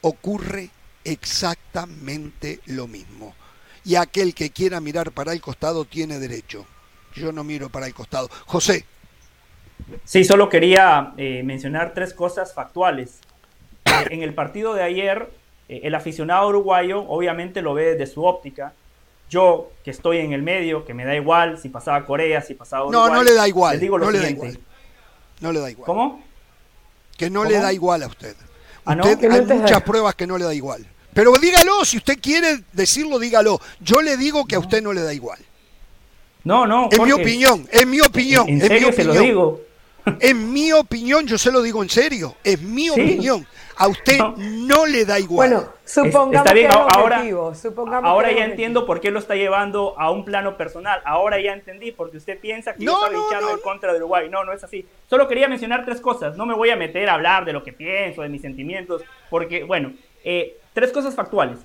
[0.02, 0.70] ocurre
[1.04, 3.36] exactamente lo mismo.
[3.86, 6.66] Y aquel que quiera mirar para el costado tiene derecho.
[7.16, 8.30] Yo no miro para el costado.
[8.46, 8.86] José,
[10.04, 13.22] Sí, solo quería eh, mencionar tres cosas factuales.
[13.86, 15.30] Eh, en el partido de ayer,
[15.68, 18.74] el aficionado uruguayo obviamente lo ve desde su óptica,
[19.30, 22.84] Yo, que estoy en el medio, que me da igual si pasaba Corea, si pasaba
[22.92, 23.74] No, Uruguay, no le da igual.
[23.74, 24.48] les digo lo no le da siguiente.
[24.60, 24.66] igual.
[25.42, 25.86] No le da igual.
[25.86, 26.24] ¿Cómo?
[27.18, 27.52] Que no ¿Cómo?
[27.52, 28.36] le da igual a usted.
[28.86, 29.04] Ah, ¿no?
[29.04, 30.86] Usted- no hay muchas pruebas que no le da igual.
[31.14, 33.60] Pero dígalo, si usted quiere decirlo, dígalo.
[33.82, 35.40] Yo le digo que a usted no le da igual.
[36.44, 36.88] No, no.
[36.92, 38.48] En mi opinión, en mi opinión.
[38.48, 39.26] En en mi serio se lo opinión.
[39.26, 39.62] digo.
[40.20, 42.36] En mi opinión, yo se lo digo en serio.
[42.44, 42.92] Es mi Sí.
[42.92, 43.46] opinión.
[43.82, 44.86] A usted no.
[44.86, 45.50] le da igual.
[45.52, 48.52] Bueno, supongamos está bien, que es ahora- objetivo, supongamos Ahora que ya objetivo.
[48.54, 51.02] entiendo por qué lo está llevando a un plano personal.
[51.06, 53.94] Ahora ya entendí, porque usted piensa que yo No, estaba no, hinchando no, en contra
[53.94, 54.28] de Uruguay.
[54.30, 54.86] No, no es así.
[55.10, 56.36] Solo quería mencionar tres cosas.
[56.36, 59.64] No me voy a meter a hablar de lo que pienso, de mis sentimientos, porque,
[59.64, 59.94] bueno,
[60.26, 61.60] eh, tres cosas factuales.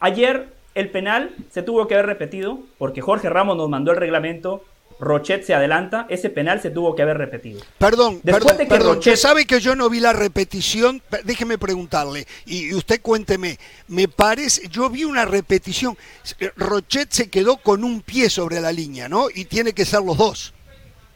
[0.00, 4.64] Ayer el penal se tuvo que haber repetido, porque Jorge Ramos nos mandó el reglamento.
[5.00, 7.60] Rochet se adelanta, ese penal se tuvo que haber repetido.
[7.78, 8.96] Perdón, Después perdón, de que perdón.
[8.96, 11.02] Rochet- Usted sabe que yo no vi la repetición.
[11.10, 12.26] Pe- Déjeme preguntarle.
[12.46, 13.58] Y, usted cuénteme.
[13.88, 15.96] Me parece, yo vi una repetición.
[16.40, 19.26] Eh, Rochet se quedó con un pie sobre la línea, ¿no?
[19.34, 20.54] Y tiene que ser los dos.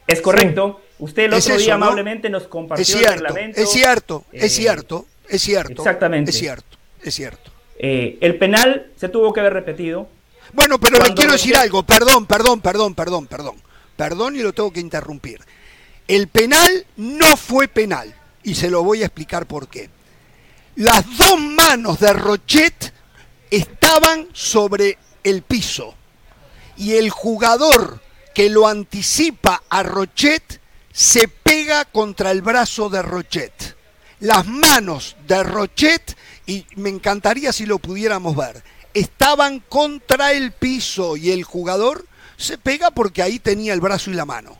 [0.06, 0.80] Es correcto.
[0.98, 1.84] Usted el Es otro eso, día ¿no?
[1.86, 3.60] amablemente nos compartió Es el cierto, reglamento.
[3.60, 5.82] es cierto, Eh, es cierto, es cierto.
[5.82, 6.30] Exactamente.
[6.32, 7.50] Es cierto, es cierto.
[7.78, 10.09] Eh, el penal se tuvo que haber repetido.
[10.52, 11.82] Bueno, pero le quiero Rochet- decir algo.
[11.84, 13.56] Perdón, perdón, perdón, perdón, perdón.
[13.99, 15.41] Perdón y lo tengo que interrumpir.
[16.07, 18.15] El penal no fue penal.
[18.45, 19.91] Y se lo voy a explicar por qué.
[20.77, 22.95] Las dos manos de Rochet
[23.51, 25.97] estaban sobre el piso.
[26.77, 28.01] Y el jugador
[28.37, 30.61] que lo anticipa a Rochet
[30.93, 33.77] se pega contra el brazo de Rochet.
[34.20, 36.16] Las manos de Rochet,
[36.47, 38.62] y me encantaría si lo pudiéramos ver,
[38.95, 42.07] estaban contra el piso y el jugador
[42.39, 44.56] se pega porque ahí tenía el brazo y la mano.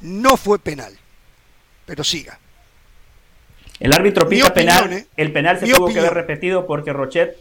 [0.00, 0.96] No fue penal.
[1.84, 2.38] Pero siga.
[3.80, 4.92] El árbitro pita penal.
[4.92, 5.06] ¿eh?
[5.16, 7.36] El penal se Mi tuvo que haber repetido porque Rochet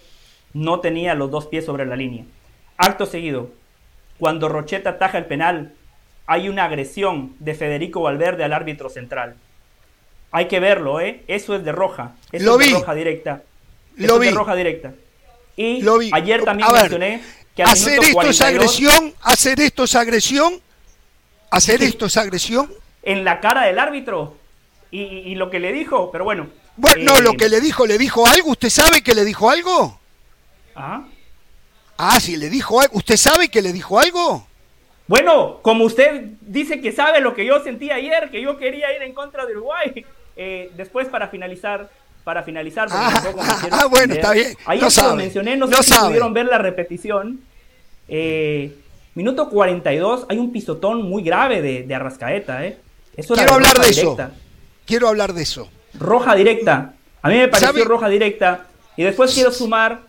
[0.54, 2.26] no tenía los dos pies sobre la línea.
[2.78, 3.52] Acto seguido,
[4.18, 5.74] cuando Rochet ataja el penal,
[6.26, 9.36] hay una agresión de Federico Valverde al árbitro central.
[10.32, 11.24] Hay que verlo, ¿eh?
[11.28, 12.16] Eso es de roja.
[12.32, 12.74] Eso Lo es vi.
[12.74, 13.44] de roja directa.
[13.96, 14.34] Lo Eso es de vi.
[14.34, 14.94] roja directa.
[15.56, 16.10] Y Lo vi.
[16.14, 17.22] ayer también A ver, mencioné
[17.60, 20.62] que al Hacer esto es 42, agresión, hacer esto es agresión,
[21.52, 22.72] hacer esto es agresión.
[23.04, 24.38] en la cara del árbitro
[24.92, 26.48] y, y- lo que le dijo, pero bueno.
[26.78, 28.52] Bueno, eh, lo que le dijo, ¿le dijo algo?
[28.52, 30.00] ¿Usted sabe que le dijo algo?
[30.74, 31.06] ajá.
[31.98, 32.98] Ah, sí, le dijo algo.
[32.98, 34.48] ¿Usted sabe que le dijo algo?
[35.08, 39.02] Bueno, como usted dice que sabe lo que yo sentí ayer, que yo quería ir
[39.02, 40.06] en contra de Uruguay,
[40.38, 41.90] eh, después para finalizar,
[42.24, 44.56] para finalizar, porque Ah, ah, bueno, está bien.
[44.80, 47.42] No se lo mencioné, no sé si pudieron ver la repetición.
[48.10, 48.76] Eh,
[49.16, 52.78] minuto 42, hay un pisotón muy grave de, de Arrascaeta, ¿eh?
[53.16, 54.02] Eso Quiero hablar de eso.
[54.02, 54.32] directa.
[54.86, 55.70] Quiero hablar de eso.
[56.00, 56.94] Roja directa.
[57.22, 57.84] A mí me pareció ¿Sabe?
[57.84, 58.66] roja directa.
[58.96, 60.02] Y después quiero sumar,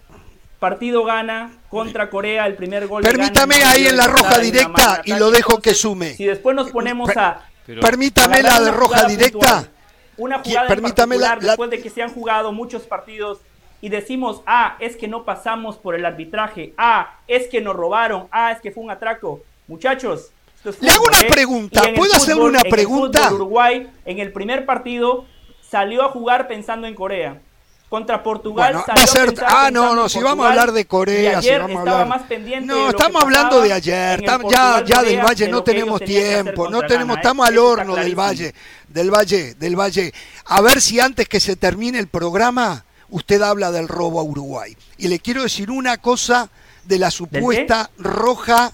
[0.59, 3.03] partido gana contra Corea, el primer gol.
[3.03, 6.15] Permítame gana, ahí en la roja directa y lo dejo que sume.
[6.15, 7.47] Si después nos ponemos Per- a...
[7.67, 9.33] Pero- Permítame la de roja directa.
[9.39, 9.71] puntual,
[10.17, 13.39] Una jugada en permítame la- después de que se han jugado muchos partidos
[13.81, 18.29] y decimos, ah, es que no pasamos por el arbitraje, ah, es que nos robaron,
[18.31, 19.41] ah, es que fue un atraco.
[19.69, 21.29] Muchachos, esto es Le hago una ¿eh?
[21.31, 23.21] pregunta, ¿puedo hacerle una pregunta?
[23.25, 25.25] fútbol, Uruguay, en el primer partido,
[25.63, 27.41] salió a jugar pensando en Corea.
[27.89, 29.45] Contra Portugal Bueno, salió va a ser.
[29.49, 32.07] Ah, no, no, si vamos a hablar de Corea, si ayer vamos a hablar.
[32.07, 34.21] más pendiente No, estamos hablando de ayer.
[34.23, 36.71] tam- ya, ya del Valle de no tenemos hacer tiempo.
[36.71, 37.21] No tenemos, ¿eh?
[37.21, 38.15] estamos al horno del.
[38.15, 38.55] Valle,
[38.87, 40.13] del Valle, del Valle.
[40.45, 44.77] A ver si antes que se termine el programa, usted habla del robo a Uruguay.
[44.99, 46.51] Y le quiero decir una cosa
[46.85, 48.73] de la supuesta roja,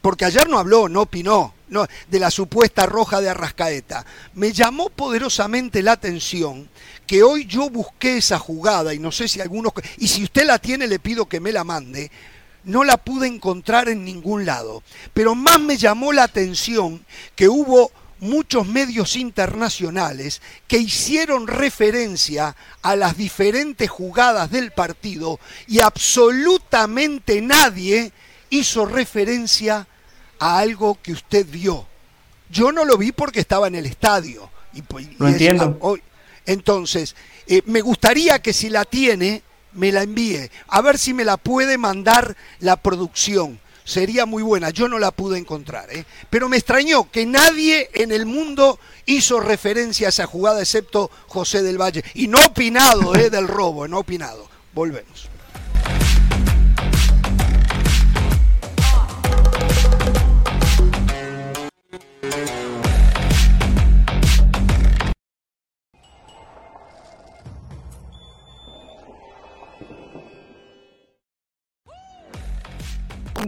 [0.00, 4.04] porque ayer no habló, no opinó, no, de la supuesta roja de Arrascaeta.
[4.34, 6.68] Me llamó poderosamente la atención
[7.06, 10.58] que hoy yo busqué esa jugada y no sé si algunos, y si usted la
[10.58, 12.10] tiene le pido que me la mande,
[12.64, 14.82] no la pude encontrar en ningún lado.
[15.14, 17.04] Pero más me llamó la atención
[17.34, 17.90] que hubo
[18.20, 28.12] muchos medios internacionales que hicieron referencia a las diferentes jugadas del partido y absolutamente nadie
[28.50, 29.86] hizo referencia
[30.38, 31.86] a algo que usted vio.
[32.50, 34.50] Yo no lo vi porque estaba en el estadio.
[34.72, 35.76] Y, pues- Lo y es- entiendo.
[35.80, 36.02] hoy-
[36.46, 37.16] entonces,
[37.46, 40.50] eh, me gustaría que si la tiene, me la envíe.
[40.68, 43.58] A ver si me la puede mandar la producción.
[43.86, 44.70] Sería muy buena.
[44.70, 45.88] Yo no la pude encontrar.
[45.92, 46.04] ¿eh?
[46.28, 51.62] Pero me extrañó que nadie en el mundo hizo referencia a esa jugada excepto José
[51.62, 52.04] del Valle.
[52.14, 53.30] Y no opinado ¿eh?
[53.30, 54.50] del robo, no opinado.
[54.74, 55.28] Volvemos.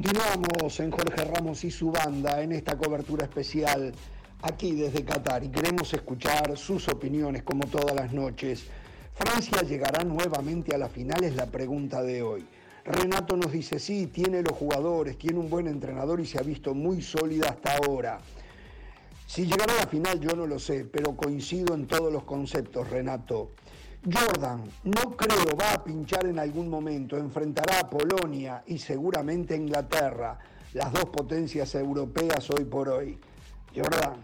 [0.09, 3.93] Continuamos en Jorge Ramos y su banda en esta cobertura especial
[4.41, 8.65] aquí desde Qatar y queremos escuchar sus opiniones como todas las noches.
[9.13, 11.25] ¿Francia llegará nuevamente a la final?
[11.25, 12.47] Es la pregunta de hoy.
[12.87, 16.75] Renato nos dice, sí, tiene los jugadores, tiene un buen entrenador y se ha visto
[16.75, 18.19] muy sólida hasta ahora.
[19.27, 22.89] Si llegará a la final yo no lo sé, pero coincido en todos los conceptos,
[22.89, 23.51] Renato.
[24.05, 29.57] Jordan, no creo va a pinchar en algún momento, enfrentará a Polonia y seguramente a
[29.57, 30.39] Inglaterra,
[30.75, 33.19] las dos potencias europeas hoy por hoy.
[33.75, 34.17] Jordan,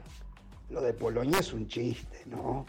[0.70, 2.66] lo de Polonia es un chiste, ¿no?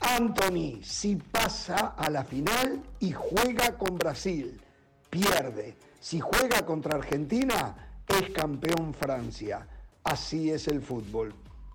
[0.00, 4.60] Anthony, si pasa a la final y juega con Brasil,
[5.08, 5.76] pierde.
[6.00, 7.76] Si juega contra Argentina,
[8.08, 9.66] es campeón Francia.
[10.02, 11.32] Así es el fútbol.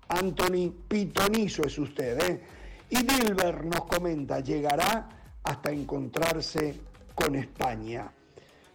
[0.08, 2.42] Anthony Pitonizo es usted, ¿eh?
[2.90, 5.08] Y Dilber nos comenta, llegará
[5.42, 6.80] hasta encontrarse
[7.14, 8.10] con España.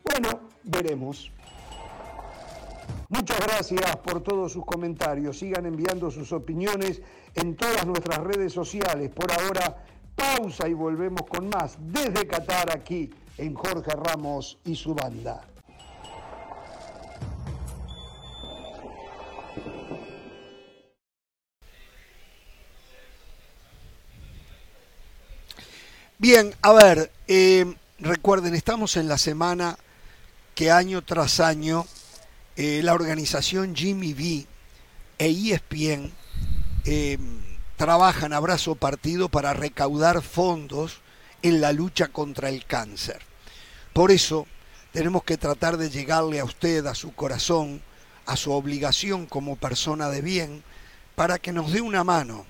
[0.04, 1.32] Bueno, veremos.
[3.10, 5.38] Muchas gracias por todos sus comentarios.
[5.38, 7.02] Sigan enviando sus opiniones
[7.36, 9.10] en todas nuestras redes sociales.
[9.10, 9.84] Por ahora,
[10.16, 15.53] pausa y volvemos con más desde Qatar aquí en Jorge Ramos y su banda.
[26.24, 27.66] Bien, a ver, eh,
[28.00, 29.78] recuerden, estamos en la semana
[30.56, 31.86] que año tras año
[32.56, 34.48] eh, la organización Jimmy B
[35.18, 36.14] e ESPN
[36.86, 37.18] eh,
[37.76, 41.02] trabajan a brazo partido para recaudar fondos
[41.42, 43.20] en la lucha contra el cáncer.
[43.92, 44.48] Por eso
[44.94, 47.82] tenemos que tratar de llegarle a usted, a su corazón,
[48.28, 50.64] a su obligación como persona de bien,
[51.16, 52.46] para que nos dé una mano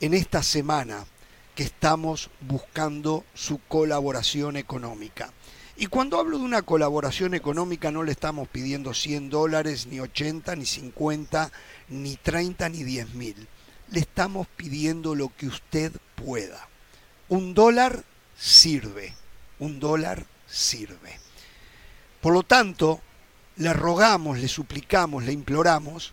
[0.00, 1.06] en esta semana
[1.54, 5.32] que estamos buscando su colaboración económica.
[5.76, 10.56] Y cuando hablo de una colaboración económica no le estamos pidiendo 100 dólares, ni 80,
[10.56, 11.50] ni 50,
[11.88, 13.48] ni 30, ni 10 mil.
[13.90, 16.68] Le estamos pidiendo lo que usted pueda.
[17.28, 18.04] Un dólar
[18.36, 19.14] sirve,
[19.58, 21.18] un dólar sirve.
[22.20, 23.00] Por lo tanto,
[23.56, 26.12] le rogamos, le suplicamos, le imploramos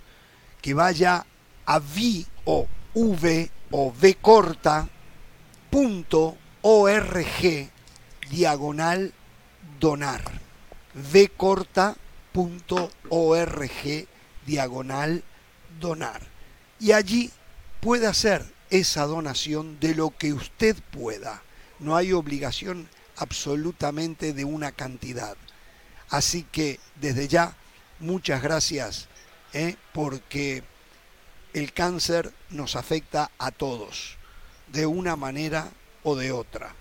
[0.61, 1.25] que vaya
[1.65, 4.89] a vi o v o v corta
[6.61, 7.69] org
[8.29, 9.13] diagonal
[9.79, 10.21] donar.
[10.93, 11.97] Vcorta.org
[14.45, 15.23] diagonal
[15.79, 16.21] donar.
[16.79, 17.31] Y allí
[17.81, 21.41] puede hacer esa donación de lo que usted pueda.
[21.79, 25.37] No hay obligación absolutamente de una cantidad.
[26.09, 27.55] Así que desde ya
[27.99, 29.07] muchas gracias
[29.53, 29.75] ¿eh?
[29.93, 30.63] porque
[31.53, 34.18] el cáncer nos afecta a todos
[34.71, 35.69] de una manera
[36.03, 36.73] o de otra.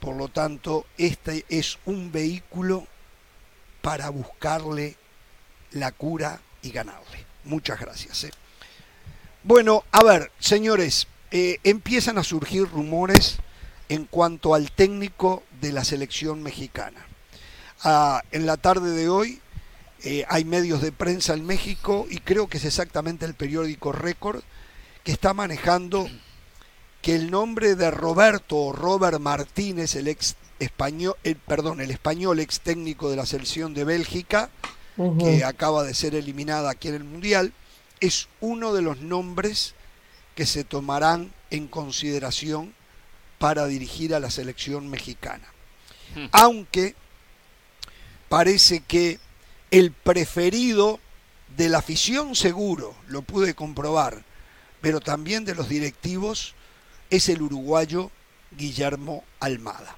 [0.00, 2.86] Por lo tanto, este es un vehículo
[3.82, 4.96] para buscarle
[5.72, 7.24] la cura y ganarle.
[7.44, 8.24] Muchas gracias.
[8.24, 8.30] ¿eh?
[9.42, 13.38] Bueno, a ver, señores, eh, empiezan a surgir rumores
[13.88, 17.06] en cuanto al técnico de la selección mexicana.
[17.82, 19.40] Ah, en la tarde de hoy
[20.02, 24.42] eh, hay medios de prensa en México y creo que es exactamente el periódico Récord
[25.02, 26.08] que está manejando
[27.02, 32.40] que el nombre de Roberto o Robert Martínez, el ex español, el, perdón, el español
[32.40, 34.50] ex técnico de la selección de Bélgica,
[35.18, 37.54] que acaba de ser eliminada aquí en el Mundial,
[38.00, 39.74] es uno de los nombres
[40.34, 42.74] que se tomarán en consideración
[43.38, 45.46] para dirigir a la selección mexicana.
[46.14, 46.26] Hmm.
[46.32, 46.94] Aunque
[48.28, 49.18] parece que
[49.70, 51.00] el preferido
[51.56, 54.24] de la afición seguro, lo pude comprobar,
[54.80, 56.54] pero también de los directivos,
[57.10, 58.10] es el uruguayo
[58.52, 59.96] Guillermo Almada.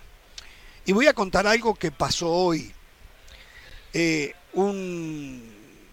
[0.84, 2.72] Y voy a contar algo que pasó hoy.
[3.92, 5.42] Eh, un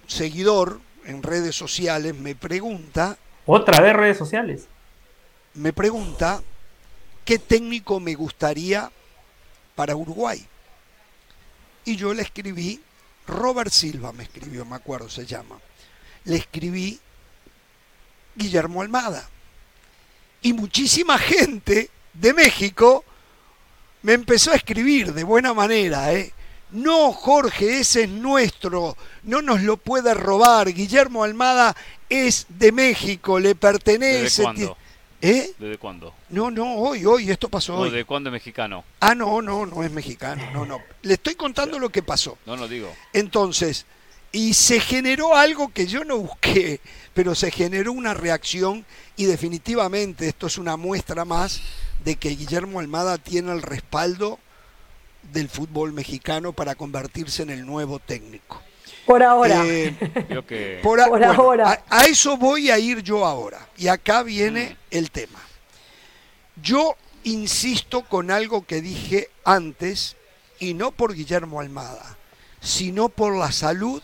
[0.08, 3.18] seguidor en redes sociales me pregunta...
[3.46, 4.68] ¿Otra vez redes sociales?
[5.54, 6.42] Me pregunta
[7.26, 8.92] qué técnico me gustaría
[9.76, 10.46] para Uruguay.
[11.86, 12.82] Y yo le escribí,
[13.28, 15.60] Robert Silva me escribió, me acuerdo, se llama.
[16.26, 17.00] Le escribí
[18.36, 19.30] Guillermo Almada
[20.42, 23.04] y muchísima gente de México
[24.02, 26.34] me empezó a escribir de buena manera, ¿eh?
[26.72, 30.72] No, Jorge, ese es nuestro, no nos lo puede robar.
[30.72, 31.76] Guillermo Almada
[32.10, 34.22] es de México, le pertenece.
[34.22, 34.78] ¿Desde cuándo?
[35.22, 35.52] ¿Eh?
[35.58, 36.14] ¿Desde cuándo?
[36.30, 37.90] No, no, hoy, hoy, esto pasó hoy.
[37.90, 38.86] ¿Desde cuándo es mexicano?
[39.00, 40.80] Ah, no, no, no es mexicano, no, no.
[41.02, 42.38] Le estoy contando lo que pasó.
[42.46, 42.94] No, no digo.
[43.14, 43.86] Entonces,
[44.32, 46.80] y se generó algo que yo no busqué,
[47.14, 51.62] pero se generó una reacción y definitivamente esto es una muestra más
[52.04, 54.40] de que Guillermo Almada tiene el respaldo
[55.34, 58.62] del fútbol mexicano para convertirse en el nuevo técnico.
[59.06, 59.64] Por ahora.
[59.66, 59.96] Eh,
[60.48, 60.80] que...
[60.84, 61.84] por a- Por bueno, ahora.
[61.90, 63.68] A, a eso voy a ir yo ahora.
[63.78, 65.40] Y acá viene el tema.
[66.62, 70.16] Yo insisto con algo que dije antes,
[70.60, 72.18] y no por Guillermo Almada,
[72.62, 74.02] sino por la salud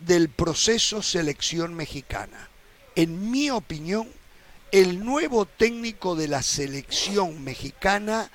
[0.00, 2.48] del proceso selección mexicana.
[2.94, 4.08] En mi opinión,
[4.72, 8.30] el nuevo técnico de la selección mexicana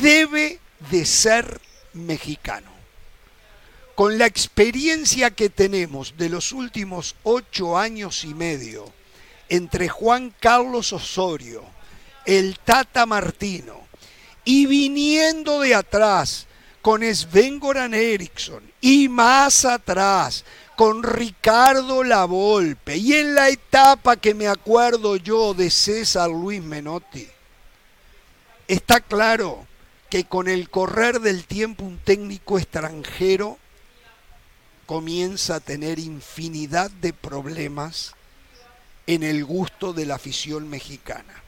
[0.00, 0.60] debe
[0.90, 1.60] de ser
[1.92, 2.70] mexicano.
[3.94, 8.92] Con la experiencia que tenemos de los últimos ocho años y medio
[9.48, 11.64] entre Juan Carlos Osorio,
[12.24, 13.88] el Tata Martino,
[14.44, 16.46] y viniendo de atrás
[16.80, 20.44] con Sven Goran Eriksson y más atrás
[20.78, 27.26] con Ricardo Lavolpe y en la etapa que me acuerdo yo de César Luis Menotti,
[28.68, 29.66] está claro
[30.08, 33.58] que con el correr del tiempo un técnico extranjero
[34.86, 38.14] comienza a tener infinidad de problemas
[39.08, 41.42] en el gusto de la afición mexicana.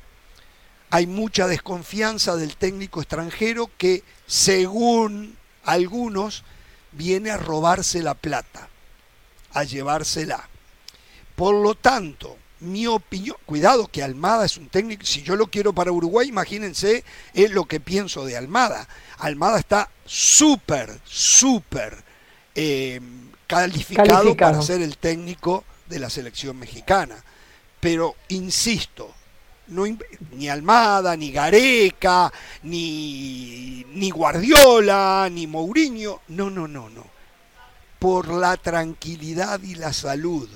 [0.90, 6.42] Hay mucha desconfianza del técnico extranjero que, según algunos,
[6.90, 8.69] viene a robarse la plata,
[9.52, 10.48] a llevársela.
[11.36, 15.72] Por lo tanto, mi opinión, cuidado que Almada es un técnico, si yo lo quiero
[15.72, 18.86] para Uruguay, imagínense es lo que pienso de Almada.
[19.18, 22.04] Almada está súper, súper
[22.54, 23.00] eh,
[23.46, 24.52] calificado, Calificado.
[24.52, 27.24] para ser el técnico de la selección mexicana.
[27.80, 29.14] Pero, insisto,
[29.68, 29.84] no,
[30.32, 32.30] ni Almada, ni Gareca,
[32.64, 37.19] ni, ni Guardiola, ni Mourinho, no, no, no, no.
[38.00, 40.48] Por la tranquilidad y la salud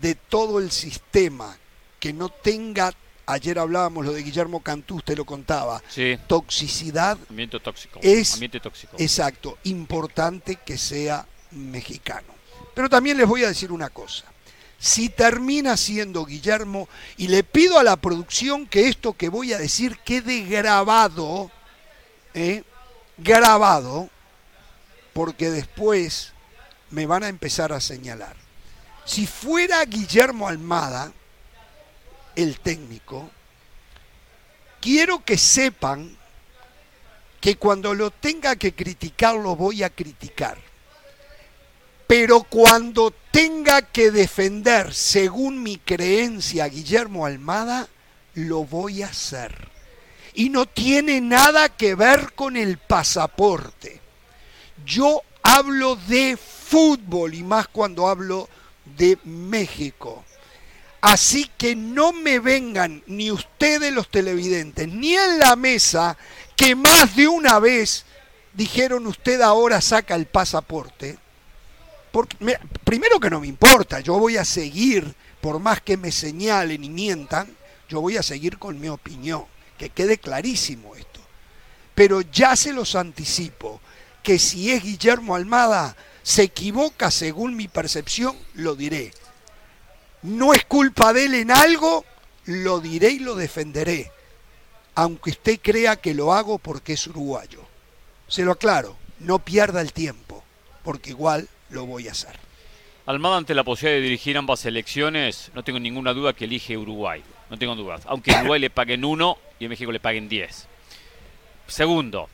[0.00, 1.56] de todo el sistema,
[1.98, 2.92] que no tenga,
[3.26, 7.98] ayer hablábamos lo de Guillermo Cantú, usted lo contaba, Sí, toxicidad, ambiente tóxico.
[8.02, 8.94] Es- ambiente tóxico.
[8.98, 12.28] exacto, importante que sea mexicano.
[12.74, 14.24] Pero también les voy a decir una cosa.
[14.78, 19.58] Si termina siendo Guillermo, y le pido a la producción que esto que voy a
[19.58, 21.50] decir quede grabado,
[22.34, 22.62] ¿eh?
[23.16, 24.08] grabado,
[25.12, 26.32] porque después
[26.90, 28.36] me van a empezar a señalar.
[29.04, 31.12] Si fuera Guillermo Almada,
[32.36, 33.30] el técnico,
[34.80, 36.16] quiero que sepan
[37.40, 40.58] que cuando lo tenga que criticar lo voy a criticar.
[42.06, 47.86] Pero cuando tenga que defender, según mi creencia, a Guillermo Almada,
[48.34, 49.68] lo voy a hacer.
[50.34, 54.00] Y no tiene nada que ver con el pasaporte.
[54.86, 55.22] Yo
[55.56, 58.48] hablo de fútbol y más cuando hablo
[58.84, 60.24] de México.
[61.00, 66.18] Así que no me vengan ni ustedes los televidentes, ni en la mesa,
[66.54, 68.04] que más de una vez
[68.52, 71.18] dijeron usted ahora saca el pasaporte.
[72.84, 76.90] Primero que no me importa, yo voy a seguir, por más que me señalen y
[76.90, 77.48] mientan,
[77.88, 79.44] yo voy a seguir con mi opinión,
[79.78, 81.20] que quede clarísimo esto.
[81.94, 83.80] Pero ya se los anticipo,
[84.22, 89.12] que si es Guillermo Almada, se equivoca según mi percepción, lo diré.
[90.22, 92.04] No es culpa de él en algo,
[92.44, 94.10] lo diré y lo defenderé,
[94.94, 97.62] aunque usted crea que lo hago porque es uruguayo.
[98.26, 100.44] Se lo aclaro, no pierda el tiempo,
[100.82, 102.38] porque igual lo voy a hacer.
[103.06, 107.22] Almada ante la posibilidad de dirigir ambas selecciones, no tengo ninguna duda que elige Uruguay.
[107.50, 108.02] No tengo dudas.
[108.04, 110.66] Aunque en Uruguay le paguen uno y en México le paguen diez.
[111.66, 112.28] Segundo,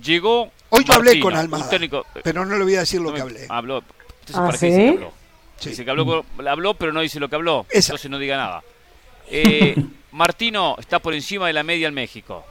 [0.00, 0.52] llegó.
[0.74, 3.14] Hoy yo hablé Martino, con Almada, técnico- pero no le voy a decir lo no
[3.14, 3.46] que hablé.
[3.48, 3.78] Habló.
[4.20, 4.66] Entonces, ¿Ah, ¿para qué sí?
[4.66, 5.12] dice que habló?
[5.58, 5.68] Sí.
[5.70, 5.90] Dice que
[6.50, 7.60] habló, pero no dice lo que habló.
[7.70, 7.78] Exacto.
[7.92, 8.62] Entonces no diga nada.
[9.28, 9.76] Eh,
[10.12, 12.44] Martino está por encima de la media en México.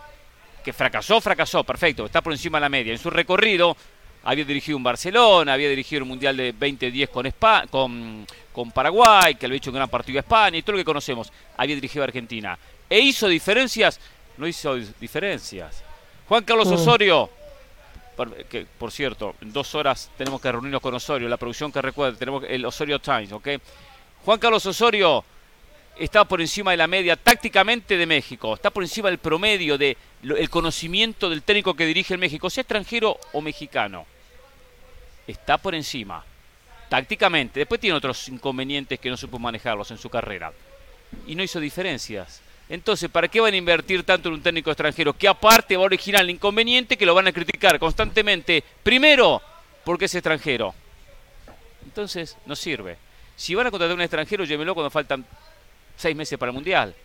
[0.63, 2.05] Que fracasó, fracasó, perfecto.
[2.05, 2.91] Está por encima de la media.
[2.93, 3.75] En su recorrido
[4.23, 7.27] había dirigido un Barcelona, había dirigido el Mundial de 2010 con,
[7.71, 10.77] con, con Paraguay, que lo había hecho un gran partido a España y todo lo
[10.77, 11.31] que conocemos.
[11.57, 12.57] Había dirigido a Argentina.
[12.87, 13.99] ¿E hizo diferencias?
[14.37, 15.83] No hizo diferencias.
[16.27, 16.73] Juan Carlos Mm.
[16.73, 17.29] Osorio,
[18.49, 22.17] que, por cierto, en dos horas tenemos que reunirnos con Osorio, la producción que recuerde,
[22.17, 23.47] tenemos el Osorio Times, ¿ok?
[24.25, 25.23] Juan Carlos Osorio
[25.97, 29.97] está por encima de la media tácticamente de México, está por encima del promedio de
[30.23, 34.05] lo- el conocimiento del técnico que dirige el México, sea extranjero o mexicano.
[35.27, 36.23] Está por encima,
[36.89, 37.59] tácticamente.
[37.59, 40.51] Después tiene otros inconvenientes que no supo manejarlos en su carrera.
[41.27, 42.41] Y no hizo diferencias.
[42.71, 45.11] Entonces, ¿para qué van a invertir tanto en un técnico extranjero?
[45.11, 48.63] Que aparte va a originar el inconveniente que lo van a criticar constantemente.
[48.81, 49.41] Primero,
[49.83, 50.73] porque es extranjero.
[51.83, 52.97] Entonces, no sirve.
[53.35, 55.25] Si van a contratar a un extranjero, llévenlo cuando faltan
[55.97, 56.95] seis meses para el Mundial.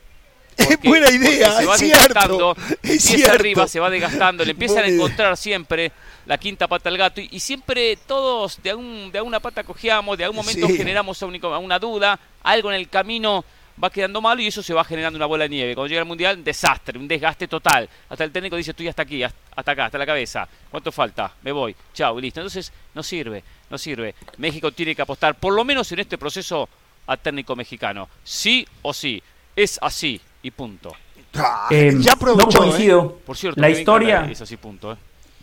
[0.57, 3.33] Es buena idea, se va es desgastando, cierto, es empieza cierto.
[3.33, 4.95] arriba, se va desgastando, le empiezan a idea.
[4.95, 5.93] encontrar siempre
[6.25, 10.17] la quinta pata al gato y, y siempre todos de, algún, de alguna pata cojeamos,
[10.17, 10.77] de algún momento Sí.
[10.79, 13.45] generamos una duda, algo en el camino
[13.83, 15.75] va quedando malo y eso se va generando una bola de nieve.
[15.75, 17.89] Cuando llega el mundial, un desastre, un desgaste total.
[18.09, 20.47] Hasta el técnico dice, estoy hasta aquí, hasta hasta acá, hasta la cabeza.
[20.71, 21.33] ¿Cuánto falta?
[21.43, 21.75] Me voy.
[21.95, 22.41] Chao, y listo.
[22.41, 24.15] Entonces, no sirve, no sirve.
[24.39, 26.69] México tiene que apostar, por lo menos en este proceso,
[27.07, 28.09] a técnico mexicano.
[28.23, 29.23] Sí o sí.
[29.55, 30.95] Es así y punto.
[31.35, 32.69] Ah, Eh, ya aprovechó, no ¿eh?
[32.69, 33.19] coincido.
[33.25, 34.93] Por cierto, la historia, es así, punto.
[34.93, 34.97] ¿eh?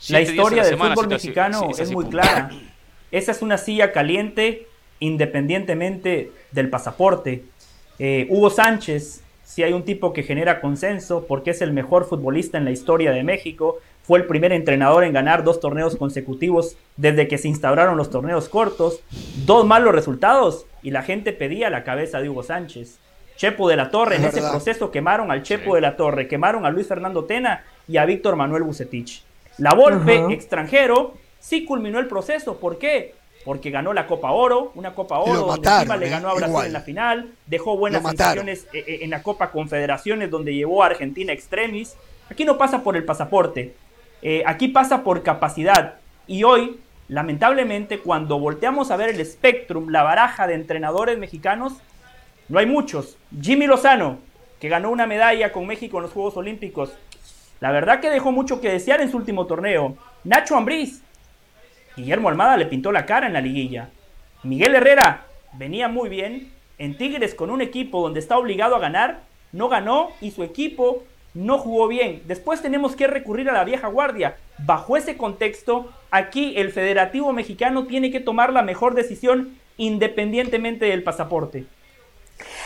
[0.09, 2.17] la historia la del semana, fútbol mexicano sí, es, así, muy punto.
[2.19, 2.51] clara.
[3.11, 4.67] Esa es una silla caliente
[4.99, 7.45] independientemente del pasaporte.
[7.99, 12.57] Eh, Hugo Sánchez, si hay un tipo que genera consenso porque es el mejor futbolista
[12.57, 17.27] en la historia de México, fue el primer entrenador en ganar dos torneos consecutivos desde
[17.27, 19.01] que se instauraron los torneos cortos,
[19.45, 22.99] dos malos resultados y la gente pedía la cabeza de Hugo Sánchez.
[23.37, 26.65] Chepo de la Torre, Es en ese proceso quemaron al Chepo de la Torre, quemaron
[26.65, 29.23] a Luis Fernando Tena y a Víctor Manuel Bucetich.
[29.57, 32.57] La Volpe, extranjero, sí culminó el proceso.
[32.57, 33.15] ¿Por qué?
[33.45, 36.09] Porque ganó la Copa Oro, una Copa Oro Lo donde mataron, encima le ¿eh?
[36.09, 36.67] ganó a Brasil Igual.
[36.67, 38.45] en la final, dejó buenas mataron.
[38.45, 41.95] sensaciones eh, eh, en la Copa Confederaciones donde llevó a Argentina extremis.
[42.29, 43.75] Aquí no pasa por el pasaporte,
[44.21, 45.95] eh, aquí pasa por capacidad.
[46.25, 46.79] Y hoy,
[47.09, 51.73] lamentablemente, cuando volteamos a ver el spectrum, la baraja de entrenadores mexicanos,
[52.47, 53.17] no hay muchos.
[53.41, 54.19] Jimmy Lozano,
[54.59, 56.93] que ganó una medalla con México en los Juegos Olímpicos,
[57.59, 59.97] la verdad que dejó mucho que desear en su último torneo.
[60.23, 61.01] Nacho Ambriz,
[61.95, 63.89] Guillermo Almada le pintó la cara en la liguilla.
[64.43, 66.51] Miguel Herrera venía muy bien.
[66.79, 69.21] En Tigres con un equipo donde está obligado a ganar,
[69.51, 71.03] no ganó y su equipo
[71.33, 72.23] no jugó bien.
[72.25, 74.37] Después tenemos que recurrir a la vieja guardia.
[74.57, 81.03] Bajo ese contexto, aquí el Federativo Mexicano tiene que tomar la mejor decisión independientemente del
[81.03, 81.65] pasaporte.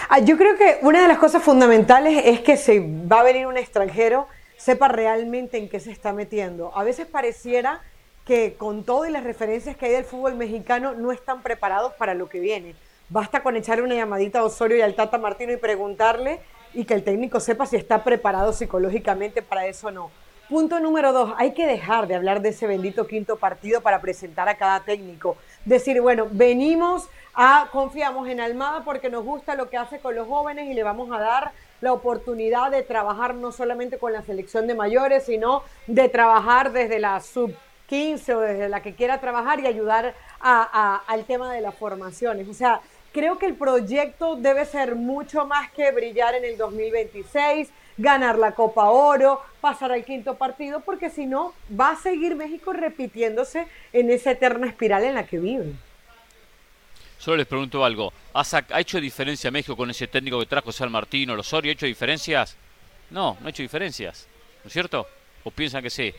[0.10, 3.48] Ah, yo creo que una de las cosas fundamentales es que si va a venir
[3.48, 4.28] un extranjero,
[4.58, 6.76] sepa realmente en qué se está metiendo.
[6.76, 7.82] A veces pareciera
[8.28, 12.28] que con todas las referencias que hay del fútbol mexicano no están preparados para lo
[12.28, 12.76] que viene.
[13.08, 16.42] Basta con echarle una llamadita a Osorio y al Tata Martino y preguntarle
[16.74, 20.12] y que el técnico sepa si está preparado psicológicamente para eso o no.
[20.50, 24.50] Punto número dos, hay que dejar de hablar de ese bendito quinto partido para presentar
[24.50, 25.38] a cada técnico.
[25.64, 30.28] Decir, bueno, venimos a, confiamos en Almada porque nos gusta lo que hace con los
[30.28, 34.68] jóvenes y le vamos a dar la oportunidad de trabajar no solamente con la selección
[34.68, 37.54] de mayores, sino de trabajar desde la sub
[37.88, 42.48] 15 o desde la que quiera trabajar y ayudar a- al tema de las formaciones.
[42.48, 42.82] O sea,
[43.12, 48.52] creo que el proyecto debe ser mucho más que brillar en el 2026, ganar la
[48.52, 54.12] Copa Oro, pasar al quinto partido, porque si no, va a seguir México repitiéndose en
[54.12, 55.74] esa eterna espiral en la que vive.
[57.18, 58.14] Solo les pregunto algo.
[58.34, 58.44] ¿Ha,
[58.80, 61.72] hecho diferencia México con ese técnico que trajo San Martín o el Osorio?
[61.72, 62.56] ¿Ha hecho diferencias?
[63.10, 64.28] No, no ha hecho diferencias.
[64.64, 65.08] ¿No es cierto?
[65.44, 66.14] ¿O piensan que sí?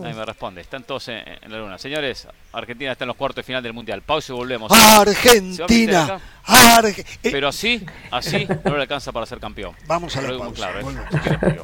[0.00, 0.60] Nadie me responde.
[0.62, 1.78] Están todos en, en la luna.
[1.78, 4.02] Señores, Argentina está en los cuartos de final del Mundial.
[4.02, 4.72] Pausa y volvemos.
[4.72, 6.20] ¿Se va a meter Argentina.
[6.46, 9.74] Arge- eh, Pero así, así, no le alcanza para ser campeón.
[9.86, 11.60] Vamos a la pausa, claro, ¿eh?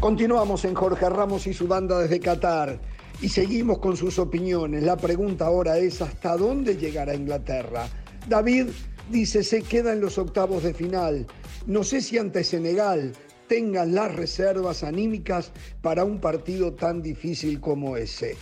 [0.00, 2.78] Continuamos en Jorge Ramos y su banda desde Qatar
[3.20, 4.82] y seguimos con sus opiniones.
[4.82, 7.88] La pregunta ahora es ¿hasta dónde llegará Inglaterra?
[8.28, 8.68] David
[9.10, 11.26] dice se queda en los octavos de final.
[11.66, 13.12] No sé si ante Senegal
[13.48, 18.36] tengan las reservas anímicas para un partido tan difícil como ese.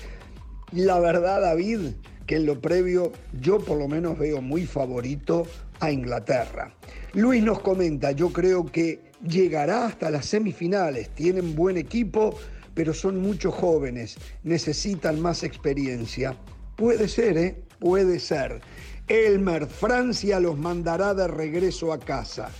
[0.72, 1.92] La verdad, David,
[2.26, 5.46] que en lo previo yo por lo menos veo muy favorito
[5.80, 6.74] a Inglaterra.
[7.14, 12.34] Luis nos comenta, yo creo que llegará hasta las semifinales, tienen buen equipo,
[12.74, 16.36] pero son muchos jóvenes, necesitan más experiencia.
[16.76, 17.62] Puede ser, ¿eh?
[17.78, 18.60] Puede ser.
[19.08, 22.50] Elmer, Francia los mandará de regreso a casa.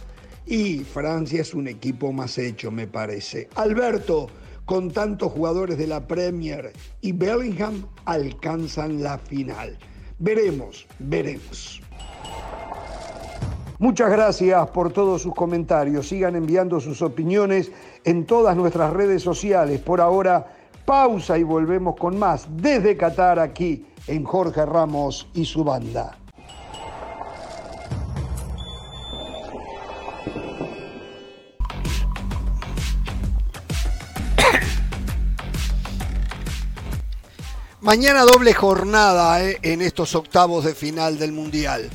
[0.47, 3.49] Y Francia es un equipo más hecho, me parece.
[3.55, 4.29] Alberto,
[4.65, 9.79] con tantos jugadores de la Premier y Bellingham, alcanzan la final.
[10.19, 11.81] Veremos, veremos.
[13.83, 16.07] Muchas gracias por todos sus comentarios.
[16.07, 17.73] Sigan enviando sus opiniones
[18.05, 19.81] en todas nuestras redes sociales.
[19.81, 20.47] Por ahora,
[20.85, 26.17] pausa y volvemos con más desde Qatar aquí en Jorge Ramos y su banda.
[37.81, 41.91] Mañana doble jornada eh, en estos octavos de final del Mundial.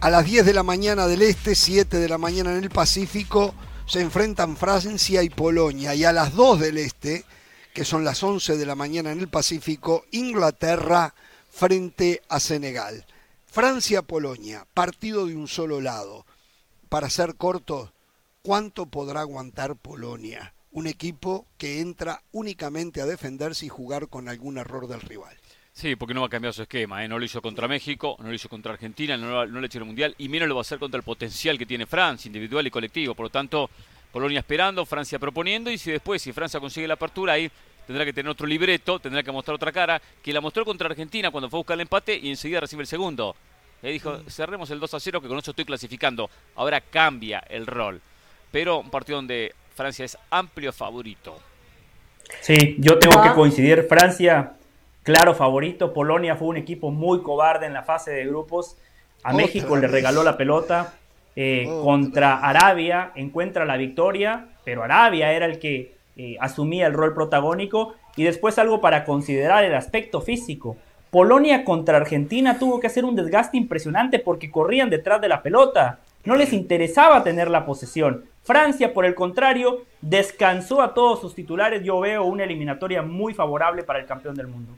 [0.00, 3.52] A las 10 de la mañana del Este, 7 de la mañana en el Pacífico,
[3.84, 5.92] se enfrentan Francia y Polonia.
[5.96, 7.24] Y a las 2 del Este,
[7.74, 11.14] que son las 11 de la mañana en el Pacífico, Inglaterra
[11.50, 13.06] frente a Senegal.
[13.46, 16.24] Francia-Polonia, partido de un solo lado.
[16.88, 17.92] Para ser corto,
[18.42, 20.54] ¿cuánto podrá aguantar Polonia?
[20.70, 25.37] Un equipo que entra únicamente a defenderse y jugar con algún error del rival.
[25.78, 27.04] Sí, porque no va a cambiar su esquema.
[27.04, 27.08] ¿eh?
[27.08, 29.82] No lo hizo contra México, no lo hizo contra Argentina, no, no lo hecho en
[29.82, 32.66] el Mundial y menos lo va a hacer contra el potencial que tiene Francia, individual
[32.66, 33.14] y colectivo.
[33.14, 33.70] Por lo tanto,
[34.10, 37.48] Polonia esperando, Francia proponiendo y si después, si Francia consigue la apertura, ahí
[37.86, 41.30] tendrá que tener otro libreto, tendrá que mostrar otra cara, que la mostró contra Argentina
[41.30, 43.36] cuando fue a buscar el empate y enseguida recibe el segundo.
[43.80, 46.28] Y dijo, cerremos el 2 a 0 que con eso estoy clasificando.
[46.56, 48.00] Ahora cambia el rol.
[48.50, 51.38] Pero un partido donde Francia es amplio favorito.
[52.40, 53.86] Sí, yo tengo que coincidir.
[53.88, 54.57] Francia
[55.08, 55.94] claro favorito.
[55.94, 58.76] Polonia fue un equipo muy cobarde en la fase de grupos.
[59.22, 60.92] A México le regaló la pelota.
[61.34, 67.14] Eh, contra Arabia encuentra la victoria, pero Arabia era el que eh, asumía el rol
[67.14, 67.94] protagónico.
[68.16, 70.76] Y después algo para considerar el aspecto físico.
[71.10, 76.00] Polonia contra Argentina tuvo que hacer un desgaste impresionante porque corrían detrás de la pelota.
[76.24, 78.26] No les interesaba tener la posesión.
[78.42, 81.82] Francia, por el contrario, descansó a todos sus titulares.
[81.82, 84.74] Yo veo una eliminatoria muy favorable para el campeón del mundo.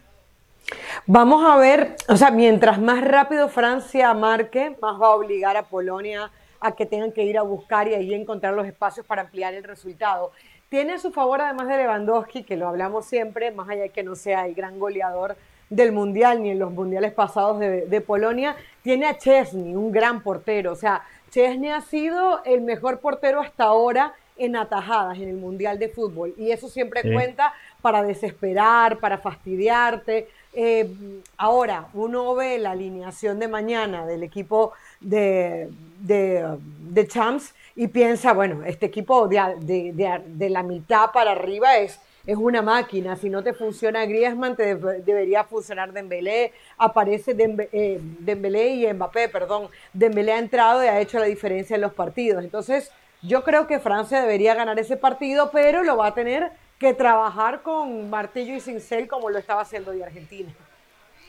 [1.07, 5.63] Vamos a ver, o sea, mientras más rápido Francia marque, más va a obligar a
[5.63, 9.55] Polonia a que tengan que ir a buscar y ahí encontrar los espacios para ampliar
[9.55, 10.31] el resultado.
[10.69, 14.03] Tiene a su favor, además de Lewandowski, que lo hablamos siempre, más allá de que
[14.03, 15.37] no sea el gran goleador
[15.71, 20.23] del Mundial ni en los Mundiales pasados de, de Polonia, tiene a Chesney, un gran
[20.23, 20.73] portero.
[20.73, 25.79] O sea, Chesney ha sido el mejor portero hasta ahora en atajadas en el Mundial
[25.79, 27.53] de Fútbol y eso siempre cuenta
[27.83, 30.29] para desesperar, para fastidiarte.
[30.53, 30.91] Eh,
[31.37, 35.71] ahora, uno ve la alineación de mañana del equipo de,
[36.01, 42.63] de, Champs y piensa, bueno, este equipo de, la mitad para arriba es, es una
[42.63, 43.17] máquina.
[43.17, 46.53] Si no te funciona Griezmann, te debería funcionar Dembélé.
[46.79, 47.37] Aparece
[47.73, 49.69] eh, Dembélé y Mbappé, perdón.
[49.93, 52.43] Dembélé ha entrado y ha hecho la diferencia en los partidos.
[52.43, 52.91] Entonces,
[53.23, 56.51] yo creo que Francia debería ganar ese partido, pero lo va a tener
[56.81, 60.51] que trabajar con martillo y cincel como lo estaba haciendo de Argentina.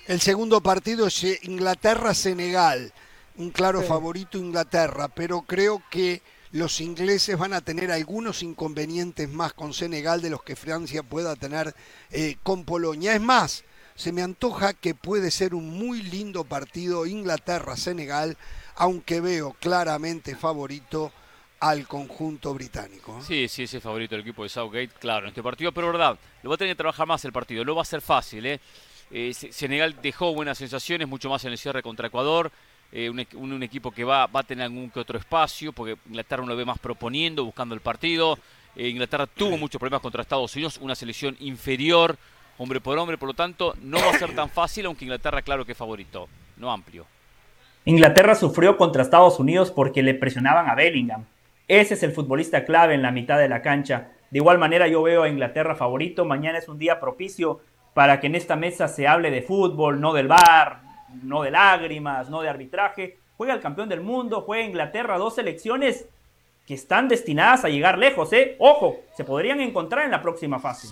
[0.08, 2.94] El segundo partido es eh, Inglaterra-Senegal.
[3.36, 6.22] Un claro favorito Inglaterra, pero creo que
[6.52, 11.36] los ingleses van a tener algunos inconvenientes más con Senegal de los que Francia pueda
[11.36, 11.76] tener
[12.12, 13.14] eh, con Polonia.
[13.14, 13.66] Es más,
[13.96, 18.38] se me antoja que puede ser un muy lindo partido Inglaterra-Senegal,
[18.76, 21.12] aunque veo claramente favorito
[21.62, 23.22] al conjunto británico.
[23.22, 26.50] Sí, sí, ese favorito del equipo de Southgate, claro, en este partido, pero verdad, lo
[26.50, 28.46] va a tener que trabajar más el partido, no va a ser fácil.
[28.48, 28.60] ¿eh?
[29.12, 32.52] eh Senegal dejó buenas sensaciones, mucho más en el cierre contra Ecuador.
[32.92, 36.54] Eh, un, equipo que va, va a tener algún que otro espacio, porque Inglaterra uno
[36.54, 38.38] lo ve más proponiendo, buscando el partido.
[38.76, 42.18] Eh, Inglaterra tuvo muchos problemas contra Estados Unidos, una selección inferior,
[42.58, 45.64] hombre por hombre, por lo tanto, no va a ser tan fácil, aunque Inglaterra, claro
[45.64, 46.28] que es favorito,
[46.58, 47.06] no amplio.
[47.86, 51.26] Inglaterra sufrió contra Estados Unidos porque le presionaban a Bellingham.
[51.72, 54.10] Ese es el futbolista clave en la mitad de la cancha.
[54.30, 56.26] De igual manera yo veo a Inglaterra favorito.
[56.26, 57.62] Mañana es un día propicio
[57.94, 60.82] para que en esta mesa se hable de fútbol, no del bar,
[61.24, 63.20] no de lágrimas, no de arbitraje.
[63.38, 66.10] Juega el campeón del mundo, juega Inglaterra, dos selecciones
[66.68, 68.58] que están destinadas a llegar lejos, ¿eh?
[68.60, 70.90] Ojo, se podrían encontrar en la próxima fase.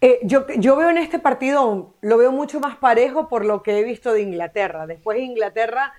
[0.00, 3.78] Eh, yo, yo veo en este partido, lo veo mucho más parejo por lo que
[3.78, 4.86] he visto de Inglaterra.
[4.86, 5.92] Después Inglaterra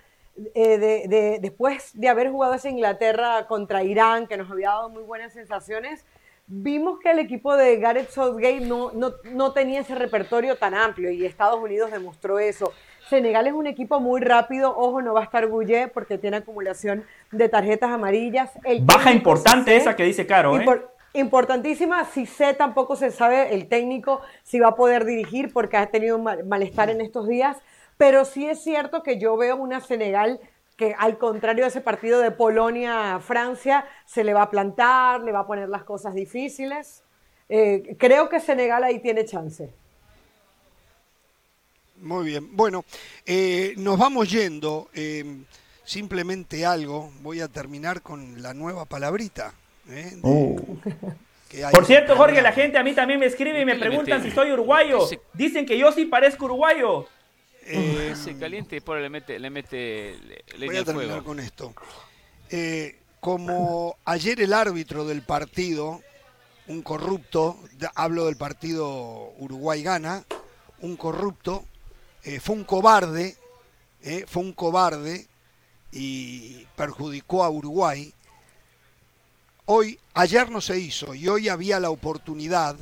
[0.56, 5.04] eh, de, después de haber jugado esa Inglaterra contra Irán, que nos había dado muy
[5.04, 6.06] buenas sensaciones,
[6.48, 11.26] vimos que el equipo de Gareth Southgate no, no, tenía ese repertorio tan amplio y
[11.26, 12.74] Estados Unidos demostró eso.
[13.10, 17.06] Senegal es un equipo muy rápido, ojo, no va a estar Goulet porque tiene acumulación
[17.32, 18.52] de tarjetas amarillas.
[18.82, 20.60] Baja importante esa que dice Caro.
[20.60, 20.66] ¿eh?
[21.14, 25.86] Importantísima, si sé tampoco se sabe el técnico si va a poder dirigir porque ha
[25.86, 27.58] tenido malestar en estos días
[27.98, 30.40] pero sí es cierto que yo veo una Senegal
[30.78, 35.42] que al contrario de ese partido de Polonia-Francia, se le va a plantar, le va
[35.42, 37.04] a poner las cosas difíciles.
[37.50, 39.70] Eh, creo que Senegal ahí tiene chance.
[42.02, 42.56] Muy bien.
[42.56, 42.84] Bueno,
[43.26, 44.90] eh, nos vamos yendo.
[44.94, 45.24] Eh,
[45.84, 47.12] simplemente algo.
[47.22, 49.54] Voy a terminar con la nueva palabrita.
[50.24, 50.56] Oh.
[51.72, 54.52] Por cierto, Jorge, la gente a mí también me escribe y me preguntan si soy
[54.52, 55.08] uruguayo.
[55.34, 57.08] Dicen que yo sí parezco uruguayo.
[57.66, 60.16] Eh, se caliente y después le mete, le mete
[60.58, 61.74] Voy a terminar con esto.
[62.50, 66.02] Eh, como ayer el árbitro del partido,
[66.68, 67.58] un corrupto,
[67.96, 70.26] hablo del partido Uruguay-Gana,
[70.82, 71.66] un corrupto,
[72.24, 73.38] eh, fue un cobarde,
[74.02, 75.28] eh, fue un cobarde
[75.92, 78.14] y perjudicó a Uruguay.
[79.66, 82.76] Hoy, ayer no se hizo y hoy había la oportunidad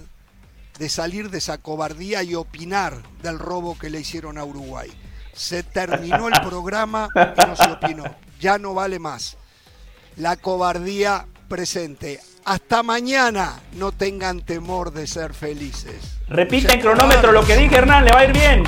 [0.82, 4.92] de salir de esa cobardía y opinar del robo que le hicieron a Uruguay.
[5.32, 8.04] Se terminó el programa y no se opinó.
[8.40, 9.38] Ya no vale más.
[10.16, 12.20] La cobardía presente.
[12.46, 16.18] Hasta mañana no tengan temor de ser felices.
[16.28, 18.64] Repita en cronómetro lo que dije, Hernán, le va a ir bien.